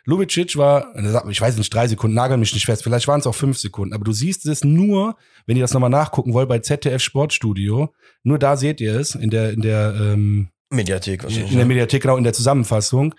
Lubicic 0.05 0.57
war, 0.57 0.95
ich 1.29 1.41
weiß 1.41 1.57
nicht, 1.57 1.73
drei 1.73 1.87
Sekunden, 1.87 2.15
nagel 2.15 2.37
mich 2.37 2.53
nicht 2.53 2.65
fest, 2.65 2.83
vielleicht 2.83 3.07
waren 3.07 3.19
es 3.19 3.27
auch 3.27 3.35
fünf 3.35 3.59
Sekunden, 3.59 3.93
aber 3.93 4.03
du 4.03 4.13
siehst 4.13 4.47
es 4.47 4.63
nur, 4.63 5.15
wenn 5.45 5.57
ihr 5.57 5.63
das 5.63 5.73
nochmal 5.73 5.91
nachgucken 5.91 6.33
wollt, 6.33 6.49
bei 6.49 6.59
ZDF 6.59 7.01
Sportstudio, 7.01 7.93
nur 8.23 8.39
da 8.39 8.57
seht 8.57 8.81
ihr 8.81 8.99
es, 8.99 9.13
in 9.13 9.29
der, 9.29 9.51
in 9.51 9.61
der, 9.61 9.93
ähm, 9.99 10.49
Mediathek 10.71 11.23
wahrscheinlich. 11.23 11.51
in 11.51 11.57
der 11.57 11.67
Mediathek, 11.67 12.01
genau, 12.01 12.17
in 12.17 12.23
der 12.23 12.33
Zusammenfassung. 12.33 13.13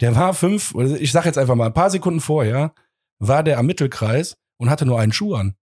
Der 0.00 0.14
war 0.16 0.34
fünf, 0.34 0.74
ich 0.98 1.12
sag 1.12 1.24
jetzt 1.24 1.38
einfach 1.38 1.54
mal, 1.54 1.66
ein 1.66 1.74
paar 1.74 1.90
Sekunden 1.90 2.20
vorher, 2.20 2.74
war 3.18 3.42
der 3.42 3.58
am 3.58 3.66
Mittelkreis 3.66 4.36
und 4.58 4.70
hatte 4.70 4.86
nur 4.86 4.98
einen 4.98 5.12
Schuh 5.12 5.34
an. 5.34 5.54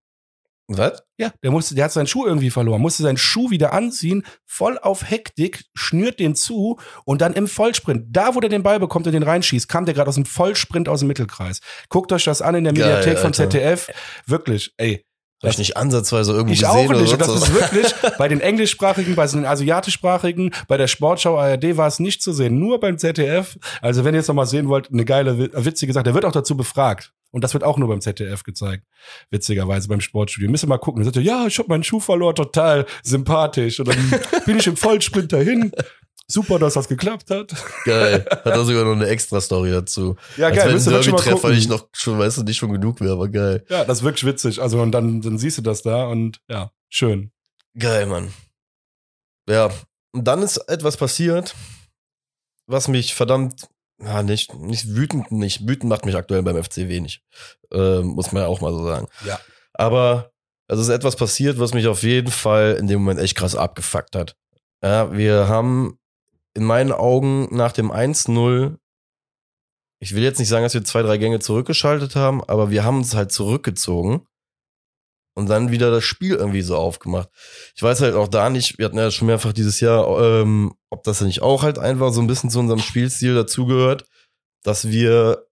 Was? 0.70 1.02
Ja, 1.16 1.32
der 1.42 1.50
musste, 1.50 1.74
der 1.74 1.84
hat 1.86 1.92
seinen 1.92 2.06
Schuh 2.06 2.26
irgendwie 2.26 2.50
verloren, 2.50 2.82
musste 2.82 3.02
seinen 3.02 3.16
Schuh 3.16 3.50
wieder 3.50 3.72
anziehen, 3.72 4.22
voll 4.44 4.78
auf 4.78 5.08
Hektik, 5.10 5.64
schnürt 5.74 6.20
den 6.20 6.34
zu 6.34 6.78
und 7.06 7.22
dann 7.22 7.32
im 7.32 7.48
Vollsprint, 7.48 8.04
da 8.10 8.34
wo 8.34 8.40
der 8.40 8.50
den 8.50 8.62
Ball 8.62 8.78
bekommt 8.78 9.06
und 9.06 9.14
den 9.14 9.22
reinschießt, 9.22 9.66
kam 9.68 9.86
der 9.86 9.94
gerade 9.94 10.08
aus 10.08 10.16
dem 10.16 10.26
Vollsprint 10.26 10.88
aus 10.88 11.00
dem 11.00 11.08
Mittelkreis. 11.08 11.60
Guckt 11.88 12.12
euch 12.12 12.24
das 12.24 12.42
an 12.42 12.54
in 12.54 12.64
der 12.64 12.74
Geil, 12.74 12.84
Mediathek 12.86 13.18
von 13.18 13.28
Alter. 13.28 13.48
ZDF. 13.50 13.88
Wirklich, 14.26 14.72
ey. 14.76 15.04
Hab 15.42 15.50
ich 15.52 15.58
nicht 15.58 15.76
ansatzweise 15.76 16.32
irgendwo 16.32 16.52
Ich 16.52 16.60
gesehen 16.62 16.70
auch 16.90 17.00
nicht. 17.00 17.12
Und 17.12 17.20
das 17.20 17.28
ist 17.32 17.54
wirklich 17.54 17.94
bei 18.18 18.26
den 18.26 18.40
englischsprachigen, 18.40 19.14
bei 19.14 19.24
den 19.26 19.46
asiatischsprachigen, 19.46 20.52
bei 20.66 20.76
der 20.76 20.88
Sportschau 20.88 21.38
ARD 21.38 21.76
war 21.76 21.86
es 21.86 22.00
nicht 22.00 22.22
zu 22.22 22.32
sehen. 22.32 22.58
Nur 22.58 22.80
beim 22.80 22.98
ZDF. 22.98 23.56
Also 23.80 24.04
wenn 24.04 24.14
ihr 24.14 24.18
jetzt 24.18 24.26
noch 24.28 24.34
mal 24.34 24.46
sehen 24.46 24.68
wollt, 24.68 24.90
eine 24.92 25.04
geile, 25.04 25.38
wi- 25.38 25.50
witzige 25.52 25.92
Sache. 25.92 26.02
Der 26.02 26.14
wird 26.14 26.24
auch 26.24 26.32
dazu 26.32 26.56
befragt. 26.56 27.12
Und 27.30 27.44
das 27.44 27.52
wird 27.52 27.64
auch 27.64 27.76
nur 27.76 27.88
beim 27.88 28.00
ZDF 28.00 28.42
gezeigt. 28.42 28.84
Witzigerweise 29.30 29.88
beim 29.88 30.00
Sportstudio. 30.00 30.50
Müsst 30.50 30.64
ihr 30.64 30.68
mal 30.68 30.78
gucken. 30.78 31.02
Er 31.02 31.04
sagt, 31.04 31.16
ja, 31.18 31.46
ich 31.46 31.58
hab 31.58 31.68
meinen 31.68 31.84
Schuh 31.84 32.00
verloren, 32.00 32.34
total 32.34 32.86
sympathisch. 33.02 33.80
Und 33.80 33.88
dann 33.88 34.14
bin 34.46 34.58
ich 34.58 34.66
im 34.66 34.76
Vollsprint 34.76 35.32
dahin. 35.32 35.72
Super, 36.26 36.58
dass 36.58 36.74
das 36.74 36.88
geklappt 36.88 37.30
hat. 37.30 37.54
Geil. 37.84 38.26
Hat 38.30 38.46
er 38.46 38.64
sogar 38.64 38.84
noch 38.84 38.92
eine 38.92 39.08
extra 39.08 39.40
Story 39.40 39.70
dazu. 39.70 40.16
Ja, 40.36 40.48
Als 40.48 40.56
geil. 40.56 40.66
wenn 40.66 40.74
Müsst 40.74 40.88
ein 40.88 40.94
Derby-Treffer 40.94 41.50
nicht 41.50 41.70
noch 41.70 41.88
schon, 41.94 42.18
weißt 42.18 42.38
du, 42.38 42.42
nicht 42.42 42.58
schon 42.58 42.72
genug 42.72 43.00
wäre, 43.00 43.12
aber 43.12 43.28
geil. 43.28 43.64
Ja, 43.68 43.84
das 43.84 43.98
ist 43.98 44.04
wirklich 44.04 44.26
witzig. 44.26 44.60
Also 44.60 44.80
und 44.80 44.92
dann, 44.92 45.22
dann 45.22 45.38
siehst 45.38 45.56
du 45.58 45.62
das 45.62 45.82
da 45.82 46.06
und 46.06 46.40
ja, 46.48 46.70
schön. 46.90 47.32
Geil, 47.78 48.06
Mann. 48.06 48.32
Ja, 49.48 49.70
und 50.12 50.24
dann 50.24 50.42
ist 50.42 50.58
etwas 50.68 50.98
passiert, 50.98 51.54
was 52.66 52.88
mich 52.88 53.14
verdammt, 53.14 53.68
ja, 54.00 54.22
nicht, 54.22 54.54
nicht 54.54 54.94
wütend, 54.94 55.32
nicht 55.32 55.66
wütend 55.66 55.88
macht 55.88 56.06
mich 56.06 56.16
aktuell 56.16 56.42
beim 56.42 56.62
FC 56.62 56.88
wenig. 56.88 57.22
Ähm, 57.72 58.08
muss 58.08 58.32
man 58.32 58.42
ja 58.42 58.48
auch 58.48 58.60
mal 58.60 58.72
so 58.72 58.84
sagen. 58.84 59.08
Ja. 59.24 59.40
Aber 59.74 60.32
es 60.68 60.78
ist 60.78 60.88
etwas 60.88 61.16
passiert, 61.16 61.58
was 61.58 61.74
mich 61.74 61.86
auf 61.86 62.02
jeden 62.02 62.30
Fall 62.30 62.76
in 62.78 62.86
dem 62.86 63.00
Moment 63.00 63.20
echt 63.20 63.36
krass 63.36 63.56
abgefuckt 63.56 64.14
hat. 64.14 64.36
Ja, 64.82 65.12
wir 65.12 65.48
haben 65.48 65.98
in 66.54 66.64
meinen 66.64 66.92
Augen 66.92 67.48
nach 67.54 67.72
dem 67.72 67.90
1-0, 67.90 68.76
ich 70.00 70.14
will 70.14 70.22
jetzt 70.22 70.38
nicht 70.38 70.48
sagen, 70.48 70.64
dass 70.64 70.74
wir 70.74 70.84
zwei, 70.84 71.02
drei 71.02 71.18
Gänge 71.18 71.40
zurückgeschaltet 71.40 72.14
haben, 72.14 72.44
aber 72.44 72.70
wir 72.70 72.84
haben 72.84 72.98
uns 72.98 73.14
halt 73.14 73.32
zurückgezogen 73.32 74.26
und 75.34 75.48
dann 75.48 75.70
wieder 75.70 75.90
das 75.90 76.04
Spiel 76.04 76.34
irgendwie 76.34 76.62
so 76.62 76.76
aufgemacht. 76.76 77.28
Ich 77.74 77.82
weiß 77.82 78.00
halt 78.00 78.14
auch 78.14 78.28
da 78.28 78.50
nicht, 78.50 78.78
wir 78.78 78.86
hatten 78.86 78.98
ja 78.98 79.10
schon 79.10 79.26
mehrfach 79.26 79.52
dieses 79.52 79.80
Jahr, 79.80 80.06
ähm, 80.20 80.74
ob 80.90 81.02
das 81.04 81.20
nicht 81.20 81.42
auch 81.42 81.62
halt 81.62 81.78
einfach 81.78 82.12
so 82.12 82.20
ein 82.20 82.26
bisschen 82.26 82.50
zu 82.50 82.58
unserem 82.58 82.80
Spielstil 82.80 83.34
dazugehört, 83.34 84.06
dass 84.62 84.88
wir 84.88 85.46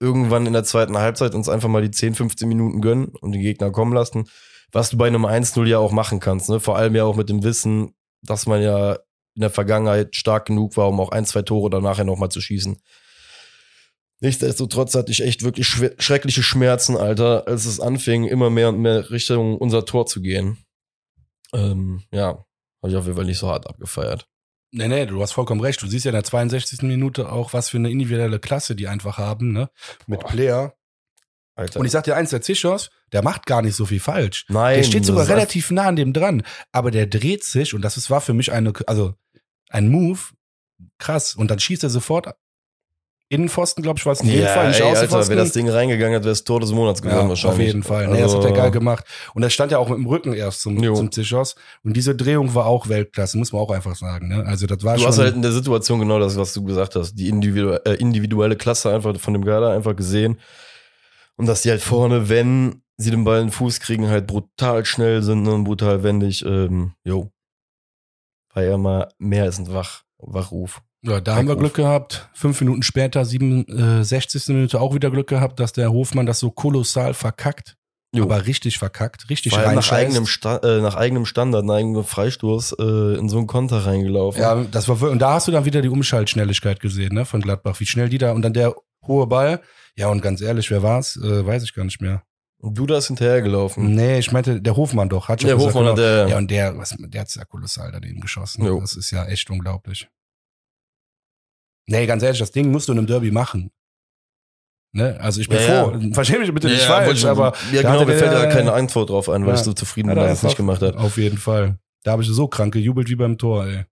irgendwann 0.00 0.46
in 0.46 0.52
der 0.52 0.64
zweiten 0.64 0.96
Halbzeit 0.96 1.34
uns 1.34 1.48
einfach 1.48 1.68
mal 1.68 1.82
die 1.82 1.90
10, 1.90 2.14
15 2.14 2.48
Minuten 2.48 2.80
gönnen 2.80 3.12
und 3.20 3.32
den 3.32 3.42
Gegner 3.42 3.70
kommen 3.70 3.92
lassen, 3.92 4.28
was 4.70 4.90
du 4.90 4.96
bei 4.96 5.08
einem 5.08 5.26
1-0 5.26 5.66
ja 5.66 5.78
auch 5.78 5.92
machen 5.92 6.20
kannst, 6.20 6.48
ne? 6.48 6.60
Vor 6.60 6.76
allem 6.76 6.94
ja 6.94 7.04
auch 7.04 7.16
mit 7.16 7.28
dem 7.28 7.42
Wissen, 7.42 7.94
dass 8.22 8.46
man 8.46 8.62
ja 8.62 8.94
in 9.34 9.42
der 9.42 9.50
Vergangenheit 9.50 10.14
stark 10.14 10.46
genug 10.46 10.76
war, 10.76 10.88
um 10.88 11.00
auch 11.00 11.10
ein, 11.10 11.24
zwei 11.24 11.42
Tore 11.42 11.70
danach 11.70 11.98
ja 11.98 12.04
nochmal 12.04 12.28
zu 12.28 12.40
schießen. 12.40 12.80
Nichtsdestotrotz 14.20 14.94
hatte 14.96 15.12
ich 15.12 15.22
echt 15.22 15.44
wirklich 15.44 15.68
schreckliche 15.68 16.42
Schmerzen, 16.42 16.96
Alter, 16.96 17.46
als 17.46 17.66
es 17.66 17.78
anfing, 17.78 18.24
immer 18.24 18.50
mehr 18.50 18.70
und 18.70 18.80
mehr 18.80 19.10
Richtung 19.10 19.56
unser 19.56 19.84
Tor 19.84 20.06
zu 20.06 20.20
gehen. 20.20 20.58
Ähm, 21.54 22.02
ja, 22.10 22.44
habe 22.82 22.90
ich 22.90 22.96
auf 22.96 23.04
jeden 23.04 23.16
Fall 23.16 23.24
nicht 23.24 23.38
so 23.38 23.48
hart 23.48 23.66
abgefeiert. 23.66 24.28
Nee, 24.70 24.88
nee, 24.88 25.06
du 25.06 25.22
hast 25.22 25.32
vollkommen 25.32 25.62
recht. 25.62 25.80
Du 25.80 25.86
siehst 25.86 26.04
ja 26.04 26.10
in 26.10 26.14
der 26.14 26.24
62. 26.24 26.82
Minute 26.82 27.32
auch, 27.32 27.52
was 27.52 27.70
für 27.70 27.78
eine 27.78 27.90
individuelle 27.90 28.38
Klasse 28.38 28.76
die 28.76 28.86
einfach 28.86 29.16
haben, 29.16 29.52
ne? 29.52 29.70
Mit 30.06 30.20
Boah. 30.20 30.28
Player. 30.28 30.74
Alter. 31.54 31.80
Und 31.80 31.86
ich 31.86 31.92
sag 31.92 32.04
dir 32.04 32.14
eins, 32.14 32.30
der 32.30 32.42
Zischos, 32.42 32.90
der 33.12 33.22
macht 33.22 33.46
gar 33.46 33.62
nicht 33.62 33.74
so 33.74 33.86
viel 33.86 33.98
falsch. 33.98 34.44
Nein, 34.48 34.76
Der 34.76 34.84
steht 34.84 35.04
sogar 35.04 35.26
relativ 35.26 35.70
nah 35.72 35.86
an 35.86 35.96
dem 35.96 36.12
dran. 36.12 36.44
Aber 36.70 36.90
der 36.90 37.06
dreht 37.06 37.42
sich 37.42 37.74
und 37.74 37.82
das 37.82 37.96
ist, 37.96 38.10
war 38.10 38.20
für 38.20 38.34
mich 38.34 38.52
eine, 38.52 38.72
also 38.86 39.14
ein 39.70 39.88
Move, 39.88 40.20
krass. 40.98 41.34
Und 41.34 41.50
dann 41.50 41.58
schießt 41.58 41.82
er 41.82 41.90
sofort 41.90 42.28
Innenphosten, 43.30 43.82
glaube 43.82 43.98
ich, 43.98 44.06
war 44.06 44.14
es 44.14 44.20
in 44.22 44.28
jedem 44.28 44.44
Ja, 44.46 44.54
Fall, 44.54 44.68
nicht 44.68 44.80
ey, 44.80 44.86
Alter, 44.96 45.28
wenn 45.28 45.36
das 45.36 45.52
Ding 45.52 45.68
reingegangen 45.68 46.16
hat, 46.16 46.22
wäre 46.24 46.32
es 46.32 46.44
Tor 46.44 46.60
des 46.60 46.72
Monats 46.72 47.02
geworden 47.02 47.24
ja, 47.24 47.28
wahrscheinlich. 47.28 47.58
auf 47.60 47.66
jeden 47.66 47.82
Fall. 47.82 48.06
Nee, 48.08 48.14
das 48.22 48.34
Also, 48.34 48.38
hat 48.38 48.44
er 48.46 48.52
geil 48.52 48.70
gemacht. 48.70 49.04
Und 49.34 49.42
er 49.42 49.50
stand 49.50 49.70
ja 49.70 49.78
auch 49.78 49.88
mit 49.90 49.98
dem 49.98 50.06
Rücken 50.06 50.32
erst 50.32 50.62
zum, 50.62 50.82
Jo. 50.82 50.94
zum 50.94 51.12
Zischos. 51.12 51.54
Und 51.84 51.94
diese 51.94 52.14
Drehung 52.14 52.54
war 52.54 52.64
auch 52.66 52.88
Weltklasse, 52.88 53.36
muss 53.36 53.52
man 53.52 53.60
auch 53.60 53.70
einfach 53.70 53.96
sagen. 53.96 54.28
Ne? 54.28 54.44
Also 54.46 54.66
das 54.66 54.82
war 54.82 54.94
Du 54.94 55.00
schon. 55.00 55.08
hast 55.08 55.18
halt 55.18 55.34
in 55.34 55.42
der 55.42 55.52
Situation 55.52 55.98
genau 56.00 56.18
das, 56.18 56.36
was 56.38 56.54
du 56.54 56.64
gesagt 56.64 56.96
hast. 56.96 57.14
Die 57.16 57.28
individu 57.28 57.72
äh, 57.84 57.94
individuelle 57.96 58.56
Klasse 58.56 58.90
einfach 58.94 59.14
von 59.20 59.34
dem 59.34 59.44
Garda 59.44 59.74
einfach 59.74 59.94
gesehen. 59.94 60.38
Und 61.36 61.46
dass 61.46 61.62
die 61.62 61.70
halt 61.70 61.82
vorne, 61.82 62.28
wenn 62.30 62.80
sie 62.96 63.10
den 63.10 63.24
Ball 63.24 63.40
in 63.40 63.46
den 63.48 63.52
Fuß 63.52 63.80
kriegen, 63.80 64.08
halt 64.08 64.26
brutal 64.26 64.84
schnell 64.86 65.22
sind 65.22 65.42
ne, 65.42 65.52
und 65.52 65.64
brutal 65.64 66.02
wendig. 66.02 66.44
Ähm, 66.46 66.94
jo. 67.04 67.30
War 68.54 68.62
ja 68.62 68.78
mal 68.78 69.08
mehr 69.18 69.44
als 69.44 69.58
ein 69.58 69.72
Wach, 69.72 70.02
Wachruf. 70.18 70.80
Ja, 71.02 71.20
da 71.20 71.36
haben 71.36 71.46
wir. 71.48 71.56
Glück 71.56 71.74
gehabt. 71.74 72.28
Fünf 72.34 72.60
Minuten 72.60 72.82
später, 72.82 73.24
67. 73.24 74.48
Minute 74.48 74.80
auch 74.80 74.94
wieder 74.94 75.10
Glück 75.10 75.28
gehabt, 75.28 75.60
dass 75.60 75.72
der 75.72 75.92
Hofmann 75.92 76.26
das 76.26 76.38
so 76.40 76.50
kolossal 76.50 77.14
verkackt. 77.14 77.76
Jo. 78.14 78.24
Aber 78.24 78.46
richtig 78.46 78.78
verkackt, 78.78 79.28
richtig 79.28 79.52
Vor 79.52 79.62
allem 79.62 79.74
nach 79.74 79.92
eigenem, 79.92 80.24
Sta 80.26 80.56
äh, 80.58 80.80
nach 80.80 80.94
eigenem 80.96 81.26
Standard, 81.26 81.66
nach 81.66 81.74
eigenem 81.74 82.04
Freistoß 82.04 82.76
äh, 82.78 83.18
in 83.18 83.28
so 83.28 83.36
einen 83.36 83.46
Konter 83.46 83.84
reingelaufen. 83.84 84.40
Ja, 84.40 84.64
das 84.64 84.88
war 84.88 85.00
und 85.10 85.18
da 85.18 85.34
hast 85.34 85.46
du 85.46 85.52
dann 85.52 85.66
wieder 85.66 85.82
die 85.82 85.90
Umschaltschnelligkeit 85.90 86.80
gesehen, 86.80 87.14
ne, 87.14 87.26
von 87.26 87.42
Gladbach, 87.42 87.78
wie 87.80 87.86
schnell 87.86 88.08
die 88.08 88.16
da 88.16 88.32
und 88.32 88.40
dann 88.40 88.54
der 88.54 88.74
hohe 89.06 89.26
Ball. 89.26 89.60
Ja, 89.94 90.08
und 90.08 90.22
ganz 90.22 90.40
ehrlich, 90.40 90.70
wer 90.70 90.82
war's? 90.82 91.16
Äh, 91.16 91.44
weiß 91.44 91.62
ich 91.64 91.74
gar 91.74 91.84
nicht 91.84 92.00
mehr. 92.00 92.22
Und 92.60 92.78
du 92.78 92.86
da 92.86 92.96
ist 92.96 93.08
hinterhergelaufen. 93.08 93.94
Nee, 93.94 94.18
ich 94.18 94.32
meinte, 94.32 94.60
der 94.62 94.74
Hofmann 94.74 95.10
doch. 95.10 95.28
Hat 95.28 95.42
schon 95.42 95.48
Der 95.48 95.56
gesagt, 95.56 95.74
Hofmann 95.74 95.90
hat 95.90 95.96
genau. 95.96 96.08
der- 96.08 96.28
Ja, 96.28 96.38
und 96.38 96.50
der, 96.50 96.78
was, 96.78 96.94
der 96.98 97.20
hat's 97.20 97.34
ja 97.34 97.44
kolossal 97.44 97.92
daneben 97.92 98.20
geschossen. 98.20 98.64
Jo. 98.64 98.80
Das 98.80 98.96
ist 98.96 99.10
ja 99.10 99.26
echt 99.26 99.50
unglaublich. 99.50 100.08
Nee, 101.88 102.06
ganz 102.06 102.22
ehrlich, 102.22 102.38
das 102.38 102.50
Ding 102.52 102.70
musst 102.70 102.86
du 102.88 102.92
in 102.92 102.98
einem 102.98 103.06
Derby 103.06 103.30
machen. 103.30 103.70
Ne? 104.92 105.18
Also 105.20 105.40
ich 105.40 105.48
bin 105.48 105.58
Ja, 105.58 105.84
froh. 105.84 105.98
Versteh 106.12 106.38
mich 106.38 106.52
bitte 106.52 106.68
nicht 106.68 106.80
ja, 106.82 106.86
falsch, 106.86 107.06
wollte 107.06 107.20
schon- 107.20 107.30
aber 107.30 107.54
ja, 107.72 107.82
da 107.82 107.92
genau, 107.92 108.04
mir 108.06 108.16
fällt 108.18 108.32
ja 108.32 108.46
keine 108.46 108.72
Antwort 108.72 109.10
drauf 109.10 109.28
ein, 109.28 109.42
weil 109.42 109.54
Ja. 109.54 109.58
ich 109.58 109.64
so 109.64 109.72
zufrieden 109.72 110.08
bin, 110.08 110.16
dass 110.16 110.38
es 110.38 110.42
nicht 110.42 110.56
gemacht 110.56 110.80
hat. 110.82 110.96
Auf 110.96 111.16
jeden 111.18 111.38
Fall. 111.38 111.78
Da 112.04 112.12
habe 112.12 112.22
ich 112.22 112.28
so 112.28 112.46
krank 112.48 112.72
gejubelt 112.72 113.08
wie 113.10 113.16
beim 113.16 113.36
Tor, 113.38 113.66
ey. 113.66 113.84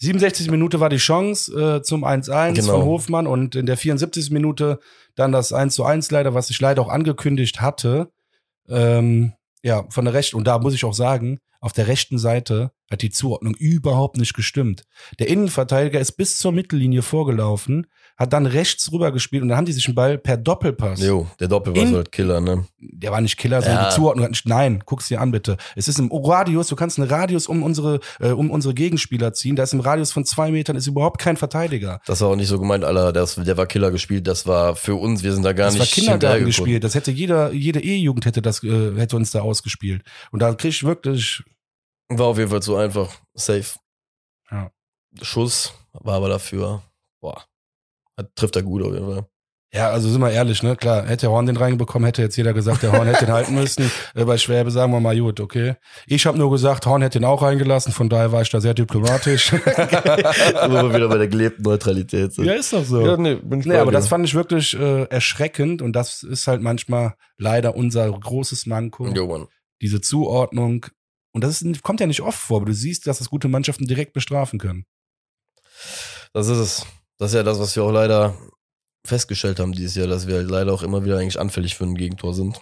67. 0.00 0.50
Minute 0.50 0.80
war 0.80 0.90
die 0.90 0.96
Chance 0.98 1.52
äh, 1.78 1.82
zum 1.82 2.04
1-1 2.04 2.54
Genau. 2.54 2.72
von 2.78 2.84
Hofmann 2.84 3.26
und 3.26 3.56
in 3.56 3.66
der 3.66 3.76
74. 3.76 4.30
Minute 4.30 4.78
dann 5.16 5.32
das 5.32 5.52
1-1 5.52 6.12
leider, 6.12 6.34
was 6.34 6.50
ich 6.50 6.60
leider 6.60 6.82
auch 6.82 6.88
angekündigt 6.88 7.60
hatte. 7.60 8.10
Ähm, 8.68 9.32
ja, 9.62 9.86
von 9.90 10.04
der 10.04 10.14
rechten. 10.14 10.36
Und 10.36 10.46
da 10.46 10.58
muss 10.58 10.74
ich 10.74 10.84
auch 10.84 10.94
sagen, 10.94 11.40
auf 11.60 11.72
der 11.72 11.88
rechten 11.88 12.18
Seite 12.18 12.70
hat 12.90 13.02
die 13.02 13.10
Zuordnung 13.10 13.54
überhaupt 13.54 14.16
nicht 14.16 14.34
gestimmt. 14.34 14.84
Der 15.18 15.28
Innenverteidiger 15.28 16.00
ist 16.00 16.12
bis 16.12 16.38
zur 16.38 16.52
Mittellinie 16.52 17.02
vorgelaufen, 17.02 17.86
hat 18.16 18.32
dann 18.32 18.46
rechts 18.46 18.90
rüber 18.92 19.12
gespielt 19.12 19.42
und 19.42 19.48
dann 19.48 19.58
haben 19.58 19.64
die 19.66 19.72
sich 19.72 19.86
einen 19.86 19.94
Ball 19.94 20.18
per 20.18 20.36
Doppelpass 20.36 21.00
Jo, 21.00 21.28
der 21.38 21.46
Doppelpass 21.48 21.82
In- 21.84 21.90
war 21.90 21.96
halt 21.98 22.10
Killer, 22.12 22.40
ne? 22.40 22.64
der 22.80 23.12
war 23.12 23.20
nicht 23.20 23.36
Killer, 23.36 23.62
sondern 23.62 23.84
Ja. 23.84 23.88
die 23.90 23.94
Zuordnung 23.94 24.24
hat 24.24 24.30
nicht. 24.32 24.46
Nein, 24.48 24.82
guck's 24.86 25.06
dir 25.08 25.20
an, 25.20 25.30
bitte. 25.30 25.56
Es 25.76 25.86
ist 25.86 25.98
im 26.00 26.10
Radius, 26.10 26.66
du 26.68 26.76
kannst 26.76 26.98
einen 26.98 27.08
Radius 27.08 27.46
um 27.46 27.62
unsere, 27.62 28.00
äh, 28.20 28.30
um 28.30 28.50
unsere 28.50 28.74
Gegenspieler 28.74 29.32
ziehen. 29.34 29.54
Da 29.54 29.62
ist 29.62 29.72
im 29.72 29.80
Radius 29.80 30.10
von 30.12 30.24
zwei 30.24 30.50
Metern 30.50 30.74
ist 30.76 30.86
überhaupt 30.88 31.20
kein 31.20 31.36
Verteidiger. 31.36 32.00
Das 32.06 32.20
war 32.22 32.28
auch 32.28 32.36
nicht 32.36 32.48
so 32.48 32.58
gemeint, 32.58 32.84
Alter, 32.84 33.12
das, 33.12 33.36
der 33.36 33.56
war 33.56 33.66
Killer 33.66 33.90
gespielt, 33.92 34.26
das 34.26 34.46
war 34.46 34.74
für 34.74 34.96
uns, 34.96 35.22
wir 35.22 35.32
sind 35.32 35.44
da 35.44 35.52
gar 35.52 35.66
das 35.66 35.74
war 35.74 35.82
nicht 35.82 35.92
Kindergarten 35.94 36.20
hinterhergekommen. 36.38 36.64
gespielt. 36.64 36.84
Das 36.84 36.94
hätte 36.96 37.10
jeder, 37.12 37.52
jede 37.52 37.80
E-Jugend 37.80 38.24
hätte 38.26 38.42
das, 38.42 38.64
äh, 38.64 38.94
hätte 38.96 39.14
uns 39.16 39.30
da 39.30 39.42
ausgespielt. 39.42 40.02
Und 40.32 40.40
da 40.42 40.52
krieg 40.54 40.70
ich 40.70 40.82
wirklich, 40.82 41.42
War 42.10 42.26
auf 42.26 42.38
jeden 42.38 42.50
Fall 42.50 42.62
so 42.62 42.76
einfach. 42.76 43.10
Safe. 43.34 43.78
Ja. 44.50 44.70
Schuss 45.22 45.74
war 45.92 46.14
aber 46.16 46.28
dafür, 46.28 46.82
boah, 47.20 47.44
hat, 48.16 48.34
trifft 48.34 48.56
er 48.56 48.62
gut 48.62 48.82
auf 48.82 48.92
jeden 48.92 49.06
Fall. 49.06 49.26
ja, 49.72 49.90
also 49.90 50.08
sind 50.08 50.20
wir 50.20 50.30
ehrlich, 50.30 50.62
ne? 50.62 50.76
Klar, 50.76 51.06
hätte 51.06 51.22
der 51.26 51.30
Horn 51.30 51.46
den 51.46 51.56
reinbekommen, 51.56 52.06
hätte 52.06 52.22
jetzt 52.22 52.36
jeder 52.36 52.54
gesagt, 52.54 52.82
der 52.82 52.92
Horn 52.92 53.06
hätte 53.06 53.26
den 53.26 53.32
halten 53.34 53.54
müssen. 53.54 53.90
Äh, 54.14 54.24
bei 54.24 54.38
Schwäbe 54.38 54.70
sagen 54.70 54.92
wir 54.92 55.00
mal 55.00 55.18
gut, 55.18 55.40
okay. 55.40 55.74
Ich 56.06 56.24
habe 56.26 56.38
nur 56.38 56.50
gesagt, 56.50 56.86
Horn 56.86 57.02
hätte 57.02 57.18
den 57.18 57.26
auch 57.26 57.42
reingelassen, 57.42 57.92
von 57.92 58.08
daher 58.08 58.32
war 58.32 58.42
ich 58.42 58.50
da 58.50 58.60
sehr 58.60 58.74
diplomatisch. 58.74 59.52
Wo 59.52 59.58
wir 59.58 60.94
wieder 60.94 61.08
bei 61.08 61.18
der 61.18 61.28
gelebten 61.28 61.62
Neutralität 61.62 62.32
sind. 62.32 62.44
ja, 62.46 62.54
ist 62.54 62.72
doch 62.72 62.84
so. 62.84 63.04
Ja, 63.04 63.16
nee, 63.16 63.34
bin 63.34 63.60
ich 63.60 63.66
Nee, 63.66 63.76
aber 63.76 63.90
dir. 63.90 63.96
das 63.98 64.08
fand 64.08 64.24
ich 64.24 64.34
wirklich 64.34 64.78
äh, 64.78 65.04
erschreckend 65.04 65.82
und 65.82 65.92
das 65.94 66.22
ist 66.22 66.46
halt 66.46 66.62
manchmal 66.62 67.14
leider 67.36 67.76
unser 67.76 68.10
großes 68.10 68.66
Manko. 68.66 69.06
Diese 69.82 70.00
Zuordnung. 70.00 70.86
Und 71.32 71.42
das 71.44 71.62
ist, 71.62 71.82
kommt 71.82 72.00
ja 72.00 72.06
nicht 72.06 72.22
oft 72.22 72.38
vor, 72.38 72.58
aber 72.58 72.66
du 72.66 72.74
siehst, 72.74 73.06
dass 73.06 73.18
das 73.18 73.30
gute 73.30 73.48
Mannschaften 73.48 73.86
direkt 73.86 74.12
bestrafen 74.12 74.58
können. 74.58 74.86
Das 76.32 76.48
ist 76.48 76.58
es. 76.58 76.86
Das 77.18 77.32
ist 77.32 77.34
ja 77.34 77.42
das, 77.42 77.58
was 77.58 77.74
wir 77.74 77.82
auch 77.82 77.90
leider 77.90 78.36
festgestellt 79.04 79.58
haben 79.58 79.72
dieses 79.72 79.96
Jahr, 79.96 80.06
dass 80.06 80.26
wir 80.26 80.36
halt 80.36 80.50
leider 80.50 80.72
auch 80.72 80.82
immer 80.82 81.04
wieder 81.04 81.18
eigentlich 81.18 81.40
anfällig 81.40 81.74
für 81.74 81.84
ein 81.84 81.96
Gegentor 81.96 82.34
sind. 82.34 82.60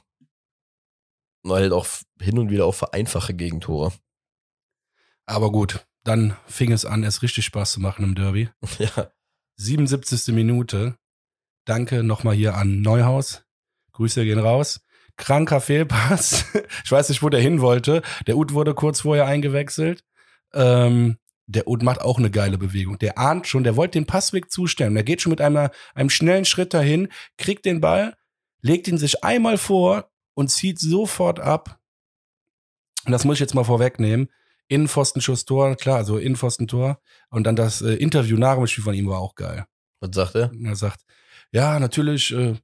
Weil 1.43 1.63
halt 1.63 1.73
auch 1.73 1.87
hin 2.21 2.39
und 2.39 2.51
wieder 2.51 2.67
auch 2.67 2.75
für 2.75 2.93
einfache 2.93 3.35
Gegentore. 3.35 3.93
Aber 5.27 5.53
gut, 5.53 5.87
dann 6.05 6.37
fing 6.47 6.73
es 6.73 6.85
an, 6.85 7.05
es 7.05 7.23
richtig 7.23 7.45
Spaß 7.45 7.73
zu 7.73 7.81
machen 7.81 8.05
im 8.05 8.15
Derby. 8.15 8.49
ja. 8.79 9.11
77. 9.57 10.35
Minute. 10.35 10.97
Danke 11.65 12.03
nochmal 12.03 12.35
hier 12.35 12.55
an 12.55 12.81
Neuhaus. 12.81 13.45
Grüße 13.93 14.25
gehen 14.25 14.39
raus. 14.39 14.81
Kranker 15.17 15.61
Fehlpass. 15.61 16.45
Ich 16.85 16.93
weiß 16.93 17.09
nicht, 17.09 17.23
wo 17.23 17.29
der 17.29 17.41
hin 17.41 17.61
wollte. 17.61 18.03
Der 18.27 18.37
Ud 18.37 18.53
wurde 18.53 18.75
kurz 18.75 19.01
vorher 19.01 19.27
eingewechselt. 19.27 20.05
Ähm, 20.55 21.19
der 21.47 21.69
Ud 21.69 21.83
macht 21.83 22.01
auch 22.01 22.19
eine 22.19 22.31
geile 22.31 22.59
Bewegung. 22.59 22.99
Der 22.99 23.19
ahnt 23.19 23.47
schon, 23.47 23.65
der 23.65 23.77
wollte 23.77 23.99
den 23.99 24.07
Passweg 24.07 24.51
zustellen. 24.51 24.95
Der 24.95 25.05
geht 25.05 25.23
schon 25.23 25.31
mit 25.31 25.41
einer, 25.41 25.71
einem 25.95 26.11
schnellen 26.11 26.45
Schritt 26.45 26.75
dahin, 26.75 27.09
kriegt 27.39 27.65
den 27.65 27.81
Ball, 27.81 28.17
legt 28.63 28.89
ihn 28.89 28.99
sich 28.99 29.25
einmal 29.25 29.59
vor 29.59 30.11
und 30.35 30.51
zieht 30.51 30.79
sofort 30.79 31.41
ab. 31.41 31.79
Und 33.05 33.13
das 33.13 33.25
muss 33.25 33.35
ich 33.35 33.41
jetzt 33.41 33.55
mal 33.55 33.65
vorwegnehmen. 33.65 34.29
Innenpfostenschuss 34.69 35.45
Tor, 35.45 35.77
klar, 35.77 35.99
also 35.99 36.19
Innenpfostentor. 36.19 37.01
Und 37.31 37.45
dann 37.45 37.55
das 37.55 37.81
äh, 37.83 37.95
Interview 37.95 38.37
nach 38.37 38.57
dem 38.57 38.67
Spiel 38.67 38.85
von 38.85 38.95
ihm 38.95 39.09
war 39.09 39.21
auch 39.21 39.37
geil. 39.37 39.67
Was 40.01 40.11
sagt 40.13 40.35
er? 40.35 40.51
Er 40.65 40.77
sagt, 40.77 41.03
ja, 41.53 41.79
natürlich, 41.79 42.33
äh, 42.35 42.57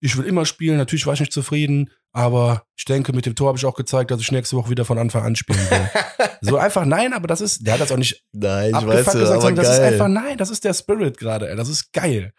ich 0.00 0.16
will 0.16 0.24
immer 0.26 0.44
spielen, 0.46 0.76
natürlich 0.76 1.06
war 1.06 1.14
ich 1.14 1.20
nicht 1.20 1.32
zufrieden, 1.32 1.90
aber 2.12 2.64
ich 2.76 2.84
denke, 2.84 3.12
mit 3.12 3.26
dem 3.26 3.34
Tor 3.34 3.48
habe 3.48 3.58
ich 3.58 3.64
auch 3.66 3.74
gezeigt, 3.74 4.10
dass 4.10 4.20
ich 4.20 4.30
nächste 4.32 4.56
Woche 4.56 4.70
wieder 4.70 4.84
von 4.84 4.98
Anfang 4.98 5.24
an 5.24 5.36
spielen 5.36 5.58
will. 5.58 5.88
so 6.40 6.56
einfach, 6.56 6.84
nein, 6.84 7.12
aber 7.12 7.26
das 7.26 7.40
ist, 7.40 7.66
der 7.66 7.74
hat 7.74 7.80
das 7.80 7.92
auch 7.92 7.96
nicht 7.96 8.22
Nein, 8.32 8.70
ich 8.70 8.86
weiß 8.86 9.06
ja, 9.06 9.12
gesagt, 9.12 9.16
aber 9.16 9.40
sondern 9.40 9.56
das 9.56 9.74
ist 9.74 9.78
geil. 9.80 9.92
einfach, 9.92 10.08
nein, 10.08 10.36
das 10.38 10.50
ist 10.50 10.64
der 10.64 10.74
Spirit 10.74 11.18
gerade, 11.18 11.48
ey, 11.50 11.56
das 11.56 11.68
ist 11.68 11.92
geil. 11.92 12.32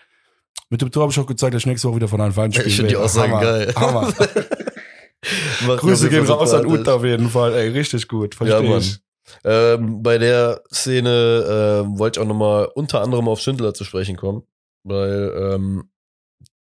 Mit 0.69 0.81
dem 0.81 0.91
Tor 0.91 1.03
habe 1.03 1.11
ich 1.11 1.19
auch 1.19 1.25
gezeigt, 1.27 1.53
dass 1.53 1.61
ich 1.63 1.65
nächste 1.67 1.87
Woche 1.87 1.97
wieder 1.97 2.07
von 2.07 2.21
Anfang 2.21 2.45
an 2.45 2.51
spielen 2.53 2.67
ich 2.67 2.75
finde 2.75 2.89
die 2.89 2.95
will. 2.95 3.03
Aussage 3.03 3.31
Hammer, 3.31 3.41
geil. 3.41 3.73
Hammer. 3.75 4.13
Grüße 5.77 6.09
gehen 6.09 6.25
raus 6.25 6.53
an. 6.53 6.65
Uta 6.65 6.93
auf 6.93 7.03
jeden 7.03 7.29
Fall, 7.29 7.53
ey, 7.53 7.69
richtig 7.69 8.07
gut, 8.07 8.35
Ja, 8.35 8.37
verstehe 8.37 8.69
Mann. 8.69 8.79
ich. 8.79 8.99
Ähm, 9.43 10.01
bei 10.01 10.17
der 10.17 10.61
Szene 10.73 11.83
ähm, 11.85 11.99
wollte 11.99 12.19
ich 12.19 12.23
auch 12.23 12.27
nochmal 12.27 12.65
unter 12.73 13.01
anderem 13.01 13.27
auf 13.27 13.39
Schindler 13.39 13.73
zu 13.73 13.83
sprechen 13.83 14.15
kommen, 14.15 14.43
weil 14.83 15.31
ähm, 15.53 15.89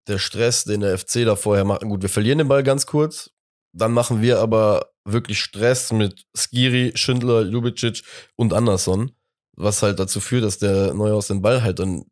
der 0.07 0.19
Stress, 0.19 0.65
den 0.65 0.81
der 0.81 0.99
FC 0.99 1.25
da 1.25 1.37
vorher 1.37 1.65
macht, 1.65 1.83
gut, 1.83 2.03
wir 2.03 2.09
verlieren 2.09 2.39
den 2.39 2.49
Ball 2.49 2.63
ganz 2.63 2.87
kurz, 2.87 3.31
dann 3.73 3.93
machen 3.93 4.23
wir 4.23 4.39
aber 4.41 4.91
wirklich 5.05 5.41
Stress 5.41 5.93
mit 5.93 6.25
Skiri, 6.37 6.93
Schindler, 6.95 7.43
Ljubicic 7.43 8.03
und 8.37 8.53
Anderson, 8.53 9.13
was 9.57 9.83
halt 9.83 9.99
dazu 9.99 10.21
führt, 10.21 10.45
dass 10.45 10.59
der 10.59 10.95
Neuhaus 10.95 11.27
den 11.27 11.43
Ball 11.43 11.63
halt 11.63 11.79
dann 11.79 12.05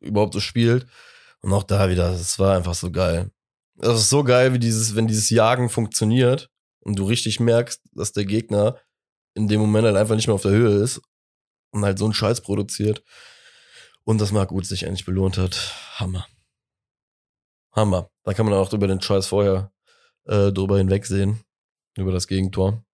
überhaupt 0.00 0.34
so 0.34 0.40
spielt. 0.40 0.86
Und 1.42 1.52
auch 1.52 1.62
da 1.62 1.88
wieder, 1.88 2.10
das 2.10 2.38
war 2.38 2.56
einfach 2.56 2.74
so 2.74 2.90
geil. 2.90 3.30
Das 3.76 3.98
ist 3.98 4.10
so 4.10 4.24
geil, 4.24 4.52
wie 4.52 4.58
dieses, 4.58 4.94
wenn 4.94 5.06
dieses 5.06 5.30
Jagen 5.30 5.70
funktioniert 5.70 6.50
und 6.80 6.98
du 6.98 7.04
richtig 7.04 7.40
merkst, 7.40 7.80
dass 7.92 8.12
der 8.12 8.26
Gegner 8.26 8.76
in 9.34 9.48
dem 9.48 9.60
Moment 9.60 9.86
halt 9.86 9.96
einfach 9.96 10.16
nicht 10.16 10.26
mehr 10.26 10.34
auf 10.34 10.42
der 10.42 10.50
Höhe 10.50 10.82
ist 10.82 11.00
und 11.70 11.84
halt 11.84 11.98
so 11.98 12.04
einen 12.04 12.14
Scheiß 12.14 12.42
produziert. 12.42 13.02
Und 14.04 14.20
dass 14.20 14.32
Marc 14.32 14.50
Uth 14.50 14.66
sich 14.66 14.82
endlich 14.82 15.04
belohnt 15.04 15.38
hat. 15.38 15.74
Hammer. 15.94 16.26
Hammer. 17.72 18.10
Da 18.24 18.34
kann 18.34 18.46
man 18.46 18.54
auch 18.54 18.72
über 18.72 18.86
den 18.86 19.00
Scheiß 19.00 19.26
vorher 19.26 19.72
äh, 20.26 20.52
drüber 20.52 20.78
hinwegsehen. 20.78 21.40
Über 21.96 22.12
das 22.12 22.26
Gegentor. 22.26 22.84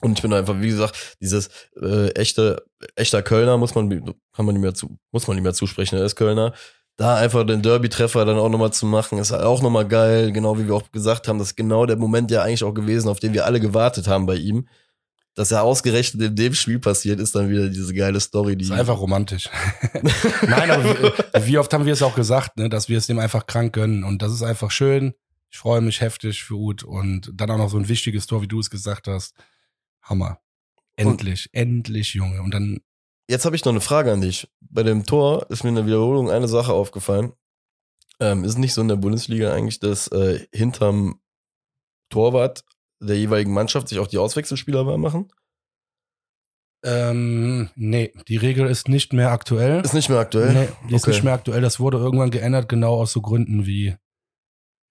Und 0.00 0.18
ich 0.18 0.22
bin 0.22 0.32
einfach, 0.32 0.60
wie 0.60 0.68
gesagt, 0.68 1.16
dieses 1.20 1.50
äh, 1.80 2.10
echte, 2.12 2.64
echter 2.96 3.22
Kölner 3.22 3.58
muss 3.58 3.74
man, 3.74 3.90
kann 4.32 4.46
man 4.46 4.54
nicht 4.54 4.62
mehr 4.62 4.74
zu, 4.74 4.98
muss 5.12 5.26
man 5.26 5.36
nicht 5.36 5.44
mehr 5.44 5.52
zusprechen, 5.52 5.96
er 5.96 6.04
ist 6.04 6.16
Kölner. 6.16 6.54
Da 6.96 7.16
einfach 7.16 7.44
den 7.44 7.62
Derby-Treffer 7.62 8.24
dann 8.24 8.38
auch 8.38 8.48
nochmal 8.48 8.72
zu 8.72 8.86
machen, 8.86 9.18
ist 9.18 9.30
halt 9.30 9.42
auch 9.42 9.62
nochmal 9.62 9.86
geil, 9.86 10.32
genau 10.32 10.58
wie 10.58 10.66
wir 10.66 10.74
auch 10.74 10.90
gesagt 10.90 11.28
haben, 11.28 11.38
das 11.38 11.48
ist 11.48 11.56
genau 11.56 11.86
der 11.86 11.96
Moment 11.96 12.30
ja 12.30 12.42
eigentlich 12.42 12.64
auch 12.64 12.74
gewesen, 12.74 13.08
auf 13.08 13.20
den 13.20 13.32
wir 13.32 13.46
alle 13.46 13.60
gewartet 13.60 14.08
haben 14.08 14.26
bei 14.26 14.36
ihm. 14.36 14.68
Dass 15.34 15.52
er 15.52 15.62
ausgerechnet 15.62 16.22
in 16.22 16.36
dem 16.36 16.54
Spiel 16.54 16.80
passiert, 16.80 17.20
ist 17.20 17.34
dann 17.34 17.48
wieder 17.48 17.68
diese 17.68 17.94
geile 17.94 18.18
Story, 18.20 18.56
die. 18.56 18.64
ist 18.64 18.72
einfach 18.72 18.98
romantisch. 18.98 19.48
Nein, 20.42 20.70
aber 20.70 20.84
wie, 20.84 21.46
wie 21.46 21.58
oft 21.58 21.72
haben 21.72 21.86
wir 21.86 21.92
es 21.92 22.02
auch 22.02 22.16
gesagt, 22.16 22.56
ne, 22.56 22.68
dass 22.68 22.88
wir 22.88 22.98
es 22.98 23.06
dem 23.06 23.18
einfach 23.18 23.46
krank 23.46 23.72
gönnen. 23.72 24.02
Und 24.04 24.22
das 24.22 24.32
ist 24.32 24.42
einfach 24.42 24.70
schön. 24.70 25.14
Ich 25.50 25.58
freue 25.58 25.80
mich 25.80 26.00
heftig 26.00 26.42
für 26.42 26.54
Uth. 26.54 26.82
Und 26.82 27.30
dann 27.34 27.50
auch 27.50 27.58
noch 27.58 27.70
so 27.70 27.78
ein 27.78 27.88
wichtiges 27.88 28.26
Tor, 28.26 28.42
wie 28.42 28.48
du 28.48 28.58
es 28.58 28.70
gesagt 28.70 29.06
hast. 29.06 29.34
Hammer. 30.02 30.40
Endlich, 30.96 31.48
endlich, 31.52 32.14
Junge. 32.14 32.42
Und 32.42 32.52
dann, 32.52 32.80
Jetzt 33.28 33.44
habe 33.44 33.54
ich 33.54 33.64
noch 33.64 33.72
eine 33.72 33.80
Frage 33.80 34.12
an 34.12 34.20
dich. 34.20 34.48
Bei 34.60 34.82
dem 34.82 35.06
Tor 35.06 35.48
ist 35.50 35.62
mir 35.62 35.70
in 35.70 35.76
der 35.76 35.86
Wiederholung 35.86 36.30
eine 36.30 36.48
Sache 36.48 36.72
aufgefallen. 36.72 37.32
Ähm, 38.18 38.42
ist 38.42 38.58
nicht 38.58 38.74
so 38.74 38.80
in 38.80 38.88
der 38.88 38.96
Bundesliga 38.96 39.54
eigentlich, 39.54 39.78
dass 39.78 40.08
äh, 40.08 40.46
hinterm 40.52 41.20
Torwart 42.08 42.64
der 43.00 43.16
jeweiligen 43.18 43.52
Mannschaft 43.52 43.88
sich 43.88 43.98
auch 43.98 44.06
die 44.06 44.18
Auswechselspieler 44.18 44.96
machen? 44.98 45.32
ähm, 46.82 47.68
nee, 47.74 48.12
die 48.28 48.38
Regel 48.38 48.66
ist 48.66 48.88
nicht 48.88 49.12
mehr 49.12 49.32
aktuell. 49.32 49.82
Ist 49.84 49.92
nicht 49.92 50.08
mehr 50.08 50.18
aktuell. 50.18 50.54
Nee, 50.54 50.68
die 50.88 50.94
ist 50.94 51.02
Okay. 51.04 51.10
nicht 51.10 51.24
mehr 51.24 51.34
aktuell. 51.34 51.60
Das 51.60 51.78
wurde 51.78 51.98
irgendwann 51.98 52.30
geändert, 52.30 52.68
genau 52.70 52.94
aus 52.94 53.12
so 53.12 53.20
Gründen 53.20 53.66
wie, 53.66 53.96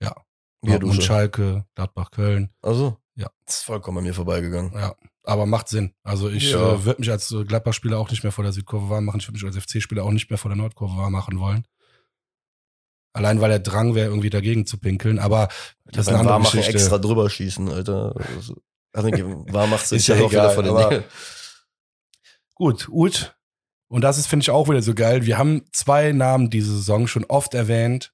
ja. 0.02 0.15
Dortmund, 0.62 1.02
Schalke, 1.04 1.65
Gladbach, 1.74 2.12
Köln. 2.12 2.52
Also? 2.62 2.98
Ja. 3.15 3.32
Ist 3.48 3.63
vollkommen 3.63 3.98
an 4.00 4.04
mir 4.04 4.13
vorbeigegangen. 4.13 4.72
Ja, 4.74 4.95
aber 5.24 5.45
macht 5.48 5.67
Sinn. 5.69 5.93
Also 6.04 6.30
ich 6.30 6.52
Ja. 6.52 6.74
äh, 6.76 6.86
würde 6.86 7.00
mich 7.02 7.10
als 7.10 7.32
äh, 7.32 7.43
Gladbach-Spieler 7.43 7.98
auch 7.98 8.12
nicht 8.12 8.22
mehr 8.24 8.32
vor 8.32 8.43
der 8.43 8.54
Südkurve 8.54 8.89
warm 8.89 9.06
machen. 9.06 9.19
Ich 9.19 9.28
würde 9.28 9.43
mich 9.43 9.45
als 9.45 9.58
FC-Spieler 9.58 10.04
auch 10.04 10.12
nicht 10.12 10.30
mehr 10.30 10.38
vor 10.38 10.50
der 10.50 10.58
Nordkurve 10.58 10.95
warm 10.95 11.12
machen 11.13 11.39
wollen. 11.39 11.65
Allein 13.13 13.41
weil 13.41 13.50
der 13.50 13.60
Drang 13.60 13.95
wäre, 13.95 14.08
irgendwie 14.10 14.30
dagegen 14.30 14.65
zu 14.65 14.78
pinkeln. 14.78 15.19
Aber 15.19 15.50
das 15.86 16.08
ist 16.08 16.13
eine 16.13 16.19
andere 16.32 16.52
Geschichte. 16.58 16.74
extra 16.74 16.98
drüber 17.00 17.30
schießen, 17.30 17.69
Alter. 17.69 18.15
Also, 18.36 18.56
also 18.94 19.10
wahr 19.54 19.67
macht's 19.67 19.92
Ist 19.92 20.06
sich 20.06 20.08
ja 20.08 20.15
ja 20.15 20.23
auch 20.25 20.31
wieder 20.31 20.44
egal, 20.44 20.54
vor 20.56 20.63
den 20.63 20.71
aber- 20.71 20.84
Nägeln. 20.90 21.04
Gut, 22.56 22.88
Ut. 22.90 23.36
Und 23.88 24.02
das 24.02 24.17
ist, 24.19 24.27
finde 24.27 24.44
ich, 24.44 24.52
auch 24.52 24.69
wieder 24.69 24.81
so 24.84 24.94
geil. 24.94 25.25
Wir 25.25 25.38
haben 25.38 25.63
zwei 25.71 26.12
Namen 26.12 26.50
diese 26.52 26.71
Saison 26.75 27.08
schon 27.08 27.25
oft 27.25 27.54
erwähnt. 27.56 28.13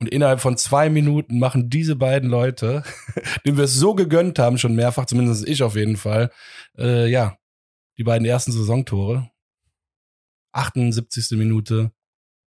Und 0.00 0.08
innerhalb 0.08 0.40
von 0.40 0.56
zwei 0.56 0.88
Minuten 0.90 1.38
machen 1.40 1.68
diese 1.70 1.96
beiden 1.96 2.30
Leute, 2.30 2.84
denen 3.44 3.56
wir 3.56 3.64
es 3.64 3.74
so 3.74 3.94
gegönnt 3.94 4.38
haben, 4.38 4.56
schon 4.56 4.74
mehrfach, 4.76 5.06
zumindest 5.06 5.46
ich 5.46 5.62
auf 5.64 5.74
jeden 5.74 5.96
Fall, 5.96 6.30
äh, 6.78 7.08
ja, 7.10 7.36
die 7.98 8.04
beiden 8.04 8.24
ersten 8.24 8.52
Saisontore. 8.52 9.28
78. 10.52 11.32
Minute. 11.32 11.92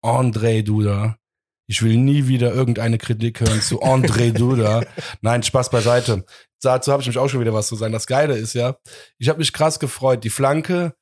André 0.04 0.62
Duda. 0.64 1.18
Ich 1.68 1.84
will 1.84 1.98
nie 1.98 2.28
wieder 2.28 2.54
irgendeine 2.54 2.98
Kritik 2.98 3.42
hören 3.42 3.62
zu 3.62 3.82
André 3.82 4.32
Duda. 4.38 4.84
Nein, 5.22 5.44
Spaß 5.44 5.70
beiseite. 5.70 6.26
Dazu 6.62 6.92
habe 6.92 7.02
ich 7.02 7.08
mich 7.08 7.18
auch 7.18 7.28
schon 7.28 7.42
wieder 7.42 7.54
was 7.54 7.68
zu 7.68 7.76
sagen. 7.76 7.94
Das 7.94 8.08
Geile 8.08 8.36
ist 8.38 8.54
ja, 8.54 8.78
ich 9.18 9.30
habe 9.30 9.40
mich 9.40 9.52
krass 9.54 9.80
gefreut. 9.80 10.24
Die 10.24 10.30
Flanke, 10.30 10.96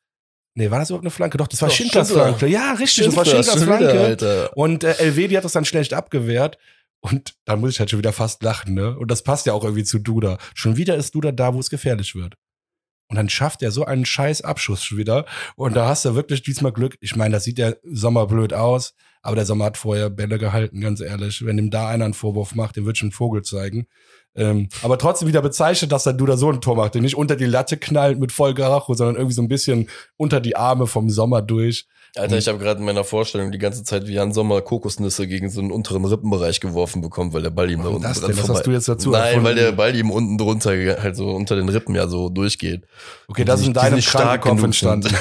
nee, 0.55 0.71
war 0.71 0.79
das 0.79 0.89
überhaupt 0.89 1.05
eine 1.05 1.11
Flanke? 1.11 1.37
Doch, 1.37 1.47
das 1.47 1.61
war 1.61 1.69
Doch, 1.69 1.75
Schindlers 1.75 2.07
Schindler. 2.07 2.25
Flanke. 2.25 2.47
Ja, 2.47 2.73
richtig, 2.73 3.05
das 3.05 3.15
war 3.15 3.25
Schindler, 3.25 3.43
Schindlers 3.43 3.63
Flanke. 3.63 3.99
Alter. 4.01 4.57
Und 4.57 4.83
äh, 4.83 4.93
Elvedi 4.97 5.35
hat 5.35 5.45
das 5.45 5.53
dann 5.53 5.65
schlecht 5.65 5.93
abgewehrt. 5.93 6.57
Und 6.99 7.35
dann 7.45 7.59
muss 7.59 7.73
ich 7.73 7.79
halt 7.79 7.91
schon 7.91 7.99
wieder 7.99 8.13
fast 8.13 8.41
lachen, 8.41 8.73
ne? 8.73 8.97
Und 8.97 9.11
das 9.11 9.21
passt 9.21 9.45
ja 9.45 9.53
auch 9.53 9.63
irgendwie 9.63 9.83
zu 9.83 9.99
Duda. 9.99 10.39
Schon 10.55 10.75
wieder 10.75 10.95
ist 10.95 11.13
Duda 11.13 11.31
da, 11.31 11.53
wo 11.53 11.59
es 11.59 11.69
gefährlich 11.69 12.15
wird. 12.15 12.33
Und 13.09 13.17
dann 13.17 13.29
schafft 13.29 13.61
er 13.61 13.71
so 13.71 13.85
einen 13.85 14.05
scheiß 14.05 14.41
Abschuss 14.41 14.83
schon 14.83 14.97
wieder. 14.97 15.25
Und 15.55 15.75
da 15.75 15.87
hast 15.87 16.05
du 16.05 16.15
wirklich 16.15 16.41
diesmal 16.41 16.71
Glück. 16.71 16.97
Ich 17.01 17.15
meine, 17.15 17.33
das 17.33 17.43
sieht 17.43 17.57
der 17.57 17.77
Sommer 17.83 18.25
blöd 18.25 18.53
aus, 18.53 18.95
aber 19.21 19.35
der 19.35 19.45
Sommer 19.45 19.65
hat 19.65 19.77
vorher 19.77 20.09
Bälle 20.09 20.39
gehalten, 20.39 20.81
ganz 20.81 21.01
ehrlich. 21.01 21.45
Wenn 21.45 21.57
ihm 21.57 21.69
da 21.69 21.87
einer 21.87 22.05
einen 22.05 22.13
Vorwurf 22.13 22.55
macht, 22.55 22.75
dem 22.75 22.85
wird 22.85 22.97
schon 22.97 23.07
einen 23.07 23.13
Vogel 23.13 23.43
zeigen. 23.43 23.87
Ähm, 24.35 24.69
aber 24.81 24.97
trotzdem 24.97 25.27
wieder 25.27 25.41
bezeichnet, 25.41 25.91
dass 25.91 26.03
der 26.03 26.13
Duda 26.13 26.35
so 26.35 26.51
ein 26.51 26.61
Tor 26.61 26.75
macht, 26.75 26.95
der 26.95 27.01
nicht 27.01 27.15
unter 27.15 27.35
die 27.35 27.45
Latte 27.45 27.77
knallt 27.77 28.19
mit 28.19 28.31
Vollgaracho, 28.31 28.93
sondern 28.93 29.15
irgendwie 29.15 29.35
so 29.35 29.41
ein 29.41 29.47
bisschen 29.47 29.87
unter 30.17 30.41
die 30.41 30.55
Arme 30.55 30.87
vom 30.87 31.09
Sommer 31.09 31.41
durch. 31.41 31.87
Alter, 32.17 32.37
ich 32.37 32.47
habe 32.47 32.59
gerade 32.59 32.79
in 32.79 32.85
meiner 32.85 33.03
Vorstellung 33.03 33.51
die 33.51 33.57
ganze 33.57 33.83
Zeit 33.83 34.07
wie 34.07 34.13
Jan 34.13 34.31
Sommer 34.31 34.61
Kokosnüsse 34.61 35.27
gegen 35.27 35.49
so 35.49 35.59
einen 35.59 35.69
unteren 35.69 36.05
Rippenbereich 36.05 36.61
geworfen 36.61 37.01
bekommen, 37.01 37.33
weil 37.33 37.41
der 37.41 37.49
Ball 37.49 37.69
ihm 37.69 37.83
da 37.83 37.89
unten 37.89 38.03
das 38.03 38.21
dran 38.21 38.31
denn? 38.31 38.39
Was 38.41 38.49
hast 38.49 38.65
du 38.65 38.71
jetzt 38.71 38.87
dazu 38.87 39.09
Nein, 39.09 39.21
erfunden? 39.21 39.45
weil 39.45 39.55
der 39.55 39.71
Ball 39.73 39.93
ihm 39.93 40.09
unten 40.09 40.37
drunter, 40.37 40.71
halt 40.71 41.17
so 41.17 41.31
unter 41.31 41.57
den 41.57 41.67
Rippen 41.67 41.93
ja 41.93 42.07
so 42.07 42.29
durchgeht. 42.29 42.85
Okay, 43.27 43.43
das 43.43 43.59
ist 43.59 43.67
in 43.67 43.73
deinem 43.73 43.99
Krankenkopf 43.99 44.63
entstanden. 44.63 45.09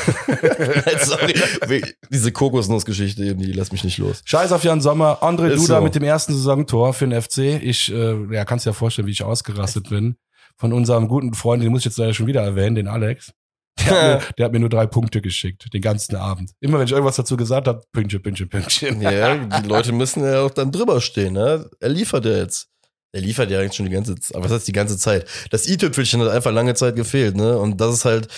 Sorry, 1.00 1.82
diese 2.10 2.30
Kokosnussgeschichte 2.30 3.24
eben, 3.24 3.40
die 3.40 3.50
lässt 3.50 3.72
mich 3.72 3.82
nicht 3.82 3.98
los. 3.98 4.22
Scheiß 4.24 4.52
auf 4.52 4.62
Jan 4.62 4.80
Sommer, 4.80 5.20
André 5.20 5.48
Ist 5.48 5.64
Duda 5.64 5.78
so. 5.78 5.84
mit 5.84 5.96
dem 5.96 6.04
ersten 6.04 6.32
Saisontor 6.32 6.94
für 6.94 7.08
den 7.08 7.20
FC. 7.20 7.60
Ich, 7.60 7.92
äh, 7.92 8.32
ja, 8.32 8.44
kannst 8.44 8.66
dir 8.66 8.70
ja 8.70 8.74
vorstellen, 8.74 9.08
wie 9.08 9.12
ich 9.12 9.24
ausgerastet 9.24 9.88
bin. 9.88 10.14
Von 10.56 10.72
unserem 10.72 11.08
guten 11.08 11.34
Freund, 11.34 11.60
den 11.60 11.72
muss 11.72 11.80
ich 11.80 11.86
jetzt 11.86 11.98
leider 11.98 12.14
schon 12.14 12.28
wieder 12.28 12.42
erwähnen, 12.42 12.76
den 12.76 12.86
Alex. 12.86 13.32
Der 13.78 13.86
hat, 13.86 14.20
mir, 14.20 14.34
der 14.38 14.44
hat 14.46 14.52
mir 14.52 14.60
nur 14.60 14.68
drei 14.68 14.86
Punkte 14.86 15.20
geschickt, 15.20 15.72
den 15.72 15.82
ganzen 15.82 16.16
Abend. 16.16 16.52
Immer 16.60 16.78
wenn 16.78 16.86
ich 16.86 16.92
irgendwas 16.92 17.16
dazu 17.16 17.36
gesagt 17.36 17.66
habe, 17.66 17.82
Pünktchen, 17.92 18.22
Pünktchen, 18.22 18.48
Pünktchen. 18.48 19.00
Ja, 19.02 19.36
die 19.62 19.68
Leute 19.68 19.92
müssen 19.92 20.24
ja 20.24 20.42
auch 20.42 20.50
dann 20.50 20.70
drüber 20.70 21.00
stehen, 21.00 21.34
ne? 21.34 21.68
Er 21.80 21.88
liefert 21.88 22.24
ja 22.24 22.36
jetzt. 22.36 22.68
Er 23.12 23.20
liefert 23.20 23.50
ja 23.50 23.60
eigentlich 23.60 23.74
schon 23.74 23.86
die 23.86 23.92
ganze 23.92 24.14
Zeit. 24.16 24.34
Aber 24.36 24.44
was 24.44 24.52
heißt 24.52 24.68
die 24.68 24.72
ganze 24.72 24.96
Zeit? 24.98 25.28
Das 25.50 25.68
i-Tüpfelchen 25.68 26.20
hat 26.20 26.28
einfach 26.28 26.52
lange 26.52 26.74
Zeit 26.74 26.96
gefehlt, 26.96 27.36
ne? 27.36 27.58
Und 27.58 27.80
das 27.80 27.94
ist 27.94 28.04
halt, 28.04 28.28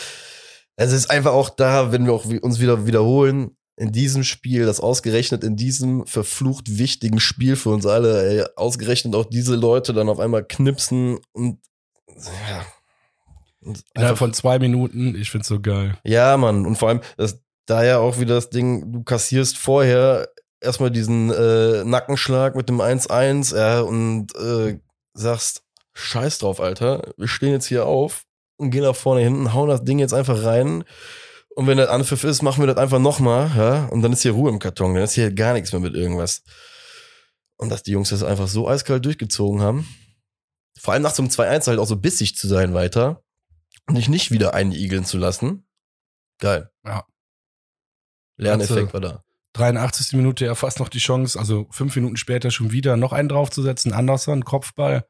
es 0.77 0.93
ist 0.93 1.11
einfach 1.11 1.33
auch 1.33 1.51
da, 1.51 1.93
wenn 1.93 2.07
wir 2.07 2.13
auch 2.13 2.25
uns 2.25 2.61
wieder 2.61 2.87
wiederholen, 2.87 3.57
in 3.79 3.93
diesem 3.93 4.25
Spiel, 4.25 4.65
das 4.65 4.81
ausgerechnet 4.81 5.45
in 5.45 5.57
diesem 5.57 6.07
verflucht 6.07 6.79
wichtigen 6.79 7.21
Spiel 7.21 7.57
für 7.57 7.71
uns 7.71 7.85
alle, 7.85 8.27
ey, 8.27 8.47
ausgerechnet 8.57 9.15
auch 9.15 9.27
diese 9.27 9.55
Leute 9.55 9.93
dann 9.93 10.09
auf 10.09 10.19
einmal 10.19 10.45
knipsen 10.45 11.19
und, 11.33 11.61
ja. 12.49 12.67
Innerhalb 13.95 14.19
von 14.19 14.33
zwei 14.33 14.59
Minuten, 14.59 15.15
ich 15.15 15.31
find's 15.31 15.49
so 15.49 15.61
geil. 15.61 15.99
ja, 16.05 16.37
Mann. 16.37 16.67
Und 16.67 16.77
vor 16.77 16.89
allem, 16.89 17.01
das, 17.17 17.41
da 17.67 17.85
ja 17.85 17.99
auch 17.99 18.19
wieder 18.19 18.37
das 18.37 18.51
Ding, 18.51 18.93
du 18.93 19.03
kassierst 19.03 19.59
vorher 19.59 20.29
erstmal 20.61 20.91
diesen 20.91 21.31
äh, 21.31 21.85
Nackenschlag 21.85 22.55
mit 22.55 22.69
dem 22.69 22.81
1-1, 22.81 23.57
ja, 23.57 23.81
und 23.81 24.35
äh, 24.37 24.79
sagst, 25.15 25.63
scheiß 25.95 26.39
drauf, 26.39 26.61
Alter. 26.61 27.13
Wir 27.17 27.29
stehen 27.29 27.53
jetzt 27.53 27.67
hier 27.67 27.87
auf 27.87 28.25
und 28.57 28.71
gehen 28.71 28.85
nach 28.85 28.97
vorne 28.97 29.23
hinten, 29.23 29.53
hauen 29.53 29.69
das 29.69 29.85
Ding 29.85 29.99
jetzt 29.99 30.15
einfach 30.15 30.45
rein. 30.45 30.85
Und 31.55 31.67
wenn 31.67 31.79
der 31.79 31.91
Anpfiff 31.91 32.25
ist, 32.25 32.43
machen 32.43 32.63
wir 32.63 32.67
das 32.67 32.77
einfach 32.77 32.99
nochmal, 32.99 33.51
ja, 33.57 33.87
und 33.87 34.03
dann 34.03 34.13
ist 34.13 34.23
hier 34.23 34.33
Ruhe 34.33 34.51
im 34.51 34.59
Karton, 34.59 34.95
dann 34.95 35.05
ist 35.05 35.15
hier 35.15 35.33
gar 35.33 35.55
nichts 35.55 35.73
mehr 35.73 35.81
mit 35.81 35.95
irgendwas. 35.95 36.43
Und 37.57 37.71
dass 37.71 37.83
die 37.83 37.93
Jungs 37.93 38.11
das 38.11 38.23
einfach 38.23 38.49
so 38.49 38.69
eiskalt 38.69 39.05
durchgezogen 39.05 39.63
haben. 39.63 39.89
Vor 40.79 40.93
allem 40.93 41.03
nach 41.03 41.15
so 41.15 41.23
einem 41.23 41.31
2-1 41.31 41.69
halt 41.69 41.79
auch 41.79 41.87
so 41.87 41.97
bissig 41.97 42.37
zu 42.37 42.47
sein 42.47 42.75
weiter 42.75 43.23
dich 43.91 44.09
nicht 44.09 44.31
wieder 44.31 44.55
einigeln 44.55 45.05
zu 45.05 45.19
lassen. 45.19 45.67
Geil. 46.39 46.71
Ja. 46.85 47.07
Lerneffekt 48.37 48.93
war 48.93 49.01
da. 49.01 49.25
83. 49.55 50.13
Minute 50.13 50.45
er 50.45 50.55
fast 50.55 50.81
noch 50.81 50.91
die 50.91 50.99
Chance, 50.99 51.39
also 51.39 51.67
fünf 51.71 51.97
Minuten 51.97 52.17
später 52.17 52.51
schon 52.51 52.73
wieder 52.73 52.97
noch 52.97 53.13
einen 53.13 53.29
draufzusetzen. 53.29 53.93
Anderson, 53.93 54.45
Kopfball. 54.45 55.09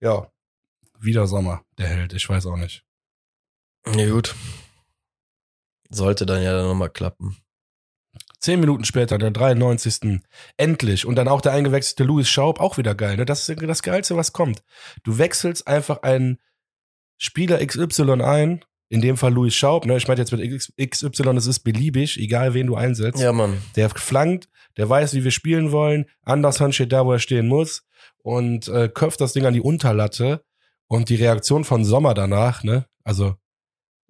Ja, 0.00 0.30
wieder 1.00 1.26
Sommer, 1.26 1.64
der 1.76 1.88
Held, 1.88 2.12
ich 2.12 2.28
weiß 2.28 2.46
auch 2.46 2.56
nicht. 2.56 2.84
Ja, 3.86 4.08
gut. 4.08 4.36
Sollte 5.90 6.26
dann 6.26 6.42
ja 6.42 6.52
dann 6.52 6.68
nochmal 6.68 6.90
klappen. 6.90 7.36
Zehn 8.40 8.60
Minuten 8.60 8.84
später, 8.84 9.18
der 9.18 9.32
93. 9.32 10.20
Endlich. 10.56 11.06
Und 11.06 11.16
dann 11.16 11.26
auch 11.26 11.40
der 11.40 11.52
eingewechselte 11.52 12.04
Louis 12.04 12.28
Schaub, 12.28 12.60
auch 12.60 12.76
wieder 12.76 12.94
geil. 12.94 13.16
Ne? 13.16 13.24
Das 13.24 13.48
ist 13.48 13.62
das 13.62 13.82
Geilste, 13.82 14.16
was 14.16 14.32
kommt. 14.32 14.62
Du 15.02 15.18
wechselst 15.18 15.66
einfach 15.66 16.02
einen 16.02 16.38
Spieler 17.18 17.64
XY 17.64 18.22
ein, 18.22 18.64
in 18.88 19.00
dem 19.00 19.16
Fall 19.16 19.32
Louis 19.32 19.54
Schaub. 19.54 19.84
Ne? 19.84 19.96
Ich 19.96 20.08
meine 20.08 20.20
jetzt 20.20 20.32
mit 20.32 20.90
XY, 20.90 21.36
es 21.36 21.46
ist 21.46 21.60
beliebig, 21.60 22.18
egal 22.18 22.54
wen 22.54 22.68
du 22.68 22.76
einsetzt. 22.76 23.20
Ja, 23.20 23.32
Mann. 23.32 23.58
Der 23.76 23.90
flankt, 23.90 24.48
der 24.76 24.88
weiß, 24.88 25.14
wie 25.14 25.24
wir 25.24 25.30
spielen 25.30 25.72
wollen. 25.72 26.06
Anderson 26.22 26.72
steht 26.72 26.92
da, 26.92 27.04
wo 27.04 27.12
er 27.12 27.18
stehen 27.18 27.48
muss 27.48 27.84
und 28.22 28.68
äh, 28.68 28.88
köpft 28.88 29.20
das 29.20 29.32
Ding 29.32 29.44
an 29.44 29.54
die 29.54 29.60
Unterlatte. 29.60 30.42
Und 30.90 31.10
die 31.10 31.16
Reaktion 31.16 31.64
von 31.64 31.84
Sommer 31.84 32.14
danach, 32.14 32.64
ne? 32.64 32.86
Also 33.04 33.34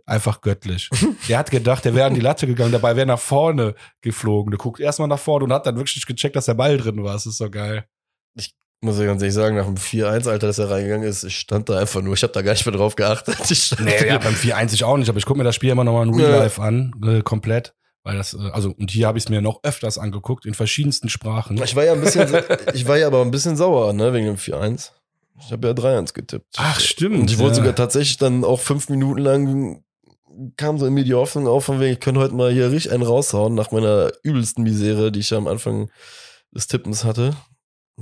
einfach 0.06 0.40
göttlich. 0.40 0.88
der 1.28 1.38
hat 1.38 1.50
gedacht, 1.50 1.84
der 1.84 1.94
wäre 1.94 2.06
an 2.06 2.14
die 2.14 2.20
Latte 2.20 2.46
gegangen, 2.46 2.70
dabei 2.70 2.94
wäre 2.94 3.06
nach 3.06 3.18
vorne 3.18 3.74
geflogen. 4.00 4.52
Der 4.52 4.58
guckt 4.58 4.78
erstmal 4.78 5.08
nach 5.08 5.18
vorne 5.18 5.44
und 5.44 5.52
hat 5.52 5.66
dann 5.66 5.76
wirklich 5.76 6.06
gecheckt, 6.06 6.36
dass 6.36 6.46
der 6.46 6.54
Ball 6.54 6.78
drin 6.78 7.02
war. 7.02 7.14
Das 7.14 7.26
ist 7.26 7.38
so 7.38 7.50
geil. 7.50 7.84
Muss 8.80 8.98
ich 8.98 9.06
ganz 9.06 9.20
ehrlich 9.22 9.34
sagen, 9.34 9.56
nach 9.56 9.66
dem 9.66 9.76
4-1, 9.76 10.28
Alter, 10.28 10.46
dass 10.46 10.58
er 10.58 10.70
reingegangen 10.70 11.06
ist, 11.06 11.24
ich 11.24 11.36
stand 11.36 11.68
da 11.68 11.78
einfach 11.78 12.00
nur, 12.00 12.14
ich 12.14 12.22
habe 12.22 12.32
da 12.32 12.42
gar 12.42 12.52
nicht 12.52 12.64
mehr 12.64 12.74
drauf 12.74 12.94
geachtet. 12.94 13.36
Ich 13.50 13.74
Nee, 13.80 14.06
ja, 14.06 14.18
beim 14.18 14.34
4-1 14.34 14.72
ich 14.72 14.84
auch 14.84 14.96
nicht, 14.96 15.08
aber 15.08 15.18
ich 15.18 15.26
gucke 15.26 15.38
mir 15.38 15.44
das 15.44 15.56
Spiel 15.56 15.70
immer 15.70 15.82
nochmal 15.82 16.06
in 16.06 16.14
Real 16.14 16.30
Ja. 16.30 16.38
Life 16.38 16.62
an, 16.62 16.92
äh, 17.04 17.22
komplett. 17.22 17.74
Weil 18.04 18.16
das, 18.16 18.34
äh, 18.34 18.50
also, 18.52 18.70
und 18.70 18.92
hier 18.92 19.08
habe 19.08 19.18
ich 19.18 19.24
es 19.24 19.30
mir 19.30 19.42
noch 19.42 19.64
öfters 19.64 19.98
angeguckt, 19.98 20.46
in 20.46 20.54
verschiedensten 20.54 21.08
Sprachen. 21.08 21.60
Ich 21.62 21.74
war 21.74 21.84
ja 21.84 21.92
ein 21.92 22.00
bisschen, 22.00 22.28
ich 22.74 22.86
war 22.86 22.96
ja 22.96 23.08
aber 23.08 23.22
ein 23.22 23.32
bisschen 23.32 23.56
sauer, 23.56 23.92
ne, 23.92 24.12
wegen 24.12 24.26
dem 24.26 24.36
4-1. 24.36 24.92
Ich 25.40 25.50
habe 25.52 25.68
ja 25.68 25.74
3-1 25.74 26.14
getippt. 26.14 26.54
Ach, 26.56 26.78
stimmt, 26.78 27.18
Und 27.18 27.30
ich 27.30 27.38
wollte 27.38 27.56
ja. 27.56 27.62
sogar 27.62 27.74
tatsächlich 27.74 28.18
dann 28.18 28.44
auch 28.44 28.60
fünf 28.60 28.88
Minuten 28.88 29.20
lang 29.20 29.82
kam 30.56 30.78
so 30.78 30.86
in 30.86 30.94
mir 30.94 31.04
die 31.04 31.14
Hoffnung 31.14 31.46
auf, 31.48 31.64
von 31.64 31.80
wegen, 31.80 31.92
ich 31.92 32.00
könnte 32.00 32.20
heute 32.20 32.34
mal 32.34 32.52
hier 32.52 32.70
richtig 32.70 32.92
einen 32.92 33.02
raushauen 33.02 33.54
nach 33.54 33.72
meiner 33.72 34.12
übelsten 34.22 34.62
Misere, 34.62 35.10
die 35.10 35.20
ich 35.20 35.30
ja 35.30 35.38
am 35.38 35.48
Anfang 35.48 35.90
des 36.52 36.66
Tippens 36.66 37.04
hatte. 37.04 37.34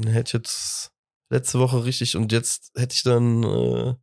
Hätte 0.05 0.29
ich 0.29 0.33
jetzt 0.33 0.91
letzte 1.31 1.59
Woche 1.59 1.85
richtig 1.85 2.17
und 2.17 2.33
jetzt 2.33 2.71
hätte 2.77 2.95
ich 2.95 3.03
dann 3.03 3.43
äh, 3.43 3.95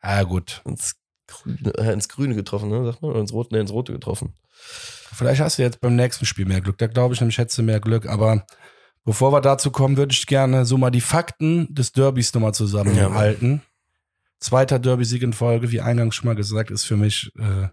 Ah, 0.00 0.22
gut. 0.24 0.62
ins, 0.64 0.94
Grüne, 1.26 1.72
äh, 1.76 1.92
ins 1.92 2.08
Grüne 2.08 2.34
getroffen, 2.34 2.68
ne? 2.70 2.84
Sagt 2.84 3.02
man? 3.02 3.10
Oder 3.12 3.20
ins 3.20 3.32
Rote, 3.32 3.54
nee, 3.54 3.60
ins 3.60 3.72
Rote 3.72 3.92
getroffen. 3.92 4.34
Vielleicht 4.50 5.40
hast 5.40 5.58
du 5.58 5.62
jetzt 5.62 5.80
beim 5.80 5.96
nächsten 5.96 6.26
Spiel 6.26 6.46
mehr 6.46 6.60
Glück. 6.60 6.78
Da 6.78 6.86
glaube 6.86 7.14
ich 7.14 7.20
nämlich, 7.20 7.38
hättest 7.38 7.58
du 7.58 7.62
mehr 7.62 7.80
Glück. 7.80 8.06
Aber 8.06 8.46
bevor 9.04 9.32
wir 9.32 9.40
dazu 9.40 9.70
kommen, 9.70 9.96
würde 9.96 10.12
ich 10.12 10.26
gerne 10.26 10.64
so 10.64 10.78
mal 10.78 10.90
die 10.90 11.00
Fakten 11.00 11.72
des 11.74 11.92
Derbys 11.92 12.34
nochmal 12.34 12.54
zusammenhalten. 12.54 13.62
Zweiter 14.40 14.78
Derby-Sieg 14.78 15.22
in 15.22 15.32
Folge, 15.32 15.72
wie 15.72 15.80
eingangs 15.80 16.14
schon 16.14 16.26
mal 16.26 16.36
gesagt, 16.36 16.70
ist 16.70 16.84
für 16.84 16.96
mich, 16.96 17.32
äh, 17.38 17.68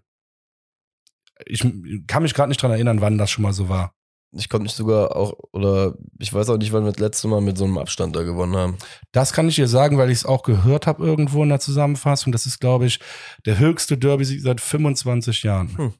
ich 1.45 1.59
kann 2.07 2.23
mich 2.23 2.33
gerade 2.33 2.49
nicht 2.49 2.61
dran 2.61 2.71
erinnern, 2.71 3.01
wann 3.01 3.17
das 3.17 3.29
schon 3.29 3.43
mal 3.43 3.53
so 3.53 3.69
war. 3.69 3.93
Ich 4.31 4.49
konnte 4.49 4.63
nicht 4.63 4.75
sogar 4.75 5.15
auch, 5.15 5.33
oder 5.53 5.95
ich 6.19 6.33
weiß 6.33 6.49
auch 6.49 6.57
nicht, 6.57 6.73
wann 6.73 6.83
wir 6.83 6.91
das 6.91 6.99
letzte 6.99 7.27
Mal 7.27 7.41
mit 7.41 7.57
so 7.57 7.63
einem 7.63 7.77
Abstand 7.77 8.15
da 8.15 8.23
gewonnen 8.23 8.55
haben. 8.55 8.77
Das 9.11 9.31
kann 9.31 9.47
ich 9.47 9.55
dir 9.55 9.67
sagen, 9.67 9.97
weil 9.97 10.09
ich 10.09 10.19
es 10.19 10.25
auch 10.25 10.43
gehört 10.43 10.87
habe 10.87 11.05
irgendwo 11.05 11.43
in 11.43 11.49
der 11.49 11.61
Zusammenfassung. 11.61 12.33
Das 12.33 12.45
ist, 12.45 12.59
glaube 12.59 12.85
ich, 12.85 12.99
der 13.45 13.59
höchste 13.59 13.97
Derby-Sieg 13.97 14.41
seit 14.41 14.59
25 14.59 15.43
Jahren. 15.43 15.77
Hm. 15.77 15.93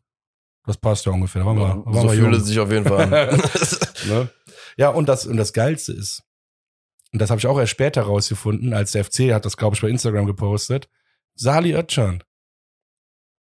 Das 0.66 0.78
passt 0.78 1.06
ja 1.06 1.12
ungefähr. 1.12 1.42
Da 1.42 1.48
waren 1.48 1.58
wir, 1.58 1.68
da 1.68 1.86
waren 1.86 1.94
so 1.94 2.04
wir 2.04 2.10
fühlt 2.10 2.32
jung. 2.34 2.34
es 2.34 2.46
sich 2.46 2.60
auf 2.60 2.72
jeden 2.72 2.86
Fall 2.86 3.14
an. 3.14 3.42
Ne? 4.08 4.30
Ja, 4.78 4.90
und 4.90 5.10
das, 5.10 5.26
und 5.26 5.38
das 5.38 5.52
Geilste 5.52 5.92
ist, 5.92 6.22
und 7.12 7.20
das 7.20 7.30
habe 7.30 7.40
ich 7.40 7.48
auch 7.48 7.58
erst 7.58 7.72
später 7.72 8.04
rausgefunden, 8.04 8.74
als 8.74 8.92
der 8.92 9.06
FC 9.06 9.34
hat 9.34 9.46
das, 9.46 9.58
glaube 9.58 9.76
ich, 9.76 9.82
bei 9.82 9.88
Instagram 9.88 10.26
gepostet, 10.26 10.90
Sali 11.34 11.74
Özcan. 11.74 12.24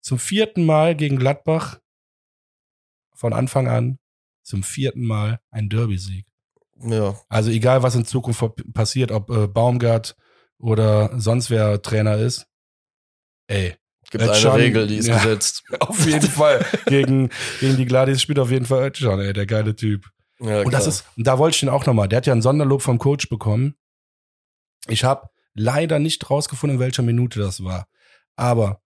Zum 0.01 0.18
vierten 0.18 0.64
Mal 0.64 0.95
gegen 0.95 1.18
Gladbach 1.18 1.80
von 3.14 3.32
Anfang 3.32 3.68
an 3.68 3.99
zum 4.45 4.62
vierten 4.62 5.05
Mal 5.05 5.40
ein 5.51 5.68
Derby-Sieg. 5.68 6.26
ja, 6.80 7.18
Also 7.28 7.51
egal, 7.51 7.82
was 7.82 7.97
in 7.97 8.05
Zukunft 8.05 8.45
passiert, 8.72 9.11
ob 9.11 9.30
äh, 9.30 9.49
Baumgart 9.49 10.16
oder 10.59 11.18
sonst 11.18 11.51
wer 11.51 11.82
Trainer 11.82 12.16
ist, 12.16 12.47
ey, 13.49 13.74
gibt 14.11 14.22
eine 14.22 14.55
Regel, 14.55 14.86
die 14.86 14.97
ist 14.97 15.07
ja. 15.09 15.16
gesetzt. 15.16 15.64
auf 15.80 16.07
jeden 16.07 16.28
Fall 16.28 16.64
gegen, 16.86 17.30
gegen 17.61 17.76
die 17.76 17.86
Gladys 17.86 18.22
spielt 18.22 18.38
auf 18.38 18.51
jeden 18.51 18.66
Fall 18.66 18.88
Özcan, 18.88 19.20
ey, 19.20 19.32
der 19.32 19.47
geile 19.47 19.74
Typ. 19.74 20.09
Ja, 20.40 20.62
Und 20.62 20.72
das 20.72 20.86
ist, 20.86 21.05
da 21.16 21.38
wollte 21.38 21.55
ich 21.55 21.61
den 21.61 21.68
auch 21.68 21.86
nochmal. 21.86 22.09
Der 22.09 22.18
hat 22.18 22.26
ja 22.26 22.32
ein 22.32 22.42
Sonderlob 22.42 22.82
vom 22.82 22.99
Coach 22.99 23.28
bekommen. 23.28 23.74
Ich 24.88 25.05
habe 25.05 25.28
leider 25.55 25.99
nicht 25.99 26.28
rausgefunden, 26.28 26.76
in 26.76 26.80
welcher 26.80 27.03
Minute 27.03 27.40
das 27.40 27.62
war. 27.62 27.86
Aber 28.36 28.80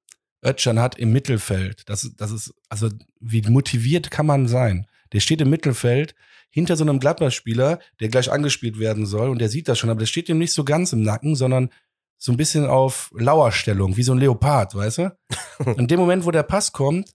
Özcan 0.45 0.79
hat 0.79 0.99
im 0.99 1.11
Mittelfeld, 1.13 1.89
das, 1.89 2.11
das 2.17 2.31
ist, 2.31 2.55
also 2.69 2.91
wie 3.21 3.43
motiviert 3.43 4.11
kann 4.11 4.27
man 4.27 4.47
sein? 4.47 4.87
Der 5.13 5.21
steht 5.21 5.41
im 5.41 5.51
Mittelfeld 5.51 6.15
hinter 6.51 6.77
so 6.77 6.85
einem 6.85 6.99
Gladbach-Spieler, 6.99 7.79
der 8.01 8.09
gleich 8.09 8.31
angespielt 8.31 8.79
werden 8.79 9.07
soll 9.07 9.29
und 9.29 9.39
der 9.39 9.49
sieht 9.49 9.69
das 9.69 9.79
schon, 9.79 9.91
aber 9.91 10.01
der 10.01 10.07
steht 10.07 10.29
ihm 10.29 10.39
nicht 10.39 10.53
so 10.53 10.65
ganz 10.65 10.93
im 10.93 11.03
Nacken, 11.03 11.35
sondern 11.35 11.71
so 12.17 12.33
ein 12.33 12.37
bisschen 12.37 12.67
auf 12.67 13.11
Lauerstellung, 13.15 13.97
wie 13.97 14.03
so 14.03 14.13
ein 14.13 14.19
Leopard, 14.19 14.75
weißt 14.75 14.99
du? 14.99 15.17
In 15.77 15.87
dem 15.87 16.01
Moment, 16.01 16.25
wo 16.25 16.31
der 16.31 16.43
Pass 16.43 16.73
kommt, 16.73 17.13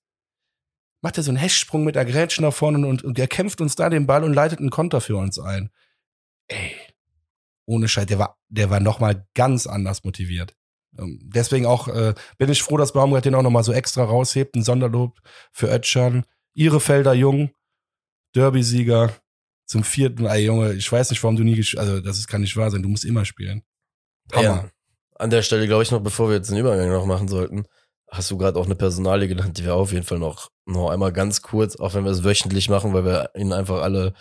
macht 1.01 1.17
er 1.17 1.23
so 1.23 1.31
einen 1.31 1.37
Hechtsprung 1.37 1.83
mit 1.83 1.95
der 1.95 2.05
Grätsche 2.05 2.41
nach 2.41 2.53
vorne 2.53 2.87
und, 2.87 3.03
und 3.03 3.19
er 3.19 3.27
kämpft 3.27 3.59
uns 3.59 3.75
da 3.75 3.89
den 3.89 4.07
Ball 4.07 4.23
und 4.23 4.33
leitet 4.33 4.59
einen 4.59 4.69
Konter 4.69 5.01
für 5.01 5.17
uns 5.17 5.37
ein. 5.37 5.69
Ey, 6.47 6.71
ohne 7.65 7.87
Scheiß, 7.87 8.05
der 8.05 8.19
war, 8.19 8.37
der 8.47 8.69
war 8.69 8.79
noch 8.79 8.99
mal 8.99 9.27
ganz 9.33 9.67
anders 9.67 10.05
motiviert. 10.05 10.55
Ähm, 10.97 11.19
Deswegen 11.23 11.65
auch 11.65 11.89
äh, 11.89 12.13
bin 12.37 12.49
ich 12.49 12.63
froh, 12.63 12.77
dass 12.77 12.93
Baumgart 12.93 13.25
den 13.25 13.35
auch 13.35 13.41
noch 13.41 13.49
mal 13.49 13.63
so 13.63 13.73
extra 13.73 14.03
raushebt, 14.03 14.55
ein 14.55 14.63
Sonderlob 14.63 15.19
für 15.51 15.67
Ötschern. 15.67 16.25
Ihre 16.53 16.79
Felder 16.79 17.13
Jung, 17.13 17.51
Derby-Sieger 18.35 19.13
zum 19.65 19.83
vierten. 19.83 20.25
Ey 20.25 20.45
Junge, 20.45 20.73
ich 20.73 20.91
weiß 20.91 21.09
nicht, 21.09 21.23
warum 21.23 21.35
du 21.35 21.43
nie, 21.43 21.55
gesch 21.55 21.77
also 21.77 21.99
das 21.99 22.27
kann 22.27 22.41
nicht 22.41 22.57
wahr 22.57 22.71
sein. 22.71 22.83
Du 22.83 22.89
musst 22.89 23.05
immer 23.05 23.25
spielen. 23.25 23.63
Hammer. 24.31 24.43
Ja. 24.43 24.69
An 25.15 25.29
der 25.29 25.41
Stelle 25.41 25.67
glaube 25.67 25.83
ich 25.83 25.91
noch, 25.91 26.01
bevor 26.01 26.29
wir 26.29 26.35
jetzt 26.35 26.49
den 26.49 26.57
Übergang 26.57 26.89
noch 26.89 27.05
machen 27.05 27.27
sollten, 27.27 27.65
hast 28.09 28.29
du 28.31 28.37
gerade 28.37 28.59
auch 28.59 28.65
eine 28.65 28.75
Personalie 28.75 29.27
genannt, 29.27 29.57
die 29.57 29.63
wir 29.63 29.75
auf 29.75 29.91
jeden 29.91 30.05
Fall 30.05 30.19
noch, 30.19 30.49
noch 30.65 30.89
einmal 30.89 31.13
ganz 31.13 31.41
kurz, 31.41 31.75
auch 31.75 31.93
wenn 31.93 32.03
wir 32.03 32.11
es 32.11 32.23
wöchentlich 32.23 32.69
machen, 32.69 32.93
weil 32.93 33.05
wir 33.05 33.31
ihn 33.35 33.53
einfach 33.53 33.81
alle 33.81 34.13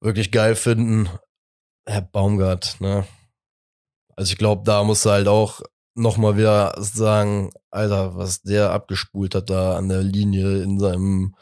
wirklich 0.00 0.30
geil 0.30 0.54
finden. 0.54 1.08
Herr 1.86 2.02
Baumgart, 2.02 2.80
ne? 2.80 3.06
Also 4.16 4.32
ich 4.32 4.38
glaube, 4.38 4.62
da 4.64 4.82
muss 4.82 5.06
halt 5.06 5.28
auch 5.28 5.62
noch 5.94 6.16
mal 6.16 6.36
wieder 6.36 6.74
sagen, 6.78 7.50
Alter, 7.70 8.16
was 8.16 8.42
der 8.42 8.70
abgespult 8.70 9.34
hat 9.34 9.50
da 9.50 9.76
an 9.76 9.88
der 9.88 10.02
Linie 10.02 10.62
in 10.62 10.78
seinem 10.78 11.34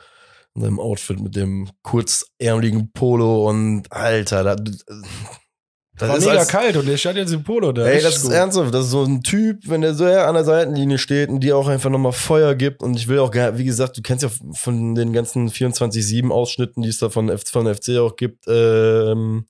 in 0.56 0.62
seinem 0.62 0.80
Outfit 0.80 1.20
mit 1.20 1.36
dem 1.36 1.68
kurzärmeligen 1.82 2.90
Polo 2.92 3.48
und 3.48 3.90
Alter, 3.92 4.42
da, 4.44 4.56
das 4.56 6.08
war 6.10 6.16
ist 6.18 6.26
mega 6.26 6.38
als- 6.40 6.48
kalt 6.48 6.76
und 6.76 6.86
der 6.86 6.96
stand 6.98 7.16
jetzt 7.16 7.32
im 7.32 7.42
Polo 7.42 7.72
da. 7.72 7.86
Ey, 7.86 8.02
das 8.02 8.16
ist 8.16 8.22
gut. 8.24 8.32
ernsthaft. 8.32 8.74
Das 8.74 8.84
ist 8.86 8.90
so 8.90 9.04
ein 9.04 9.22
Typ, 9.22 9.60
wenn 9.68 9.80
der 9.80 9.94
so 9.94 10.04
an 10.04 10.34
der 10.34 10.44
Seitenlinie 10.44 10.98
steht 10.98 11.30
und 11.30 11.40
dir 11.40 11.56
auch 11.56 11.68
einfach 11.68 11.88
nochmal 11.88 12.12
Feuer 12.12 12.54
gibt. 12.54 12.82
Und 12.82 12.96
ich 12.96 13.08
will 13.08 13.18
auch, 13.18 13.32
wie 13.32 13.64
gesagt, 13.64 13.96
du 13.96 14.02
kennst 14.02 14.22
ja 14.22 14.30
von 14.52 14.94
den 14.94 15.12
ganzen 15.14 15.48
24-7-Ausschnitten, 15.48 16.82
die 16.82 16.90
es 16.90 16.98
da 16.98 17.08
von, 17.08 17.30
F 17.30 17.44
von 17.50 17.72
FC 17.72 17.96
auch 17.98 18.16
gibt, 18.16 18.44
ähm, 18.46 19.46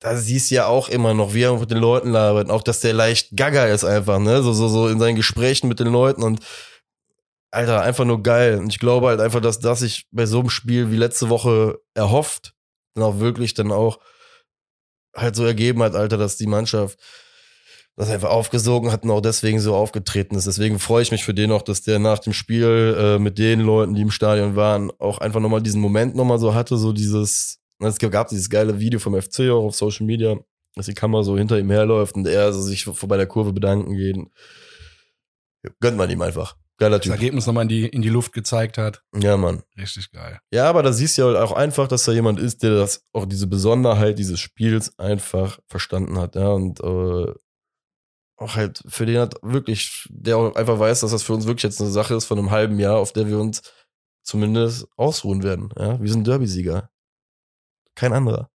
da 0.00 0.16
siehst 0.16 0.50
du 0.50 0.56
ja 0.56 0.66
auch 0.66 0.88
immer 0.90 1.14
noch, 1.14 1.32
wie 1.34 1.42
er 1.42 1.58
mit 1.58 1.70
den 1.70 1.78
Leuten 1.78 2.10
labert. 2.10 2.50
Auch, 2.50 2.62
dass 2.62 2.80
der 2.80 2.92
leicht 2.92 3.36
gaga 3.36 3.66
ist 3.66 3.84
einfach, 3.84 4.18
ne? 4.18 4.42
So, 4.42 4.52
so, 4.52 4.68
so 4.68 4.88
in 4.88 4.98
seinen 4.98 5.16
Gesprächen 5.16 5.66
mit 5.68 5.80
den 5.80 5.86
Leuten 5.88 6.22
und 6.22 6.40
Alter, 7.54 7.82
einfach 7.82 8.04
nur 8.04 8.22
geil. 8.22 8.58
Und 8.58 8.68
ich 8.70 8.78
glaube 8.78 9.08
halt 9.08 9.20
einfach, 9.20 9.40
dass 9.40 9.58
das 9.60 9.80
sich 9.80 10.06
bei 10.10 10.26
so 10.26 10.40
einem 10.40 10.50
Spiel 10.50 10.90
wie 10.90 10.96
letzte 10.96 11.28
Woche 11.28 11.78
erhofft, 11.94 12.54
dann 12.94 13.04
auch 13.04 13.20
wirklich 13.20 13.54
dann 13.54 13.72
auch 13.72 13.98
halt 15.14 15.36
so 15.36 15.44
ergeben 15.44 15.82
hat, 15.82 15.94
Alter, 15.94 16.18
dass 16.18 16.36
die 16.36 16.46
Mannschaft 16.46 16.98
das 17.96 18.10
einfach 18.10 18.30
aufgesogen 18.30 18.90
hat 18.90 19.04
und 19.04 19.10
auch 19.12 19.20
deswegen 19.20 19.60
so 19.60 19.74
aufgetreten 19.74 20.34
ist. 20.34 20.46
Deswegen 20.46 20.80
freue 20.80 21.02
ich 21.02 21.12
mich 21.12 21.24
für 21.24 21.34
den 21.34 21.52
auch, 21.52 21.62
dass 21.62 21.82
der 21.82 22.00
nach 22.00 22.18
dem 22.18 22.32
Spiel 22.32 22.96
äh, 22.98 23.18
mit 23.20 23.38
den 23.38 23.60
Leuten, 23.60 23.94
die 23.94 24.02
im 24.02 24.10
Stadion 24.10 24.56
waren, 24.56 24.90
auch 24.98 25.18
einfach 25.18 25.40
nochmal 25.40 25.62
diesen 25.62 25.80
Moment 25.80 26.16
nochmal 26.16 26.38
so 26.38 26.54
hatte, 26.54 26.76
so 26.76 26.92
dieses, 26.92 27.60
na, 27.78 27.88
es 27.88 27.98
gab 27.98 28.28
dieses 28.28 28.50
geile 28.50 28.80
Video 28.80 28.98
vom 28.98 29.20
FC 29.20 29.50
auch 29.50 29.64
auf 29.64 29.76
Social 29.76 30.06
Media, 30.06 30.36
dass 30.74 30.86
die 30.86 30.94
Kamera 30.94 31.22
so 31.22 31.38
hinter 31.38 31.58
ihm 31.58 31.70
herläuft 31.70 32.16
und 32.16 32.26
er 32.26 32.52
so 32.52 32.60
sich 32.60 32.84
vor 32.84 33.08
bei 33.08 33.16
der 33.16 33.28
Kurve 33.28 33.52
bedanken 33.52 33.94
geht. 33.94 34.16
Gönnt 35.80 35.96
man 35.96 36.10
ihm 36.10 36.20
einfach. 36.20 36.56
Geiler 36.78 36.98
das 36.98 37.04
Typ. 37.04 37.12
Ergebnis 37.12 37.46
nochmal 37.46 37.62
in 37.62 37.68
die, 37.68 37.86
in 37.86 38.02
die 38.02 38.08
Luft 38.08 38.32
gezeigt 38.32 38.78
hat. 38.78 39.02
Ja, 39.14 39.36
Mann. 39.36 39.62
Richtig 39.76 40.10
geil. 40.10 40.40
Ja, 40.50 40.68
aber 40.68 40.82
da 40.82 40.92
siehst 40.92 41.16
du 41.16 41.22
ja 41.22 41.28
halt 41.28 41.36
auch 41.38 41.52
einfach, 41.52 41.86
dass 41.86 42.04
da 42.04 42.12
jemand 42.12 42.40
ist, 42.40 42.62
der 42.62 42.74
das 42.74 43.04
auch 43.12 43.26
diese 43.26 43.46
Besonderheit 43.46 44.18
dieses 44.18 44.40
Spiels 44.40 44.98
einfach 44.98 45.60
verstanden 45.68 46.18
hat, 46.18 46.34
ja, 46.34 46.48
und 46.48 46.80
äh, 46.80 47.32
auch 48.36 48.56
halt 48.56 48.82
für 48.88 49.06
den 49.06 49.18
hat 49.18 49.36
wirklich, 49.42 50.08
der 50.10 50.36
auch 50.36 50.56
einfach 50.56 50.78
weiß, 50.78 51.00
dass 51.00 51.12
das 51.12 51.22
für 51.22 51.34
uns 51.34 51.46
wirklich 51.46 51.62
jetzt 51.62 51.80
eine 51.80 51.90
Sache 51.90 52.14
ist 52.14 52.24
von 52.24 52.38
einem 52.38 52.50
halben 52.50 52.80
Jahr, 52.80 52.98
auf 52.98 53.12
der 53.12 53.28
wir 53.28 53.38
uns 53.38 53.62
zumindest 54.24 54.88
ausruhen 54.96 55.44
werden, 55.44 55.70
ja. 55.78 56.00
Wir 56.00 56.10
sind 56.10 56.26
Derby-Sieger. 56.26 56.90
Kein 57.94 58.12
anderer. 58.12 58.50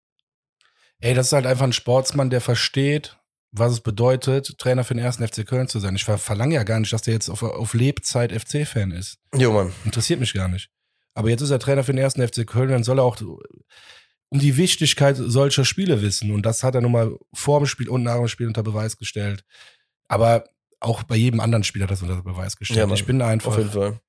Ey, 0.99 1.13
das 1.13 1.27
ist 1.27 1.33
halt 1.33 1.45
einfach 1.45 1.63
ein 1.63 1.71
Sportsmann, 1.71 2.29
der 2.29 2.41
versteht, 2.41 3.17
was 3.51 3.71
es 3.73 3.81
bedeutet, 3.81 4.57
Trainer 4.57 4.83
für 4.83 4.93
den 4.93 5.03
ersten 5.03 5.27
FC 5.27 5.45
Köln 5.45 5.67
zu 5.67 5.79
sein. 5.79 5.95
Ich 5.95 6.05
ver 6.05 6.17
verlange 6.17 6.55
ja 6.55 6.63
gar 6.63 6.79
nicht, 6.79 6.93
dass 6.93 7.01
der 7.01 7.13
jetzt 7.15 7.29
auf, 7.29 7.41
auf 7.43 7.73
Lebzeit 7.73 8.31
FC-Fan 8.31 8.91
ist. 8.91 9.17
Jo, 9.35 9.51
Mann. 9.51 9.73
Interessiert 9.85 10.19
mich 10.19 10.33
gar 10.33 10.47
nicht. 10.47 10.69
Aber 11.15 11.29
jetzt 11.29 11.41
ist 11.41 11.49
er 11.49 11.59
Trainer 11.59 11.83
für 11.83 11.91
den 11.91 11.97
ersten 12.01 12.25
FC 12.25 12.45
Köln, 12.45 12.69
dann 12.69 12.83
soll 12.83 12.99
er 12.99 13.03
auch 13.03 13.19
um 13.21 14.39
die 14.39 14.57
Wichtigkeit 14.57 15.17
solcher 15.17 15.65
Spiele 15.65 16.01
wissen. 16.01 16.31
Und 16.31 16.45
das 16.45 16.63
hat 16.63 16.75
er 16.75 16.81
nun 16.81 16.91
mal 16.91 17.17
vor 17.33 17.59
dem 17.59 17.65
Spiel 17.65 17.89
und 17.89 18.03
nach 18.03 18.17
dem 18.17 18.27
Spiel 18.27 18.47
unter 18.47 18.61
Beweis 18.63 18.97
gestellt. 18.97 19.43
Aber 20.07 20.45
auch 20.79 21.03
bei 21.03 21.15
jedem 21.15 21.39
anderen 21.39 21.63
Spieler 21.63 21.83
hat 21.85 21.91
er 21.91 21.95
das 21.95 22.01
unter 22.03 22.21
Beweis 22.21 22.55
gestellt. 22.55 22.79
Ja, 22.79 22.85
Mann. 22.87 22.95
ich 22.95 23.05
bin 23.05 23.21
einfach 23.21 23.51
Auf 23.53 23.57
jeden 23.57 23.71
Fall. 23.71 23.99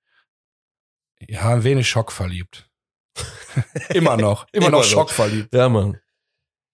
ja, 1.27 1.49
ein 1.55 1.65
wenig 1.65 1.89
schockverliebt. 1.89 2.69
immer 3.95 4.17
noch. 4.17 4.47
Immer, 4.53 4.67
Immer 4.67 4.71
noch 4.77 4.79
noch. 4.83 4.85
schockverliebt. 4.85 5.53
Ja, 5.55 5.69
Mann. 5.69 5.99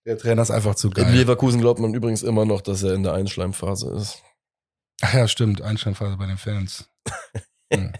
Der 0.06 0.16
Trainer 0.16 0.42
ist 0.42 0.52
einfach 0.52 0.76
zu 0.76 0.88
In 0.88 0.94
geil. 0.94 1.12
Leverkusen 1.12 1.60
glaubt 1.60 1.80
man 1.80 1.92
übrigens 1.92 2.22
immer 2.22 2.44
noch, 2.44 2.60
dass 2.60 2.82
er 2.84 2.94
in 2.94 3.02
der 3.02 3.12
Einschleimphase 3.12 3.90
ist. 3.90 4.22
Ach 5.02 5.12
ja, 5.12 5.28
stimmt. 5.28 5.60
Einsteinphase 5.60 6.16
bei 6.16 6.26
den 6.26 6.38
Fans. 6.38 6.88
Hm. 7.74 7.92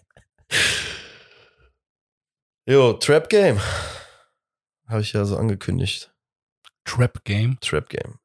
Jo, 2.68 2.92
Trap 2.92 3.28
Game. 3.28 3.60
Habe 4.86 5.00
ich 5.00 5.12
ja 5.12 5.24
so 5.24 5.36
angekündigt. 5.36 6.14
Trap 6.84 7.24
Game. 7.24 7.58
Trap 7.60 7.88
Game. 7.88 8.20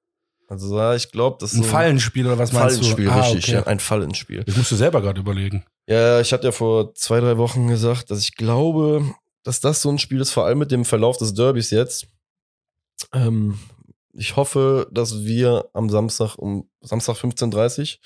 Also 0.47 0.77
ja, 0.77 0.93
ich 0.93 1.11
glaube, 1.11 1.38
das 1.39 1.53
ist 1.53 1.59
Ein 1.59 1.63
Fallenspiel 1.63 2.27
oder 2.27 2.38
was 2.38 2.51
meinst 2.51 2.77
Fallenspiel, 2.77 3.05
du? 3.05 3.11
Ah, 3.11 3.21
richtig, 3.21 3.45
okay. 3.45 3.53
ja, 3.53 3.65
ein 3.65 3.79
Fallenspiel. 3.79 4.43
Das 4.43 4.55
musst 4.55 4.71
du 4.71 4.75
selber 4.75 5.01
gerade 5.01 5.19
überlegen. 5.19 5.65
Ja, 5.88 6.19
ich 6.19 6.32
hatte 6.32 6.45
ja 6.45 6.51
vor 6.51 6.93
zwei, 6.93 7.19
drei 7.21 7.38
Wochen 7.38 7.67
gesagt, 7.67 8.11
dass 8.11 8.19
ich 8.19 8.36
glaube, 8.36 9.15
dass 9.43 9.61
das 9.61 9.82
so 9.82 9.89
ein 9.89 9.97
Spiel 9.97 10.21
ist, 10.21 10.32
vor 10.32 10.45
allem 10.45 10.59
mit 10.59 10.69
dem 10.69 10.86
Verlauf 10.86 11.17
des 11.17 11.34
Derbys 11.34 11.71
jetzt. 11.71 12.05
Ähm, 13.13 13.57
ich 14.14 14.36
hoffe, 14.36 14.88
dass 14.91 15.24
wir 15.24 15.70
am 15.74 15.89
Samstag 15.89 16.38
um 16.38 16.70
Samstag 16.82 17.16
15.30 17.16 17.97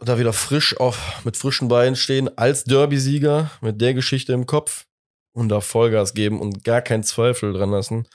Uhr 0.00 0.06
da 0.06 0.18
wieder 0.18 0.32
frisch 0.32 0.76
auf, 0.78 1.24
mit 1.24 1.36
frischen 1.36 1.68
Beinen 1.68 1.94
stehen, 1.94 2.36
als 2.36 2.64
Derby-Sieger, 2.64 3.50
mit 3.60 3.80
der 3.80 3.94
Geschichte 3.94 4.32
im 4.32 4.46
Kopf 4.46 4.86
und 5.32 5.48
da 5.48 5.60
Vollgas 5.60 6.14
geben 6.14 6.40
und 6.40 6.64
gar 6.64 6.82
keinen 6.82 7.04
Zweifel 7.04 7.52
dran 7.52 7.70
lassen, 7.70 8.08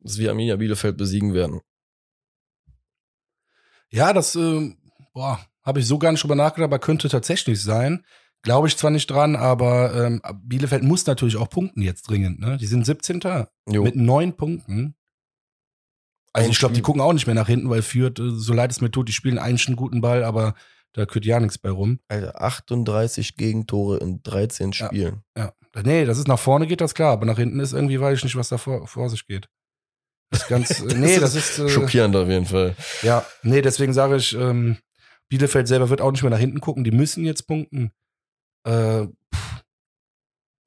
dass 0.00 0.18
wir 0.18 0.30
Arminia 0.30 0.56
Bielefeld 0.56 0.96
besiegen 0.96 1.32
werden. 1.32 1.60
Ja, 3.90 4.12
das, 4.12 4.34
boah, 5.12 5.40
habe 5.62 5.80
ich 5.80 5.86
so 5.86 5.98
gar 5.98 6.12
nicht 6.12 6.22
drüber 6.22 6.34
nachgedacht, 6.34 6.68
aber 6.68 6.78
könnte 6.78 7.08
tatsächlich 7.08 7.62
sein. 7.62 8.04
Glaube 8.42 8.68
ich 8.68 8.76
zwar 8.76 8.90
nicht 8.90 9.08
dran, 9.08 9.36
aber 9.36 9.94
ähm, 9.94 10.20
Bielefeld 10.42 10.82
muss 10.82 11.06
natürlich 11.06 11.36
auch 11.36 11.48
punkten 11.48 11.80
jetzt 11.80 12.02
dringend. 12.10 12.40
Ne? 12.40 12.58
Die 12.58 12.66
sind 12.66 12.84
17. 12.84 13.20
Jo. 13.70 13.82
mit 13.82 13.96
neun 13.96 14.36
Punkten. 14.36 14.94
Also 16.34 16.50
ich 16.50 16.58
glaube, 16.58 16.74
die 16.74 16.82
gucken 16.82 17.00
auch 17.00 17.12
nicht 17.12 17.26
mehr 17.26 17.34
nach 17.34 17.46
hinten, 17.46 17.70
weil 17.70 17.82
führt, 17.82 18.18
äh, 18.18 18.30
so 18.30 18.52
leid 18.52 18.70
es 18.70 18.80
mir 18.80 18.90
tut, 18.90 19.08
die 19.08 19.12
spielen 19.12 19.38
eigentlich 19.38 19.66
einen 19.68 19.76
guten 19.76 20.00
Ball, 20.00 20.24
aber 20.24 20.54
da 20.92 21.06
kürt 21.06 21.24
ja 21.24 21.40
nichts 21.40 21.58
bei 21.58 21.70
rum. 21.70 22.00
Alter, 22.08 22.40
38 22.40 23.36
Gegentore 23.36 23.98
in 23.98 24.22
13 24.22 24.72
Ja. 24.72 24.86
Spielen. 24.86 25.22
Ja. 25.36 25.52
Nee, 25.84 26.04
das 26.04 26.18
ist 26.18 26.28
nach 26.28 26.38
vorne 26.38 26.66
geht 26.66 26.80
das 26.80 26.94
klar, 26.94 27.12
aber 27.12 27.26
nach 27.26 27.38
hinten 27.38 27.58
ist 27.60 27.72
irgendwie, 27.72 28.00
weiß 28.00 28.18
ich 28.18 28.24
nicht, 28.24 28.36
was 28.36 28.48
da 28.48 28.58
vor, 28.58 28.86
vor 28.86 29.08
sich 29.08 29.26
geht. 29.26 29.48
Das 30.30 30.42
ist 30.42 30.48
ganz, 30.48 30.80
äh, 30.80 30.94
nee, 30.94 31.18
das 31.18 31.34
ist, 31.34 31.58
äh, 31.58 31.68
Schockierend 31.68 32.14
auf 32.16 32.28
jeden 32.28 32.46
Fall. 32.46 32.76
Ja, 33.02 33.24
nee, 33.42 33.62
deswegen 33.62 33.92
sage 33.92 34.16
ich, 34.16 34.34
ähm, 34.36 34.78
Bielefeld 35.28 35.66
selber 35.66 35.90
wird 35.90 36.00
auch 36.00 36.12
nicht 36.12 36.22
mehr 36.22 36.30
nach 36.30 36.38
hinten 36.38 36.60
gucken. 36.60 36.84
Die 36.84 36.90
müssen 36.90 37.24
jetzt 37.24 37.46
punkten. 37.46 37.92
Äh, 38.64 39.06
pff. 39.34 39.43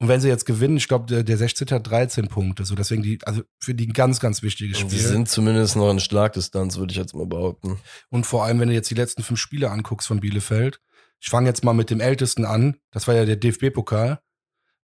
Und 0.00 0.06
wenn 0.06 0.20
sie 0.20 0.28
jetzt 0.28 0.46
gewinnen, 0.46 0.76
ich 0.76 0.86
glaube, 0.86 1.06
der, 1.06 1.24
der 1.24 1.36
16. 1.36 1.68
hat 1.70 1.88
13 1.88 2.28
Punkte. 2.28 2.64
So, 2.64 2.76
deswegen 2.76 3.02
die, 3.02 3.18
also 3.24 3.42
für 3.58 3.74
die 3.74 3.88
ein 3.88 3.92
ganz, 3.92 4.20
ganz 4.20 4.42
wichtiges 4.42 4.78
Spiel. 4.78 4.90
sie 4.90 5.04
sind 5.04 5.28
zumindest 5.28 5.74
noch 5.74 5.90
in 5.90 5.98
Schlagdistanz, 5.98 6.76
würde 6.76 6.92
ich 6.92 6.98
jetzt 6.98 7.14
mal 7.14 7.26
behaupten. 7.26 7.80
Und 8.08 8.24
vor 8.24 8.44
allem, 8.44 8.60
wenn 8.60 8.68
du 8.68 8.74
jetzt 8.74 8.90
die 8.90 8.94
letzten 8.94 9.24
fünf 9.24 9.40
Spiele 9.40 9.70
anguckst 9.70 10.06
von 10.06 10.20
Bielefeld. 10.20 10.80
Ich 11.20 11.30
fange 11.30 11.48
jetzt 11.48 11.64
mal 11.64 11.72
mit 11.72 11.90
dem 11.90 12.00
ältesten 12.00 12.44
an. 12.44 12.76
Das 12.92 13.08
war 13.08 13.14
ja 13.16 13.24
der 13.24 13.34
DFB-Pokal 13.34 14.20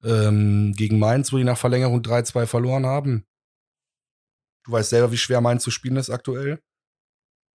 ähm, 0.02 0.72
gegen 0.76 0.98
Mainz, 0.98 1.32
wo 1.32 1.36
die 1.36 1.44
nach 1.44 1.58
Verlängerung 1.58 2.00
3-2 2.00 2.46
verloren 2.46 2.84
haben. 2.84 3.24
Du 4.64 4.72
weißt 4.72 4.90
selber, 4.90 5.12
wie 5.12 5.16
schwer 5.16 5.40
Mainz 5.40 5.62
zu 5.62 5.70
spielen 5.70 5.96
ist 5.96 6.10
aktuell. 6.10 6.60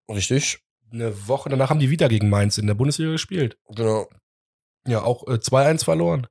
Richtig? 0.08 0.60
Eine 0.92 1.26
Woche 1.26 1.48
danach 1.48 1.70
haben 1.70 1.80
die 1.80 1.90
wieder 1.90 2.08
gegen 2.08 2.30
Mainz 2.30 2.56
in 2.56 2.68
der 2.68 2.74
Bundesliga 2.74 3.10
gespielt. 3.10 3.58
Genau. 3.74 4.08
Ja, 4.86 5.02
auch 5.02 5.26
äh, 5.26 5.32
2-1 5.32 5.82
verloren. 5.84 6.28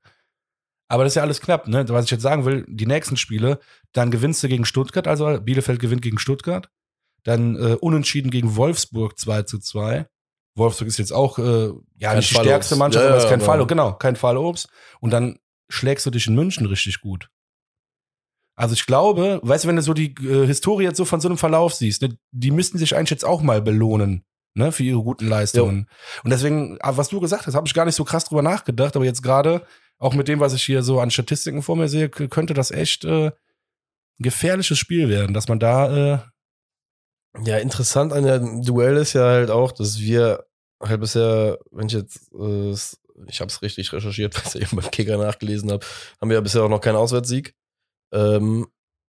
Aber 0.90 1.04
das 1.04 1.12
ist 1.12 1.16
ja 1.16 1.22
alles 1.24 1.42
knapp, 1.42 1.68
ne? 1.68 1.88
Was 1.90 2.06
ich 2.06 2.12
jetzt 2.12 2.22
sagen 2.22 2.46
will, 2.46 2.66
die 2.68 2.86
nächsten 2.86 3.18
Spiele, 3.18 3.60
dann 3.92 4.10
gewinnst 4.12 4.42
du 4.44 4.48
gegen 4.48 4.64
Stuttgart, 4.66 5.08
also 5.08 5.40
Bielefeld 5.42 5.80
gewinnt 5.80 6.02
gegen 6.02 6.18
Stuttgart. 6.20 6.70
Dann 7.24 7.56
äh, 7.58 7.74
unentschieden 7.82 8.32
gegen 8.32 8.56
Wolfsburg 8.56 9.20
2 9.20 9.44
zu 9.44 9.60
2. 9.60 10.08
Wolfsburg 10.56 10.88
ist 10.88 10.98
jetzt 10.98 11.12
auch 11.12 11.38
äh, 11.40 11.68
ja 11.98 12.10
Kein 12.10 12.18
nicht 12.18 12.30
die 12.30 12.34
Fallobst. 12.36 12.50
stärkste 12.50 12.76
Mannschaft, 12.78 13.04
Ja, 13.04 13.10
aber 13.10 13.18
ist 13.18 13.24
ja, 13.26 13.30
kein 13.30 13.42
aber- 13.42 13.46
Fall, 13.58 13.68
genau, 13.68 13.94
kein 13.94 14.16
Fallobst. 14.16 14.70
Und 15.02 15.12
dann 15.12 15.38
schlägst 15.70 16.06
du 16.06 16.10
dich 16.10 16.28
in 16.28 16.36
München 16.36 16.66
richtig 16.68 17.02
gut. 17.02 17.30
Also 18.56 18.74
ich 18.74 18.86
glaube, 18.86 19.40
weißt 19.44 19.66
du, 19.66 19.68
wenn 19.68 19.76
du 19.76 19.82
so 19.84 19.94
die 19.94 20.16
äh, 20.26 20.46
Historie 20.48 20.86
jetzt 20.86 20.98
so 20.98 21.06
von 21.06 21.20
so 21.22 21.28
einem 21.28 21.38
Verlauf 21.38 21.74
siehst, 21.76 22.02
ne, 22.02 22.18
die 22.32 22.52
müssten 22.52 22.78
sich 22.78 22.96
eigentlich 22.96 23.12
jetzt 23.12 23.26
auch 23.26 23.42
mal 23.42 23.62
belohnen, 23.62 24.24
ne, 24.56 24.72
für 24.72 24.84
ihre 24.84 25.04
guten 25.04 25.28
Leistungen. 25.28 25.88
Und 26.24 26.32
deswegen, 26.32 26.78
ah, 26.82 26.98
was 26.98 27.10
du 27.10 27.20
gesagt 27.20 27.46
hast, 27.46 27.54
habe 27.54 27.68
ich 27.68 27.74
gar 27.76 27.86
nicht 27.86 27.96
so 27.96 28.04
krass 28.04 28.26
drüber 28.26 28.42
nachgedacht, 28.42 28.96
aber 28.96 29.06
jetzt 29.06 29.22
gerade 29.22 29.64
auch 30.00 30.14
mit 30.14 30.28
dem, 30.28 30.40
was 30.40 30.54
ich 30.54 30.64
hier 30.64 30.84
so 30.84 31.00
an 31.00 31.12
Statistiken 31.12 31.62
vor 31.62 31.76
mir 31.76 31.88
sehe, 31.88 32.10
könnte 32.10 32.54
das 32.54 32.72
echt 32.72 33.04
äh, 33.06 33.28
ein 33.28 33.34
gefährliches 34.20 34.78
Spiel 34.78 35.10
werden, 35.10 35.34
dass 35.34 35.48
man 35.48 35.60
da 35.60 36.16
äh, 36.16 36.20
Ja, 37.44 37.58
interessant 37.58 38.14
an 38.14 38.24
der 38.24 38.40
Duell 38.40 38.98
ist 38.98 39.14
ja 39.14 39.24
halt 39.24 39.50
auch, 39.50 39.72
dass 39.72 40.00
wir 40.00 40.46
halt 40.82 41.02
bisher, 41.02 41.60
wenn 41.72 41.88
ich 41.88 41.94
jetzt, 41.94 42.32
äh, 42.34 42.72
ich 43.28 43.40
habe 43.40 43.50
es 43.50 43.62
richtig 43.62 43.92
recherchiert, 43.94 44.36
was 44.46 44.56
ich 44.56 44.62
eben 44.62 44.78
beim 44.80 44.92
Kicker 44.92 45.18
nachgelesen 45.18 45.72
habe, 45.72 45.86
haben 46.22 46.30
wir 46.30 46.36
ja 46.36 46.42
bisher 46.42 46.64
auch 46.64 46.70
noch 46.70 46.82
keinen 46.82 46.96
Auswärtssieg. 46.96 47.56
Ähm, 48.14 48.68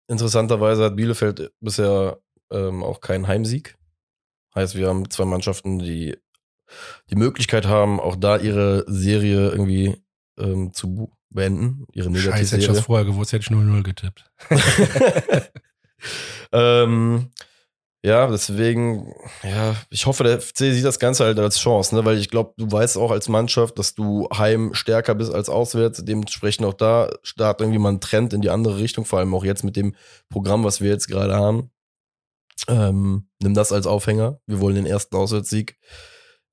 interessanterweise 0.08 0.84
hat 0.84 0.96
Bielefeld 0.96 1.52
bisher 1.60 2.18
ähm, 2.50 2.82
auch 2.82 3.00
keinen 3.00 3.28
Heimsieg. 3.28 3.76
Heißt, 4.54 4.74
wir 4.74 4.88
haben 4.88 5.08
zwei 5.10 5.26
Mannschaften, 5.26 5.78
die 5.78 6.16
die 7.10 7.16
Möglichkeit 7.16 7.66
haben, 7.66 8.00
auch 8.00 8.16
da 8.16 8.36
ihre 8.36 8.84
Serie 8.86 9.50
irgendwie 9.50 10.02
ähm, 10.40 10.72
zu 10.72 11.12
beenden, 11.30 11.86
ihre 11.92 12.14
Scheiße, 12.14 12.56
hätte 12.56 12.62
ich 12.62 12.66
das 12.66 12.80
vorher 12.80 13.06
gewusst, 13.06 13.32
hätte 13.32 13.44
ich 13.44 13.56
0-0 13.56 13.82
getippt. 13.82 14.24
ähm, 16.52 17.30
ja, 18.02 18.26
deswegen, 18.28 19.12
ja, 19.42 19.76
ich 19.90 20.06
hoffe, 20.06 20.24
der 20.24 20.40
FC 20.40 20.58
sieht 20.58 20.86
das 20.86 20.98
Ganze 20.98 21.24
halt 21.24 21.38
als 21.38 21.58
Chance, 21.58 21.94
ne? 21.94 22.04
weil 22.06 22.16
ich 22.16 22.30
glaube, 22.30 22.54
du 22.56 22.70
weißt 22.70 22.96
auch 22.96 23.10
als 23.10 23.28
Mannschaft, 23.28 23.78
dass 23.78 23.94
du 23.94 24.26
heim 24.32 24.72
stärker 24.72 25.14
bist 25.14 25.34
als 25.34 25.50
auswärts. 25.50 26.02
Dementsprechend 26.02 26.64
auch 26.64 26.72
da 26.72 27.10
startet 27.22 27.60
irgendwie 27.60 27.78
mal 27.78 27.90
ein 27.90 28.00
Trend 28.00 28.32
in 28.32 28.40
die 28.40 28.48
andere 28.48 28.78
Richtung, 28.78 29.04
vor 29.04 29.18
allem 29.18 29.34
auch 29.34 29.44
jetzt 29.44 29.64
mit 29.64 29.76
dem 29.76 29.94
Programm, 30.30 30.64
was 30.64 30.80
wir 30.80 30.88
jetzt 30.88 31.08
gerade 31.08 31.34
haben. 31.36 31.70
Ähm, 32.68 33.28
nimm 33.42 33.52
das 33.52 33.70
als 33.70 33.86
Aufhänger. 33.86 34.40
Wir 34.46 34.60
wollen 34.60 34.76
den 34.76 34.86
ersten 34.86 35.16
Auswärtssieg. 35.16 35.76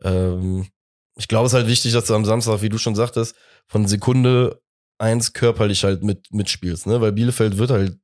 Ähm, 0.04 0.68
ich 1.16 1.30
glaube, 1.30 1.46
es 1.46 1.54
ist 1.54 1.58
halt 1.58 1.68
wichtig, 1.68 1.94
dass 1.94 2.06
du 2.06 2.16
am 2.16 2.26
Samstag, 2.26 2.62
wie 2.62 2.70
du 2.70 2.78
schon 2.78 2.96
sagtest, 2.96 3.36
von 3.68 3.86
Sekunde 3.88 4.62
eins 4.98 5.34
körperlich 5.34 5.84
halt 5.84 6.04
mit, 6.04 6.32
mitspielst, 6.32 6.88
ne? 6.88 7.02
Weil 7.02 7.12
Bielefeld 7.12 7.58
wird 7.58 7.72
halt, 7.72 7.98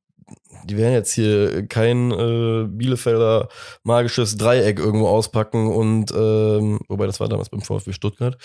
die 0.65 0.77
werden 0.77 0.93
jetzt 0.93 1.13
hier 1.13 1.67
kein 1.67 2.11
äh, 2.11 2.67
Bielefelder 2.69 3.49
magisches 3.83 4.37
Dreieck 4.37 4.79
irgendwo 4.79 5.07
auspacken 5.07 5.67
und 5.67 6.11
ähm, 6.11 6.79
wobei 6.87 7.07
das 7.07 7.19
war 7.19 7.29
damals 7.29 7.49
beim 7.49 7.61
VfB 7.61 7.93
Stuttgart. 7.93 8.37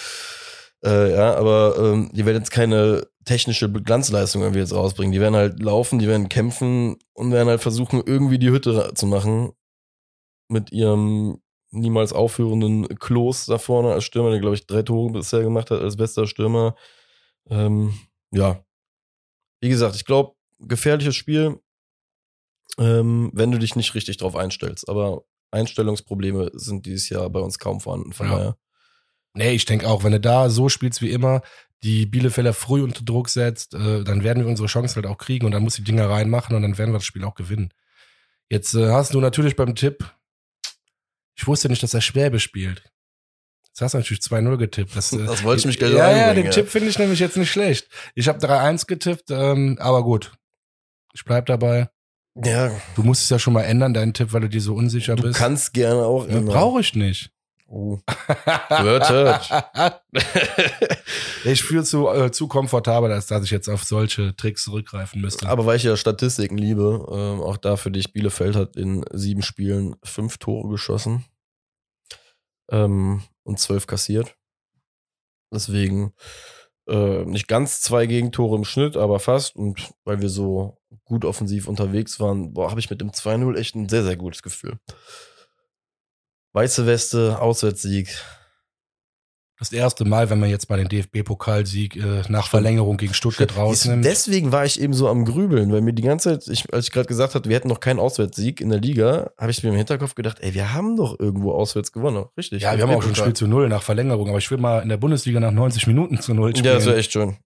Äh, 0.85 1.13
ja, 1.13 1.35
aber 1.35 1.77
ähm, 1.79 2.11
die 2.13 2.25
werden 2.25 2.39
jetzt 2.39 2.51
keine 2.51 3.07
technische 3.25 3.71
Glanzleistung 3.71 4.43
irgendwie 4.43 4.61
jetzt 4.61 4.75
rausbringen. 4.75 5.13
Die 5.13 5.21
werden 5.21 5.35
halt 5.35 5.61
laufen, 5.61 5.99
die 5.99 6.07
werden 6.09 6.29
kämpfen 6.29 6.97
und 7.15 7.33
werden 7.33 7.49
halt 7.49 7.61
versuchen, 7.61 8.03
irgendwie 8.07 8.39
die 8.39 8.51
Hütte 8.51 8.93
zu 8.95 9.07
machen 9.07 9.53
mit 10.49 10.73
ihrem 10.73 11.41
niemals 11.71 12.13
aufhörenden 12.13 12.89
Klos 12.99 13.47
da 13.47 13.59
vorne 13.59 13.93
als 13.93 14.05
Stürmer, 14.05 14.31
der 14.31 14.41
glaube 14.41 14.55
ich 14.55 14.67
drei 14.67 14.83
Tore 14.83 15.13
bisher 15.13 15.43
gemacht 15.43 15.71
hat 15.71 15.83
als 15.83 15.97
bester 15.97 16.27
Stürmer. 16.27 16.75
Ähm, 17.51 17.99
ja, 18.31 18.65
wie 19.61 19.69
gesagt, 19.69 19.97
ich 19.97 20.05
glaube, 20.05 20.35
gefährliches 20.61 21.17
Spiel, 21.17 21.61
ähm, 22.79 23.31
wenn 23.33 23.51
du 23.51 23.59
dich 23.59 23.77
nicht 23.77 23.95
richtig 23.95 24.17
drauf 24.19 24.37
einstellst. 24.37 24.89
Aber 24.89 25.25
Einstellungsprobleme 25.51 26.51
sind 26.55 26.87
dieses 26.87 27.09
Jahr 27.09 27.29
bei 27.31 27.41
uns 27.41 27.59
kaum 27.59 27.81
vorhanden. 27.81 28.13
Von 28.13 28.29
Ja. 28.29 28.37
daher. 28.37 28.57
Nee, 29.35 29.53
ich 29.53 29.65
denke 29.65 29.89
auch, 29.89 30.05
wenn 30.05 30.13
du 30.13 30.21
da 30.21 30.51
so 30.51 30.69
spielst 30.69 31.01
wie 31.01 31.11
immer, 31.11 31.43
die 31.83 32.07
Bielefelder 32.07 32.53
früh 32.53 32.83
unter 32.83 33.05
Druck 33.05 33.29
setzt, 33.29 33.75
äh, 33.75 34.03
dann 34.03 34.25
werden 34.25 34.43
wir 34.43 34.49
unsere 34.51 34.69
Chancen 34.69 34.97
halt 34.97 35.07
auch 35.07 35.19
kriegen 35.19 35.47
und 35.47 35.53
dann 35.53 35.63
muss 35.63 35.77
die 35.77 35.85
Dinger 35.85 36.09
reinmachen 36.11 36.57
und 36.57 36.63
dann 36.63 36.77
werden 36.77 36.91
wir 36.91 36.99
das 36.99 37.05
Spiel 37.05 37.25
auch 37.25 37.35
gewinnen. 37.37 37.73
Jetzt 38.51 38.75
äh, 38.75 38.89
hast 38.91 39.15
du 39.15 39.21
natürlich 39.21 39.55
beim 39.55 39.75
Tipp, 39.75 40.05
ich 41.37 41.47
wusste 41.47 41.69
nicht, 41.69 41.83
dass 41.83 41.95
er 41.95 42.01
Schwäbe 42.01 42.41
spielt. 42.41 42.83
Jetzt 43.79 43.83
hast 43.83 43.95
du 43.95 43.99
natürlich 43.99 44.23
2-0 44.23 44.57
getippt. 44.57 44.97
Das, 44.97 45.13
äh, 45.13 45.25
Das 45.25 45.45
wollte 45.45 45.61
ich 45.61 45.67
mich 45.67 45.79
gleich 45.79 45.93
Ja, 45.93 46.11
ja, 46.11 46.35
den. 46.35 46.51
Tipp 46.51 46.69
finde 46.69 46.89
ich 46.89 46.99
nämlich 46.99 47.21
jetzt 47.21 47.37
nicht 47.37 47.53
schlecht. 47.53 47.87
Ich 48.17 48.27
habe 48.27 48.41
3-1 48.45 48.89
getippt, 48.89 49.31
ähm, 49.31 49.77
aber 49.79 50.03
gut. 50.03 50.33
Ich 51.15 51.25
bleib 51.25 51.47
dabei. 51.47 51.89
Ja, 52.35 52.73
Du 52.97 53.05
musst 53.05 53.23
es 53.23 53.29
ja 53.31 53.39
schon 53.39 53.53
mal 53.53 53.63
ändern, 53.63 53.95
deinen 53.95 54.15
Tipp, 54.15 54.33
weil 54.33 54.41
du 54.41 54.49
dir 54.49 54.61
so 54.61 54.75
unsicher 54.75 55.15
du 55.15 55.23
bist. 55.23 55.39
kannst 55.39 55.75
gerne 55.75 56.01
auch. 56.01 56.29
Ja, 56.29 56.41
Brauche 56.41 56.81
ich 56.81 56.97
nicht. 56.97 57.31
Oh. 57.69 57.99
Hört, 58.69 59.11
hört. 59.11 60.03
ich 61.45 61.63
fühle 61.63 61.85
zu, 61.85 62.09
äh, 62.09 62.33
zu 62.33 62.49
komfortabel, 62.49 63.13
als 63.13 63.29
dass 63.29 63.45
ich 63.45 63.51
jetzt 63.53 63.69
auf 63.69 63.85
solche 63.85 64.35
Tricks 64.35 64.65
zurückgreifen 64.65 65.21
müsste. 65.21 65.49
Aber 65.49 65.67
weil 65.67 65.77
ich 65.77 65.85
ja 65.85 65.97
Statistiken 65.97 66.59
liebe, 66.59 67.07
ähm, 67.13 67.41
auch 67.43 67.59
da 67.59 67.77
für 67.77 67.93
dich, 67.93 68.13
Bielefeld 68.13 68.57
hat 68.57 68.75
in 68.77 69.05
sieben 69.13 69.43
Spielen 69.43 69.95
fünf 70.03 70.39
Tore 70.39 70.69
geschossen 70.69 71.25
ähm, 72.71 73.23
und 73.45 73.59
zwölf 73.59 73.87
kassiert. 73.87 74.37
Deswegen 75.53 76.13
äh, 76.89 77.25
nicht 77.25 77.49
ganz 77.49 77.81
zwei 77.81 78.07
Gegentore 78.07 78.57
im 78.57 78.65
Schnitt, 78.65 78.97
aber 78.97 79.21
fast. 79.21 79.57
Und 79.57 79.93
weil 80.05 80.21
wir 80.21 80.29
so 80.29 80.79
gut 81.05 81.25
offensiv 81.25 81.69
unterwegs 81.69 82.21
waren, 82.21 82.55
habe 82.57 82.81
ich 82.81 82.91
mit 82.91 83.01
dem 83.01 83.11
2-0 83.11 83.57
echt 83.57 83.75
ein 83.75 83.89
sehr, 83.89 84.05
sehr 84.05 84.17
gutes 84.17 84.43
Gefühl. 84.43 84.79
Weiße 86.53 86.87
Weste, 86.87 87.41
Auswärtssieg. 87.41 88.09
Das 89.59 89.73
erste 89.73 90.05
Mal, 90.05 90.31
wenn 90.31 90.39
man 90.39 90.51
jetzt 90.51 90.71
mal 90.71 90.77
den 90.77 90.89
DFB-Pokalsieg 90.89 91.97
äh, 91.97 92.23
nach 92.29 92.49
Verlängerung 92.49 92.97
gegen 92.97 93.13
Stuttgart 93.13 93.57
rausnimmt. 93.57 94.05
Deswegen 94.05 94.53
war 94.53 94.65
ich 94.65 94.81
eben 94.81 94.93
so 94.93 95.09
am 95.09 95.25
Grübeln, 95.25 95.73
weil 95.73 95.81
mir 95.81 95.93
die 95.93 96.03
ganze 96.03 96.39
Zeit, 96.39 96.49
ich, 96.53 96.73
als 96.73 96.87
ich 96.87 96.93
gerade 96.93 97.09
gesagt 97.09 97.35
habe, 97.35 97.49
wir 97.49 97.57
hätten 97.57 97.67
noch 97.67 97.81
keinen 97.81 97.99
Auswärtssieg 97.99 98.61
in 98.61 98.69
der 98.69 98.79
Liga, 98.79 99.33
habe 99.37 99.51
ich 99.51 99.63
mir 99.65 99.71
im 99.71 99.75
Hinterkopf 99.75 100.15
gedacht, 100.15 100.39
ey, 100.41 100.55
wir 100.55 100.73
haben 100.75 100.97
doch 100.97 101.19
irgendwo 101.19 101.53
auswärts 101.53 101.91
gewonnen. 101.91 102.27
Richtig. 102.37 102.63
ja, 102.63 102.77
wir 102.77 102.85
haben 102.85 102.95
auch 102.95 103.03
schon 103.03 103.13
ein 103.13 103.17
Spiel 103.17 103.35
zu 103.35 103.49
Null 103.49 103.69
nach 103.69 103.83
Verlängerung, 103.83 104.29
aber 104.29 104.39
ich 104.39 104.51
will 104.51 104.59
mal 104.59 104.81
in 104.81 104.89
der 104.89 104.97
Bundesliga 104.97 105.41
nach 105.41 105.51
90 105.51 105.89
Minuten 105.89 106.21
zu 106.21 106.35
Null 106.35 106.51
spielen. 106.51 106.67
Ja, 106.67 106.75
das 106.75 106.87
wäre 106.87 106.97
echt 106.97 107.13
schön. 107.13 107.37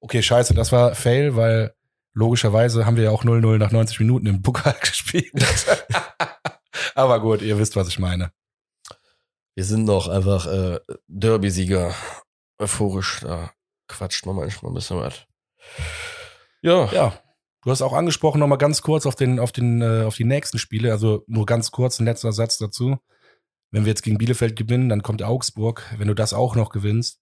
okay, 0.00 0.22
scheiße, 0.22 0.54
das 0.54 0.70
war 0.70 0.94
Fail, 0.94 1.34
weil 1.34 1.74
logischerweise 2.14 2.86
haben 2.86 2.96
wir 2.96 3.04
ja 3.04 3.10
auch 3.10 3.24
0-0 3.24 3.58
nach 3.58 3.72
90 3.72 3.98
Minuten 3.98 4.26
im 4.26 4.42
Pokal 4.42 4.76
gespielt. 4.80 5.32
aber 6.94 7.20
gut, 7.20 7.42
ihr 7.42 7.58
wisst, 7.58 7.74
was 7.74 7.88
ich 7.88 7.98
meine. 7.98 8.30
Wir 9.60 9.66
sind 9.66 9.84
noch 9.84 10.08
einfach 10.08 10.46
äh, 10.46 10.80
Derby-Sieger. 11.06 11.94
Euphorisch, 12.58 13.20
da 13.20 13.50
quatscht 13.88 14.24
man 14.24 14.36
manchmal 14.36 14.72
ein 14.72 14.74
bisschen 14.74 14.96
was. 14.96 15.26
Ja, 16.62 16.90
Ja, 16.90 17.20
du 17.62 17.70
hast 17.70 17.82
auch 17.82 17.92
angesprochen, 17.92 18.38
nochmal 18.38 18.56
ganz 18.56 18.80
kurz 18.80 19.04
auf, 19.04 19.16
den, 19.16 19.38
auf, 19.38 19.52
den, 19.52 19.82
äh, 19.82 20.04
auf 20.04 20.16
die 20.16 20.24
nächsten 20.24 20.56
Spiele, 20.56 20.92
also 20.92 21.24
nur 21.26 21.44
ganz 21.44 21.72
kurz 21.72 22.00
ein 22.00 22.06
letzter 22.06 22.32
Satz 22.32 22.56
dazu. 22.56 22.96
Wenn 23.70 23.84
wir 23.84 23.90
jetzt 23.90 24.00
gegen 24.00 24.16
Bielefeld 24.16 24.56
gewinnen, 24.56 24.88
dann 24.88 25.02
kommt 25.02 25.22
Augsburg. 25.22 25.84
Wenn 25.98 26.08
du 26.08 26.14
das 26.14 26.32
auch 26.32 26.56
noch 26.56 26.70
gewinnst, 26.70 27.20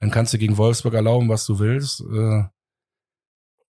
dann 0.00 0.10
kannst 0.10 0.34
du 0.34 0.38
gegen 0.38 0.56
Wolfsburg 0.56 0.94
erlauben, 0.94 1.28
was 1.28 1.46
du 1.46 1.60
willst. 1.60 2.00
Äh, 2.00 2.48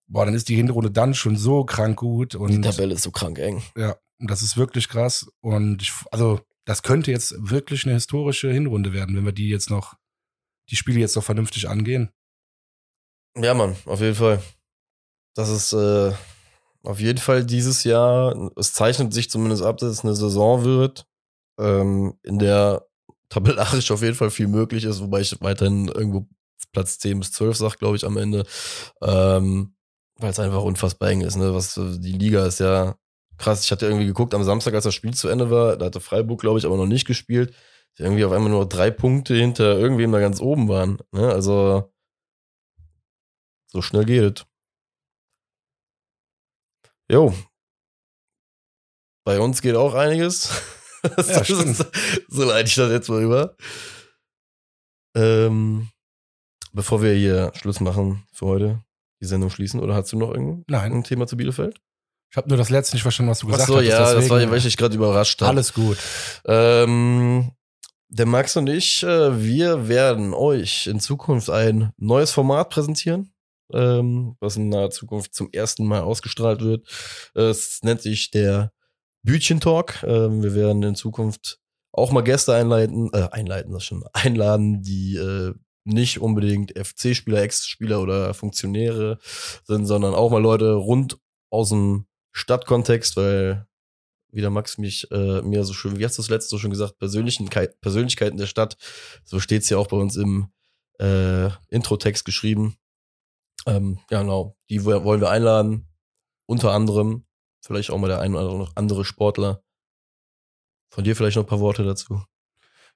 boah, 0.06 0.24
dann 0.24 0.34
ist 0.34 0.48
die 0.48 0.54
Hinrunde 0.54 0.92
dann 0.92 1.14
schon 1.14 1.36
so 1.36 1.64
krank 1.64 1.96
gut. 1.96 2.34
die 2.34 2.38
Und 2.38 2.62
Tabelle 2.62 2.94
ist 2.94 3.02
so 3.02 3.10
krank 3.10 3.40
eng. 3.40 3.64
ja, 3.76 3.96
das 4.20 4.42
ist 4.42 4.56
wirklich 4.56 4.88
krass. 4.88 5.26
Und 5.40 5.82
ich, 5.82 5.92
also, 6.12 6.38
das 6.64 6.82
könnte 6.82 7.10
jetzt 7.10 7.34
wirklich 7.38 7.84
eine 7.84 7.94
historische 7.94 8.50
Hinrunde 8.50 8.92
werden, 8.92 9.16
wenn 9.16 9.24
wir 9.24 9.32
die 9.32 9.48
jetzt 9.48 9.70
noch, 9.70 9.94
die 10.70 10.76
Spiele 10.76 11.00
jetzt 11.00 11.16
noch 11.16 11.24
vernünftig 11.24 11.68
angehen. 11.68 12.10
Ja, 13.36 13.54
Mann, 13.54 13.76
auf 13.84 14.00
jeden 14.00 14.14
Fall. 14.14 14.42
Das 15.34 15.48
ist 15.48 15.72
äh, 15.72 16.12
auf 16.82 17.00
jeden 17.00 17.18
Fall 17.18 17.44
dieses 17.44 17.84
Jahr, 17.84 18.50
es 18.56 18.72
zeichnet 18.72 19.12
sich 19.12 19.30
zumindest 19.30 19.62
ab, 19.62 19.78
dass 19.78 19.90
es 19.90 20.04
eine 20.04 20.14
Saison 20.14 20.64
wird, 20.64 21.06
ähm, 21.58 22.18
in 22.22 22.38
der 22.38 22.86
tabellarisch 23.28 23.90
auf 23.90 24.02
jeden 24.02 24.14
Fall 24.14 24.30
viel 24.30 24.46
möglich 24.46 24.84
ist, 24.84 25.00
wobei 25.00 25.20
ich 25.20 25.40
weiterhin 25.40 25.88
irgendwo 25.88 26.28
Platz 26.72 26.98
10 26.98 27.20
bis 27.20 27.32
12 27.32 27.56
sag, 27.56 27.78
glaube 27.78 27.96
ich, 27.96 28.04
am 28.04 28.16
Ende. 28.16 28.44
Ähm, 29.02 29.74
weil 30.16 30.30
es 30.30 30.38
einfach 30.38 30.62
unfassbar 30.62 31.10
eng 31.10 31.22
ist, 31.22 31.36
ne? 31.36 31.54
Was 31.54 31.74
die 31.74 32.12
Liga 32.12 32.46
ist 32.46 32.60
ja 32.60 32.96
krass. 33.38 33.64
Ich 33.64 33.72
hatte 33.72 33.86
irgendwie 33.86 34.06
geguckt 34.06 34.34
am 34.34 34.44
Samstag, 34.44 34.74
als 34.74 34.84
das 34.84 34.94
Spiel 34.94 35.14
zu 35.14 35.28
Ende 35.28 35.50
war, 35.50 35.76
da 35.76 35.86
hatte 35.86 36.00
Freiburg, 36.00 36.40
glaube 36.40 36.58
ich, 36.58 36.66
aber 36.66 36.76
noch 36.76 36.86
nicht 36.86 37.06
gespielt. 37.06 37.54
Die 37.98 38.02
irgendwie 38.02 38.24
auf 38.24 38.32
einmal 38.32 38.50
nur 38.50 38.68
drei 38.68 38.90
Punkte 38.90 39.34
hinter 39.34 39.78
irgendwem 39.78 40.10
da 40.10 40.18
ganz 40.18 40.40
oben 40.40 40.68
waren. 40.68 40.98
Ne? 41.12 41.28
Also 41.28 41.92
so 43.68 43.82
schnell 43.82 44.04
geht 44.04 44.40
es. 44.40 44.46
Jo. 47.10 47.34
Bei 49.24 49.40
uns 49.40 49.62
geht 49.62 49.76
auch 49.76 49.94
einiges. 49.94 50.50
Ja, 51.18 51.44
stimmt. 51.44 51.86
so 52.28 52.44
leite 52.44 52.66
ich 52.66 52.76
das 52.76 52.90
jetzt 52.90 53.10
mal 53.10 53.22
über. 53.22 53.58
Ähm, 55.14 55.90
bevor 56.72 57.02
wir 57.02 57.12
hier 57.12 57.52
Schluss 57.56 57.80
machen 57.80 58.26
für 58.32 58.46
heute, 58.46 58.84
die 59.20 59.26
Sendung 59.26 59.50
schließen, 59.50 59.80
oder 59.80 59.94
hast 59.94 60.12
du 60.12 60.16
noch 60.16 60.30
irgendein 60.30 60.64
Nein, 60.66 60.92
ein 60.94 61.04
Thema 61.04 61.26
zu 61.26 61.36
Bielefeld? 61.36 61.78
Ich 62.34 62.36
habe 62.36 62.48
nur 62.48 62.58
das 62.58 62.68
letzte 62.68 62.96
nicht 62.96 63.04
verstanden, 63.04 63.30
was 63.30 63.38
du 63.38 63.46
gesagt 63.46 63.62
Ach 63.62 63.68
so, 63.68 63.76
hast. 63.78 63.86
ja, 63.86 64.12
das 64.12 64.28
war, 64.28 64.50
weil 64.50 64.58
ich 64.58 64.64
dich 64.64 64.76
gerade 64.76 64.96
überrascht 64.96 65.40
habe. 65.40 65.50
Alles 65.50 65.72
gut. 65.72 65.96
Ähm, 66.44 67.52
der 68.08 68.26
Max 68.26 68.56
und 68.56 68.68
ich, 68.68 69.04
äh, 69.04 69.40
wir 69.40 69.86
werden 69.86 70.34
euch 70.34 70.88
in 70.88 70.98
Zukunft 70.98 71.48
ein 71.48 71.92
neues 71.96 72.32
Format 72.32 72.70
präsentieren. 72.70 73.32
ähm, 73.72 74.36
was 74.40 74.56
in 74.56 74.68
naher 74.68 74.90
Zukunft 74.90 75.32
zum 75.32 75.48
ersten 75.52 75.86
Mal 75.86 76.00
ausgestrahlt 76.00 76.60
wird. 76.60 76.88
Es 77.34 77.78
nennt 77.84 78.02
sich 78.02 78.32
der 78.32 78.72
Bütchen 79.22 79.60
Talk. 79.60 80.02
Ähm, 80.02 80.42
wir 80.42 80.56
werden 80.56 80.82
in 80.82 80.96
Zukunft 80.96 81.60
auch 81.92 82.10
mal 82.10 82.22
Gäste 82.22 82.52
einleiten, 82.52 83.10
äh, 83.12 83.28
einleiten 83.30 83.72
das 83.72 83.84
schon, 83.84 84.02
einladen, 84.12 84.82
die 84.82 85.14
äh, 85.14 85.54
nicht 85.84 86.20
unbedingt 86.20 86.76
FC-Spieler, 86.76 87.42
Ex-Spieler 87.42 88.00
oder 88.02 88.34
Funktionäre 88.34 89.18
sind, 89.62 89.86
sondern 89.86 90.14
auch 90.14 90.32
mal 90.32 90.42
Leute 90.42 90.72
rund 90.72 91.18
aus 91.50 91.68
dem 91.68 92.06
Stadtkontext, 92.34 93.16
weil 93.16 93.66
wie 94.30 94.40
der 94.40 94.50
Max 94.50 94.78
mich 94.78 95.10
äh, 95.12 95.40
mir 95.42 95.64
so 95.64 95.72
schön, 95.72 95.98
wie 95.98 96.04
hast 96.04 96.18
du 96.18 96.22
das 96.22 96.28
letzte 96.28 96.50
so 96.50 96.58
schon 96.58 96.70
gesagt, 96.70 96.98
Persönlichen, 96.98 97.48
Persönlichkeiten 97.48 98.36
der 98.36 98.46
Stadt, 98.46 98.76
so 99.24 99.38
steht's 99.38 99.70
ja 99.70 99.78
auch 99.78 99.86
bei 99.86 99.96
uns 99.96 100.16
im 100.16 100.48
äh, 100.98 101.50
Intro-Text 101.68 102.24
geschrieben. 102.24 102.76
Ähm, 103.66 104.00
ja, 104.10 104.22
genau, 104.22 104.56
die 104.68 104.84
wollen 104.84 105.20
wir 105.20 105.30
einladen, 105.30 105.88
unter 106.46 106.72
anderem 106.72 107.24
vielleicht 107.64 107.90
auch 107.90 107.98
mal 107.98 108.08
der 108.08 108.20
ein 108.20 108.34
oder 108.34 108.70
andere 108.74 109.04
Sportler. 109.04 109.62
Von 110.90 111.04
dir 111.04 111.16
vielleicht 111.16 111.36
noch 111.36 111.44
ein 111.44 111.48
paar 111.48 111.60
Worte 111.60 111.84
dazu. 111.84 112.22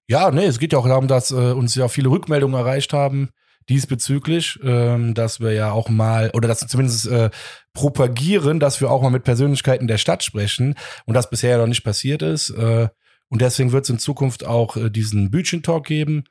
Ja, 0.09 0.31
nee, 0.31 0.47
es 0.47 0.59
geht 0.59 0.73
ja 0.73 0.79
auch 0.79 0.87
darum, 0.87 1.09
dass 1.09 1.31
äh, 1.31 1.53
uns 1.53 1.75
ja 1.75 1.89
viele 1.89 2.11
Rückmeldungen 2.11 2.59
erreicht 2.59 2.93
haben 2.93 3.31
diesbezüglich, 3.69 4.59
ähm, 4.63 5.15
dass 5.15 5.41
wir 5.41 5.53
ja 5.53 5.71
auch 5.73 5.89
mal, 5.89 6.31
oder 6.35 6.49
dass 6.49 6.63
wir 6.63 6.69
zumindest 6.69 7.07
äh, 7.07 7.31
propagieren, 7.73 8.61
dass 8.61 8.81
wir 8.81 8.91
auch 8.91 9.03
mal 9.03 9.11
mit 9.11 9.25
Persönlichkeiten 9.25 9.87
der 9.87 9.99
Stadt 9.99 10.25
sprechen 10.25 10.75
und 11.05 11.15
das 11.15 11.31
bisher 11.31 11.51
ja 11.51 11.59
noch 11.59 11.67
nicht 11.67 11.85
passiert 11.85 12.23
ist. 12.23 12.51
Äh, 12.51 12.89
und 13.29 13.43
deswegen 13.43 13.73
wird 13.73 13.85
es 13.85 13.91
in 13.91 13.99
Zukunft 13.99 14.47
auch 14.47 14.77
äh, 14.77 14.91
diesen 14.91 15.31
Bütchen-Talk 15.31 15.87
geben. 15.87 16.25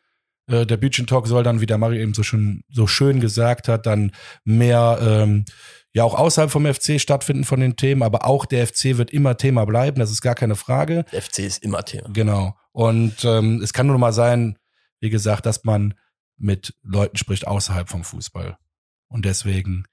Äh, 0.48 0.66
der 0.66 0.78
Bütchen-Talk 0.78 1.28
soll 1.28 1.44
dann, 1.44 1.62
wie 1.62 1.68
der 1.68 1.78
Mario 1.78 2.02
eben 2.02 2.14
so 2.14 2.24
schön, 2.24 2.64
so 2.70 2.88
schön 2.88 3.20
gesagt 3.20 3.68
hat, 3.68 3.86
dann 3.86 4.12
mehr 4.44 4.98
ähm, 5.02 5.46
ja 5.94 6.04
auch 6.04 6.16
außerhalb 6.16 6.50
vom 6.50 6.66
FC 6.66 7.00
stattfinden 7.00 7.44
von 7.44 7.60
den 7.60 7.76
Themen, 7.76 8.04
aber 8.04 8.26
auch 8.26 8.46
der 8.46 8.66
FC 8.66 8.98
wird 8.98 9.12
immer 9.12 9.38
Thema 9.38 9.66
bleiben, 9.66 10.00
das 10.00 10.12
ist 10.12 10.22
gar 10.22 10.36
keine 10.36 10.56
Frage. 10.56 11.06
Der 11.12 11.22
FC 11.22 11.40
ist 11.40 11.64
immer 11.64 11.84
Thema. 11.84 12.10
Genau. 12.14 12.56
Und 12.72 13.26
ähm, 13.26 13.62
es 13.64 13.74
kann 13.74 13.88
nur 13.88 13.98
mal 13.98 14.14
sein, 14.14 14.58
wie 15.00 15.10
gesagt, 15.10 15.46
dass 15.46 15.64
man 15.64 15.94
mit 16.38 16.74
Leuten 16.84 17.18
spricht 17.18 17.48
außerhalb 17.48 17.90
vom 17.90 18.04
Fußball. 18.04 18.58
Und 19.08 19.26
deswegen 19.26 19.86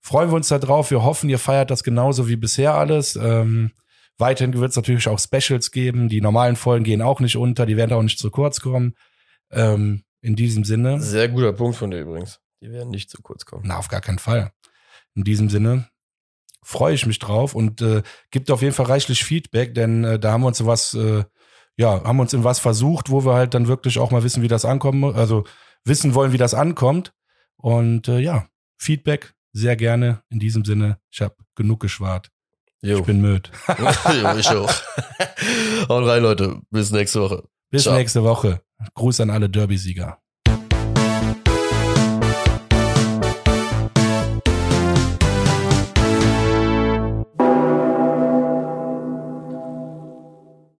freuen 0.00 0.30
wir 0.30 0.36
uns 0.36 0.48
da 0.48 0.58
drauf. 0.58 0.90
Wir 0.90 1.02
hoffen, 1.02 1.28
ihr 1.28 1.38
feiert 1.38 1.70
das 1.70 1.84
genauso 1.84 2.28
wie 2.28 2.36
bisher 2.36 2.74
alles. 2.74 3.16
Ähm, 3.16 3.72
weiterhin 4.18 4.54
wird 4.54 4.70
es 4.70 4.76
natürlich 4.76 5.08
auch 5.08 5.18
Specials 5.18 5.70
geben. 5.70 6.08
Die 6.08 6.20
normalen 6.20 6.56
Folgen 6.56 6.84
gehen 6.84 7.02
auch 7.02 7.20
nicht 7.20 7.36
unter, 7.36 7.66
die 7.66 7.76
werden 7.76 7.92
auch 7.92 8.02
nicht 8.02 8.18
zu 8.18 8.30
kurz 8.30 8.60
kommen. 8.60 8.94
Ähm, 9.50 10.04
in 10.20 10.36
diesem 10.36 10.64
Sinne. 10.64 11.00
Sehr 11.00 11.28
guter 11.28 11.52
Punkt 11.52 11.76
von 11.76 11.90
dir 11.90 12.00
übrigens. 12.00 12.40
Die 12.60 12.70
werden 12.70 12.90
nicht 12.90 13.10
zu 13.10 13.20
kurz 13.22 13.44
kommen. 13.44 13.64
Na, 13.66 13.78
auf 13.78 13.88
gar 13.88 14.00
keinen 14.00 14.20
Fall. 14.20 14.52
In 15.14 15.24
diesem 15.24 15.50
Sinne 15.50 15.88
freue 16.62 16.94
ich 16.94 17.06
mich 17.06 17.18
drauf 17.18 17.56
und 17.56 17.82
äh, 17.82 18.02
gibt 18.30 18.50
auf 18.50 18.62
jeden 18.62 18.72
Fall 18.72 18.86
reichlich 18.86 19.24
Feedback, 19.24 19.74
denn 19.74 20.04
äh, 20.04 20.18
da 20.20 20.32
haben 20.32 20.42
wir 20.42 20.46
uns 20.46 20.64
was 20.64 20.94
äh, 20.94 21.24
ja, 21.76 22.04
haben 22.04 22.20
uns 22.20 22.32
in 22.32 22.44
was 22.44 22.58
versucht, 22.58 23.10
wo 23.10 23.24
wir 23.24 23.34
halt 23.34 23.54
dann 23.54 23.66
wirklich 23.66 23.98
auch 23.98 24.10
mal 24.10 24.22
wissen, 24.22 24.42
wie 24.42 24.48
das 24.48 24.64
ankommt, 24.64 25.16
also 25.16 25.44
wissen 25.84 26.14
wollen, 26.14 26.32
wie 26.32 26.38
das 26.38 26.54
ankommt. 26.54 27.12
Und 27.56 28.08
äh, 28.08 28.18
ja, 28.18 28.48
Feedback 28.78 29.34
sehr 29.52 29.76
gerne. 29.76 30.22
In 30.30 30.38
diesem 30.38 30.64
Sinne, 30.64 30.98
ich 31.10 31.20
habe 31.20 31.36
genug 31.54 31.80
geschwart. 31.80 32.30
Jo. 32.80 32.98
Ich 32.98 33.04
bin 33.04 33.20
müde. 33.20 33.50
jo, 33.68 34.36
ich 34.36 34.48
auch. 34.48 34.72
Haut 35.88 36.06
rein, 36.06 36.22
Leute. 36.22 36.60
Bis 36.70 36.90
nächste 36.90 37.20
Woche. 37.20 37.44
Bis 37.70 37.84
Ciao. 37.84 37.94
nächste 37.94 38.24
Woche. 38.24 38.62
Gruß 38.94 39.20
an 39.20 39.30
alle 39.30 39.48
Derby-Sieger. 39.48 40.21